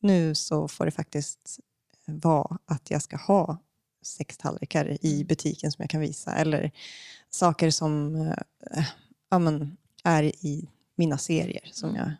nu 0.00 0.34
så 0.34 0.68
får 0.68 0.84
det 0.84 0.90
faktiskt 0.90 1.60
vara 2.06 2.58
att 2.64 2.90
jag 2.90 3.02
ska 3.02 3.16
ha 3.16 3.58
sex 4.02 4.36
tallrikar 4.36 5.04
i 5.04 5.24
butiken 5.24 5.72
som 5.72 5.82
jag 5.82 5.90
kan 5.90 6.00
visa. 6.00 6.34
Eller 6.34 6.70
saker 7.30 7.70
som 7.70 8.16
eh, 8.16 8.84
ja, 9.30 9.38
men, 9.38 9.76
är 10.04 10.22
i 10.22 10.68
mina 10.96 11.18
serier 11.18 11.70
som 11.72 11.94
jag 11.94 12.12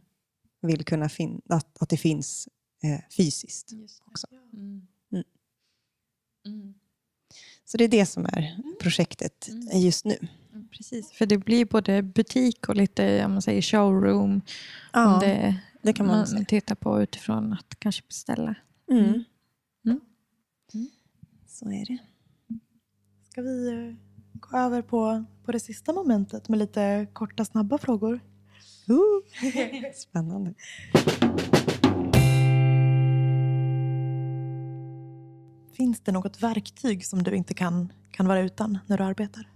vill 0.60 0.84
kunna 0.84 1.08
finna, 1.08 1.40
att, 1.48 1.82
att 1.82 1.88
det 1.88 1.96
finns 1.96 2.48
eh, 2.82 3.00
fysiskt 3.10 3.72
också. 4.06 4.26
Mm. 4.52 4.86
Mm. 6.46 6.74
Mm. 7.68 7.72
Så 7.72 7.76
det 7.76 7.84
är 7.84 7.88
det 7.88 8.06
som 8.06 8.24
är 8.24 8.56
projektet 8.80 9.48
Mm. 9.48 9.80
just 9.80 10.04
nu. 10.04 10.16
Precis, 10.70 11.12
för 11.12 11.26
det 11.26 11.38
blir 11.38 11.64
både 11.64 12.02
butik 12.02 12.68
och 12.68 12.76
lite 12.76 13.24
om 13.24 13.32
man 13.32 13.42
säger 13.42 13.62
showroom. 13.62 14.40
om 14.92 15.18
det 15.20 15.56
det 15.82 15.92
kan 15.92 16.06
man 16.06 16.16
man 16.16 16.26
säga. 16.26 16.44
tittar 16.44 16.74
på 16.74 17.02
utifrån 17.02 17.52
att 17.52 17.78
kanske 17.78 18.02
beställa. 18.08 18.54
Mm. 18.90 19.04
Mm. 19.04 19.24
Mm. 20.74 20.88
Så 21.46 21.70
är 21.70 21.86
det. 21.86 21.98
Ska 23.30 23.42
vi 23.42 23.68
eh, 23.68 23.94
gå 24.40 24.56
över 24.58 24.82
på, 24.82 25.24
på 25.44 25.52
det 25.52 25.60
sista 25.60 25.92
momentet 25.92 26.48
med 26.48 26.58
lite 26.58 27.06
korta 27.12 27.44
snabba 27.44 27.78
frågor? 27.78 28.20
Spännande. 29.94 30.54
Finns 35.78 36.00
det 36.00 36.12
något 36.12 36.42
verktyg 36.42 37.06
som 37.06 37.22
du 37.22 37.36
inte 37.36 37.54
kan, 37.54 37.92
kan 38.10 38.26
vara 38.28 38.40
utan 38.40 38.78
när 38.86 38.98
du 38.98 39.04
arbetar? 39.04 39.48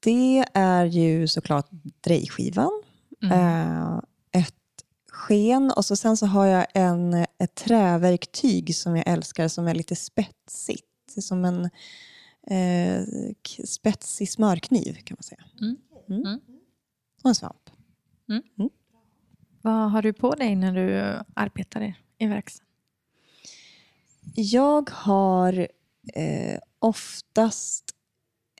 Det 0.00 0.44
är 0.54 0.84
ju 0.84 1.28
såklart 1.28 1.68
drejskivan, 2.00 2.82
Mm. 3.22 3.32
eh, 3.38 4.00
ett 4.32 4.54
sken 5.10 5.70
och 5.76 5.84
så 5.84 5.96
sen 5.96 6.16
så 6.16 6.26
har 6.26 6.46
jag 6.46 6.66
en, 6.74 7.14
ett 7.14 7.54
träverktyg 7.54 8.76
som 8.76 8.96
jag 8.96 9.08
älskar 9.08 9.48
som 9.48 9.68
är 9.68 9.74
lite 9.74 9.96
spetsigt. 9.96 10.86
Som 11.18 11.44
en 11.44 11.64
eh, 12.46 13.04
spetsig 13.66 14.30
smörkniv 14.30 14.94
kan 15.04 15.16
man 15.18 15.22
säga. 15.22 15.44
Mm. 15.60 15.76
Mm. 16.08 16.20
Mm. 16.26 16.40
Och 17.22 17.28
en 17.28 17.34
svamp. 17.34 17.70
Vad 19.62 19.90
har 19.90 20.02
du 20.02 20.12
på 20.12 20.34
dig 20.34 20.56
när 20.56 20.72
du 20.74 21.00
arbetar 21.34 21.80
i- 21.82 21.96
i 22.18 22.26
verkstaden? 22.26 22.69
Jag 24.34 24.90
har 24.90 25.68
eh, 26.14 26.58
oftast 26.78 27.84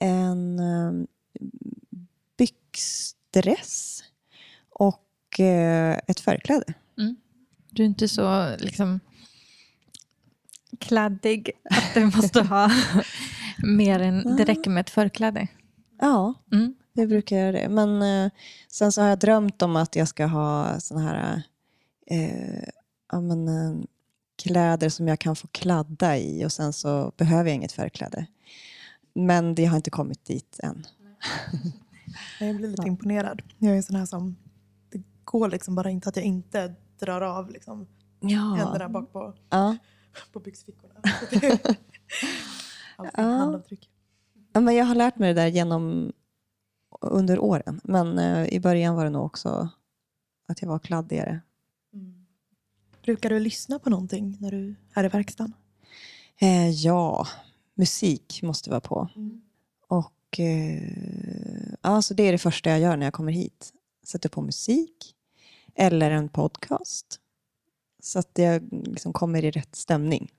en 0.01 0.59
eh, 0.59 0.93
byxdress 2.37 4.05
och 4.71 5.41
eh, 5.41 5.99
ett 6.07 6.21
förkläde. 6.21 6.75
Du 7.71 7.83
är 7.83 7.87
inte 7.87 8.09
så 8.09 8.57
liksom 8.59 9.01
kladdig 10.79 11.51
att 11.71 11.95
du 11.95 12.05
måste 12.17 12.43
ha 12.43 12.71
mer 13.63 14.01
än 14.01 14.37
det 14.37 14.45
räcker 14.45 14.71
med 14.71 14.81
ett 14.81 14.91
förkläde. 14.91 15.49
Ja, 16.01 16.35
Mm. 16.53 16.75
jag 16.93 17.09
brukar 17.09 17.37
göra 17.37 17.53
det. 17.53 17.69
Men 17.69 18.03
eh, 18.03 18.31
sen 18.69 18.93
så 18.93 19.01
har 19.01 19.09
jag 19.09 19.19
drömt 19.19 19.63
om 19.63 19.77
att 19.77 19.97
jag 19.97 20.09
ska 20.09 20.27
ha 20.27 20.81
såna 20.81 21.01
här 21.01 21.43
eh, 22.07 22.69
ja, 23.13 23.21
men, 23.21 23.49
eh, 23.49 23.85
kläder 24.43 24.89
som 24.89 25.09
jag 25.09 25.19
kan 25.19 25.37
få 25.37 25.49
kladda 25.53 26.19
i 26.19 26.45
och 26.45 26.53
sen 26.53 26.73
så 26.73 27.13
behöver 27.17 27.45
jag 27.51 27.55
inget 27.55 27.73
förkläde. 27.73 28.27
Men 29.15 29.55
det 29.55 29.65
har 29.65 29.77
inte 29.77 29.91
kommit 29.91 30.25
dit 30.25 30.61
än. 30.63 30.85
Jag 32.41 32.57
blir 32.57 32.69
lite 32.69 32.89
imponerad. 32.89 33.43
Jag 33.59 33.73
är 33.73 33.77
en 33.77 33.83
sån 33.83 33.97
här 33.97 34.07
som... 34.07 34.37
Det 34.91 35.03
går 35.25 35.49
liksom 35.49 35.75
bara 35.75 35.91
inte 35.91 36.09
att 36.09 36.17
jag 36.17 36.25
inte 36.25 36.75
drar 37.01 37.21
av 37.21 37.51
liksom, 37.51 37.87
Ja. 38.21 38.55
händerna 38.55 38.89
bak 38.89 39.13
på, 39.13 39.35
Ja. 39.51 39.77
på 40.33 40.41
byxfickorna. 40.41 40.95
Ja. 42.99 43.23
handavtryck. 43.23 43.91
Ja, 44.53 44.61
men 44.61 44.75
jag 44.75 44.85
har 44.85 44.95
lärt 44.95 45.19
mig 45.19 45.35
det 45.35 45.41
där 45.41 45.47
genom 45.47 46.13
under 47.01 47.39
åren. 47.39 47.81
Men 47.85 48.19
eh, 48.19 48.47
i 48.47 48.61
början 48.61 48.95
var 48.97 49.05
det 49.05 49.11
nog 49.11 49.25
också 49.25 49.69
att 50.49 50.63
jag 50.63 50.69
var 50.69 50.79
kladdigare. 50.79 51.41
Mm. 53.01 53.05
Brukar 53.05 53.31
du 53.31 53.41
lyssna 53.41 53.79
på 53.79 53.91
någonting 53.91 54.37
när 54.41 54.51
du 54.51 54.75
är 54.95 55.05
i 55.05 55.09
verkstaden? 55.09 55.55
Eh, 56.41 56.71
ja, 56.71 57.27
musik 57.75 58.41
måste 58.43 58.71
vara 58.71 58.81
på. 58.81 59.09
Mm. 59.17 59.41
Och 59.89 60.41
eh, 60.41 61.75
ja, 61.83 62.03
så 62.03 62.15
det 62.15 62.23
är 62.23 62.33
det 62.33 62.39
första 62.39 62.71
jag 62.71 62.81
gör 62.81 62.97
när 62.97 63.07
jag 63.07 63.13
kommer 63.13 63.33
hit. 63.33 63.73
Sätter 64.07 64.29
på 64.29 64.43
musik 64.43 65.15
eller 65.75 66.11
en 66.11 66.29
podcast. 66.29 67.21
Så 68.03 68.19
att 68.19 68.31
jag 68.35 68.69
liksom 68.73 69.13
kommer 69.13 69.45
i 69.45 69.51
rätt 69.51 69.77
stämning. 69.77 70.33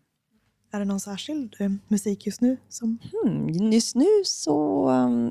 Är 0.71 0.79
det 0.79 0.85
någon 0.85 0.99
särskild 0.99 1.55
eh, 1.59 1.71
musik 1.87 2.25
just 2.25 2.41
nu? 2.41 2.57
Som... 2.69 2.99
Hmm, 3.11 3.71
just 3.71 3.95
nu 3.95 4.07
så 4.25 4.89
um, 4.89 5.27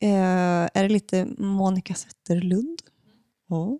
eh, 0.00 0.68
är 0.74 0.82
det 0.82 0.88
lite 0.88 1.26
Monica 1.38 1.94
Zetterlund. 1.94 2.82
Ja. 3.48 3.78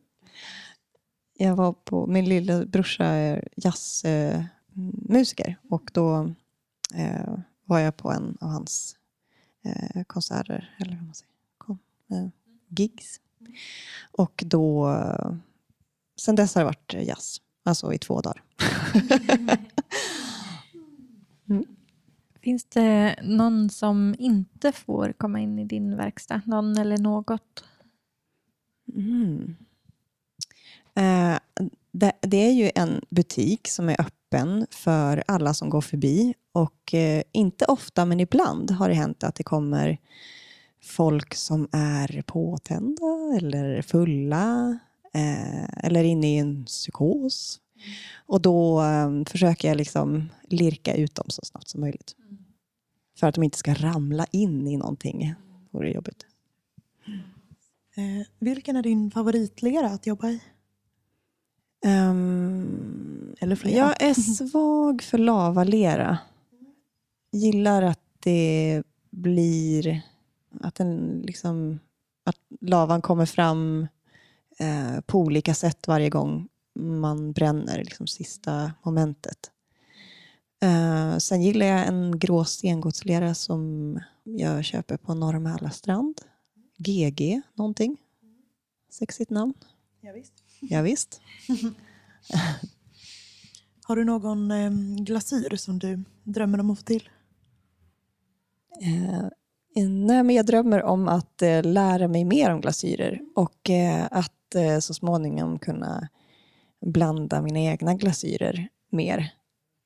Jag 1.43 1.57
var 1.57 1.73
på, 1.73 2.07
min 2.07 2.25
lilla 2.25 2.65
brorsa 2.65 3.05
är 3.05 3.49
jazzmusiker 3.57 5.57
och 5.69 5.91
då 5.95 6.35
eh, 6.95 7.35
var 7.65 7.79
jag 7.79 7.97
på 7.97 8.11
en 8.11 8.39
av 8.41 8.49
hans 8.49 8.97
eh, 9.65 10.03
konserter, 10.07 10.75
eller 10.79 10.97
vad 10.97 11.05
man 11.05 11.15
säger, 11.15 11.33
kom, 11.59 11.79
eh, 12.11 12.27
gigs. 12.69 13.21
Och 14.11 14.43
då, 14.47 14.91
eh, 14.91 15.35
sen 16.17 16.35
dess 16.35 16.55
har 16.55 16.63
det 16.63 16.67
varit 16.67 16.95
jazz, 16.95 17.41
alltså 17.63 17.93
i 17.93 17.99
två 17.99 18.21
dagar. 18.21 18.43
Finns 22.41 22.65
det 22.65 23.17
någon 23.23 23.71
som 23.71 24.15
inte 24.19 24.73
får 24.73 25.13
komma 25.13 25.41
in 25.41 25.59
i 25.59 25.65
din 25.65 25.97
verkstad? 25.97 26.41
Någon 26.47 26.79
eller 26.79 26.99
något? 26.99 27.65
Mm. 28.95 29.57
Eh, 30.95 31.39
det, 32.23 32.37
är 32.37 32.53
ju 32.53 32.71
en 32.75 33.01
butik 33.11 33.69
som 33.69 33.89
är 33.89 34.01
öppen 34.01 34.67
för 34.71 35.25
alla 35.27 35.55
som 35.55 35.71
går 35.71 35.81
förbi. 35.81 36.35
Och 36.53 36.95
eh, 36.95 37.23
inte 37.33 37.65
ofta, 37.65 38.05
men 38.05 38.21
ibland 38.21 38.71
har 38.71 38.89
det 38.89 38.95
hänt 38.95 39.25
att 39.25 39.35
det 39.35 39.43
kommer 39.43 39.99
folk 40.83 41.35
som 41.35 41.69
är 41.73 42.23
påtända 42.27 43.37
eller 43.37 43.83
fulla 43.83 44.79
eh, 45.15 45.85
eller 45.85 46.05
inne 46.05 46.35
i 46.35 46.39
en 46.39 46.65
psykos. 46.65 47.59
Och 48.27 48.41
då 48.41 48.83
försöker 49.27 49.69
jag 49.69 49.77
liksom 49.77 50.29
lirka 50.49 50.95
ut 50.95 51.15
dem 51.15 51.27
så 51.29 51.43
snabbt 51.45 51.69
som 51.69 51.81
möjligt. 51.81 52.17
För 53.19 53.27
att 53.27 53.35
de 53.35 53.45
inte 53.45 53.59
ska 53.59 53.75
ramla 53.75 54.27
in 54.31 54.69
i 54.69 54.77
någonting. 54.77 55.19
Det 55.19 55.79
vore 55.79 55.93
jobbigt. 55.93 56.27
Vilken 58.39 58.77
är 58.77 58.83
din 58.83 59.11
favoritlera 59.11 59.87
att 59.87 60.07
jobba 60.07 60.29
i? 60.29 60.41
Ehm, 61.85 63.35
Eller 63.41 63.57
flera? 63.57 63.77
jag 63.77 64.03
är 64.03 64.15
svag 64.15 65.03
för 65.03 65.19
lavalera. 65.19 66.19
Gillar 67.33 67.83
att 67.83 68.01
det 68.21 68.83
blir... 69.11 70.03
Att, 70.61 70.75
den 70.75 71.23
liksom, 71.27 71.81
att 72.25 72.39
lavan 72.61 73.03
kommer 73.03 73.27
fram 73.27 73.87
eh, 74.59 75.01
på 75.07 75.19
olika 75.19 75.55
sätt 75.55 75.89
varje 75.89 76.11
gång 76.11 76.49
man 76.75 77.33
bränner 77.33 77.79
liksom, 77.79 78.07
sista 78.07 78.73
momentet. 78.83 79.51
Eh, 80.63 81.19
sen 81.19 81.43
gillar 81.43 81.67
jag 81.67 81.87
en 81.87 82.19
grå 82.19 82.45
stengodslera 82.45 83.35
som 83.35 83.99
jag 84.25 84.65
köper 84.65 84.97
på 84.97 85.15
Norra 85.15 85.41
Mälarstrand. 85.41 86.21
GG 86.79 87.43
någonting. 87.55 87.97
Sexigt 88.91 89.31
namn. 89.31 89.55
Ja, 90.01 90.13
visst. 90.13 90.42
Ja, 90.71 90.83
visst. 90.83 91.21
Har 93.85 93.97
du 93.97 94.05
någon 94.05 94.51
eh, 94.51 94.71
glasyr 95.05 95.57
som 95.57 95.79
du 95.79 96.05
drömmer 96.25 96.61
om 96.61 96.71
att 96.71 96.79
få 96.79 96.85
till? 96.85 97.09
Eh, 98.83 99.25
nej, 99.89 100.23
men 100.23 100.31
jag 100.31 100.47
drömmer 100.47 100.83
om 100.83 101.09
att 101.09 101.43
eh, 101.43 101.63
lära 101.63 102.09
mig 102.09 102.25
mer 102.25 102.51
om 102.51 102.61
glasyrer 102.61 103.21
och 103.35 103.71
eh, 103.71 104.07
att 104.11 104.55
eh, 104.55 104.79
så 104.79 104.95
småningom 104.95 105.59
kunna 105.59 106.09
blanda 106.87 107.43
mina 107.43 107.61
egna 107.61 107.95
glasyrer 107.95 108.69
mer 108.91 109.35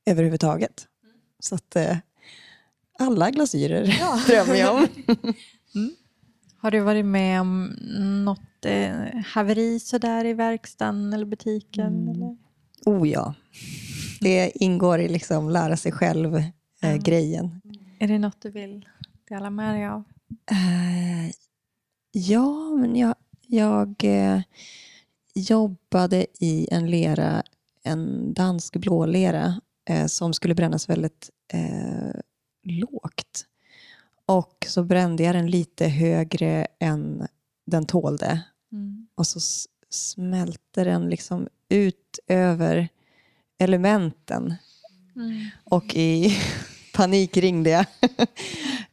överhuvudtaget. 0.07 0.87
Så 1.41 1.55
att 1.55 1.77
eh, 1.77 1.97
alla 2.99 3.31
glasyrer 3.31 3.85
drömmer 4.27 4.55
jag 4.55 4.75
om. 4.75 4.89
Har 6.59 6.71
du 6.71 6.81
varit 6.81 7.05
med 7.07 7.41
om 7.41 7.65
något 8.25 8.65
eh, 8.65 8.95
haveri 9.25 9.81
sådär 9.81 10.25
i 10.25 10.33
verkstaden 10.33 11.13
eller 11.13 11.27
butiken? 11.27 11.87
Mm. 11.87 12.09
Eller? 12.09 12.37
Oh 12.87 13.09
ja. 13.09 13.35
Det 14.21 14.53
ingår 14.55 14.99
i 14.99 15.09
liksom 15.09 15.51
lära 15.51 15.77
sig 15.77 15.93
själv 15.93 16.37
eh, 16.83 16.97
grejen. 16.97 17.61
Är 17.99 18.09
det 18.09 18.19
något 18.19 18.41
du 18.43 18.51
vill 18.51 18.89
dela 19.29 19.51
med 19.51 19.75
dig 19.75 19.87
av? 19.87 20.05
Eh, 20.51 21.33
ja, 22.13 22.71
men 22.71 22.97
jag, 22.97 23.15
Jag 23.49 24.05
eh, 24.05 24.41
jobbade 25.35 26.27
i 26.41 26.69
en 26.71 26.91
lera, 26.91 27.43
en 27.83 28.35
dansk 28.35 28.77
blålera 28.77 29.61
eh, 29.89 30.07
som 30.07 30.35
skulle 30.35 30.55
brännas 30.55 30.89
väldigt 30.89 31.31
eh, 31.53 32.21
lågt. 32.63 33.45
Och 34.27 34.67
så 34.69 34.85
brände 34.85 35.23
jag 35.23 35.35
den 35.35 35.51
lite 35.51 35.87
högre 35.87 36.67
än 36.79 37.27
den 37.67 37.87
tålde. 37.87 38.43
Mm. 38.73 39.07
Och 39.15 39.27
så 39.27 39.41
smälte 39.91 40.85
den 40.85 41.09
liksom 41.09 41.49
ut 41.69 42.19
över 42.29 42.89
elementen. 43.59 44.55
Mm. 45.17 45.47
Och 45.65 45.97
i 45.97 46.37
panik 46.95 47.37
ringde 47.37 47.71
jag 47.71 47.87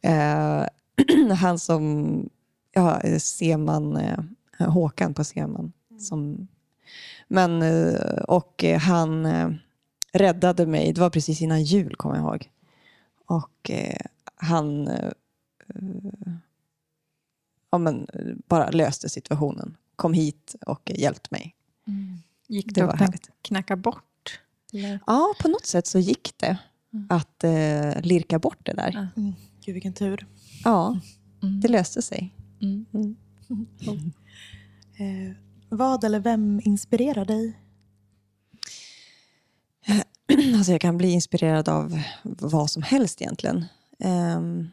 eh, 0.00 0.66
han 1.36 1.58
som, 1.58 2.28
ja, 2.72 3.00
Seman, 3.18 3.96
eh, 3.96 4.18
Håkan 4.58 5.14
på 5.14 5.24
Seman. 5.24 5.72
Som, 5.98 6.48
men, 7.28 7.62
eh, 7.62 8.22
och 8.28 8.64
eh, 8.64 8.80
han 8.80 9.26
eh, 9.26 9.50
räddade 10.12 10.66
mig, 10.66 10.92
det 10.92 11.00
var 11.00 11.10
precis 11.10 11.42
innan 11.42 11.62
jul 11.62 11.96
kommer 11.96 12.16
jag 12.16 12.24
ihåg. 12.24 12.50
Och 13.26 13.70
eh, 13.70 14.00
han 14.36 14.88
eh, 14.88 15.10
ja, 17.70 17.78
men, 17.78 18.06
eh, 18.12 18.34
bara 18.46 18.70
löste 18.70 19.08
situationen. 19.08 19.76
Kom 19.96 20.12
hit 20.12 20.54
och 20.66 20.90
hjälpte 20.94 21.28
mig. 21.30 21.54
Mm. 21.86 22.18
Gick 22.48 22.66
Det 22.74 22.80
det 22.80 22.86
var 22.86 23.02
att 23.02 23.30
knacka 23.42 23.76
bort? 23.76 24.40
Eller? 24.72 25.00
Ja, 25.06 25.34
på 25.40 25.48
något 25.48 25.66
sätt 25.66 25.86
så 25.86 25.98
gick 25.98 26.34
det 26.36 26.58
Mm. 26.92 27.06
att 27.10 27.44
eh, 27.44 28.00
lirka 28.02 28.38
bort 28.38 28.58
det 28.62 28.72
där. 28.72 29.08
Mm. 29.16 29.32
Gud, 29.64 29.72
vilken 29.74 29.92
tur. 29.92 30.26
Ja, 30.64 31.00
Mm. 31.42 31.60
det 31.60 31.68
löste 31.68 32.02
sig. 32.02 32.34
Mm. 32.62 32.86
Mm. 32.94 33.16
Eh, 34.98 35.36
vad 35.68 36.04
eller 36.04 36.20
vem 36.20 36.60
inspirerar 36.64 37.24
dig? 37.24 37.60
Alltså 40.56 40.72
jag 40.72 40.80
kan 40.80 40.98
bli 40.98 41.10
inspirerad 41.10 41.68
av 41.68 42.02
vad 42.22 42.70
som 42.70 42.82
helst 42.82 43.22
egentligen. 43.22 43.64
Um, 43.98 44.70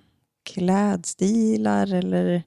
klädstilar 0.54 1.94
eller 1.94 2.44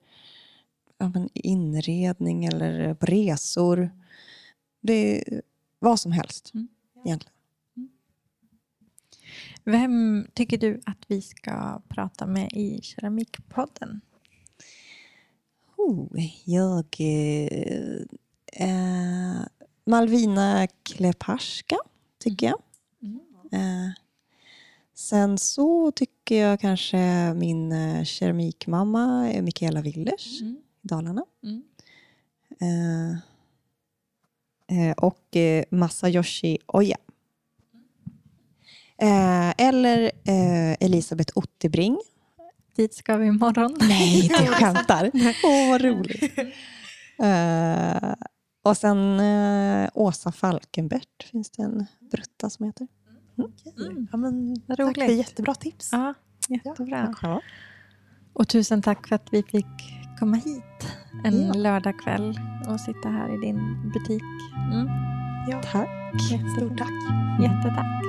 ja, 0.98 1.12
inredning 1.34 2.44
eller 2.44 2.96
resor. 3.00 3.90
Det 4.80 5.18
är 5.32 5.42
vad 5.78 6.00
som 6.00 6.12
helst 6.12 6.50
Mm. 6.55 6.68
egentligen. 7.05 7.34
Vem 9.64 10.26
tycker 10.34 10.59
du 10.59 10.80
att 10.86 11.05
vi 11.07 11.22
ska 11.22 11.82
prata 11.88 12.26
med 12.26 12.52
i 12.52 12.80
Keramikpodden? 12.82 14.00
Oh, 15.76 16.09
jag... 16.44 16.86
Eh, 16.98 18.00
eh, 18.52 19.40
Malvina 19.86 20.66
Klepaska, 20.82 21.76
tycker 22.18 22.46
jag. 22.46 22.62
Mm. 23.02 23.20
Eh, 23.52 23.92
sen 24.95 25.38
så 25.38 25.92
tycker 25.92 26.36
jag 26.49 26.61
kanske 26.61 26.99
min 27.34 27.72
eh, 27.72 28.05
keramikmamma 28.05 29.32
är 29.32 29.42
Mikaela 29.42 29.80
Willers 29.82 30.40
Mm. 30.40 30.53
i 30.82 30.88
Dalarna. 30.88 31.24
Mm. 31.42 31.62
Eh, 32.61 33.18
eh, 34.88 34.92
och 34.97 35.36
eh, 35.36 35.64
Masayoshi 35.70 36.59
Oya. 36.66 36.97
Eh, 38.99 39.51
eller 39.59 40.03
eh, 40.24 40.72
Elisabeth 40.80 41.32
Ottebring. 41.38 41.99
Dit 42.76 42.95
ska 42.95 43.16
vi 43.16 43.26
imorgon. 43.26 43.76
Nej, 43.80 44.22
du 44.38 44.47
skämtar. 44.47 45.11
Åh, 45.45 45.68
vad 45.70 45.80
roligt. 45.82 46.22
Eh, 47.22 48.14
och 48.62 48.76
sen 48.76 49.20
Åsa 49.95 50.32
Falkenbert 50.32 51.22
finns 51.30 51.51
det 51.51 51.62
en 51.62 51.86
brutta 52.11 52.51
som 52.51 52.66
heter. 52.66 52.88
Mm. 53.39 54.09
Ja, 54.12 54.16
men, 54.16 54.57
tack 54.76 54.95
för 54.95 55.12
jättebra 55.12 55.55
tips. 55.55 55.89
Ja, 55.93 56.14
jättebra. 56.49 57.12
Själva. 57.14 57.41
Och 58.32 58.49
tusen 58.49 58.82
tack 58.82 59.09
för 59.09 59.14
att 59.16 59.28
vi 59.30 59.43
fick 59.43 59.66
komma 60.18 60.37
hit 60.37 60.97
en 61.24 61.47
Ja. 61.47 61.53
lördagkväll 61.53 62.41
och 62.68 62.80
sitta 62.80 63.09
här 63.09 63.35
i 63.35 63.47
din 63.47 63.91
butik. 63.93 64.22
Mm. 64.72 64.87
Ja, 65.49 65.62
Tack. 65.62 66.20
Stort 66.57 66.78
tack. 66.78 66.91
Jättetack. 67.43 68.05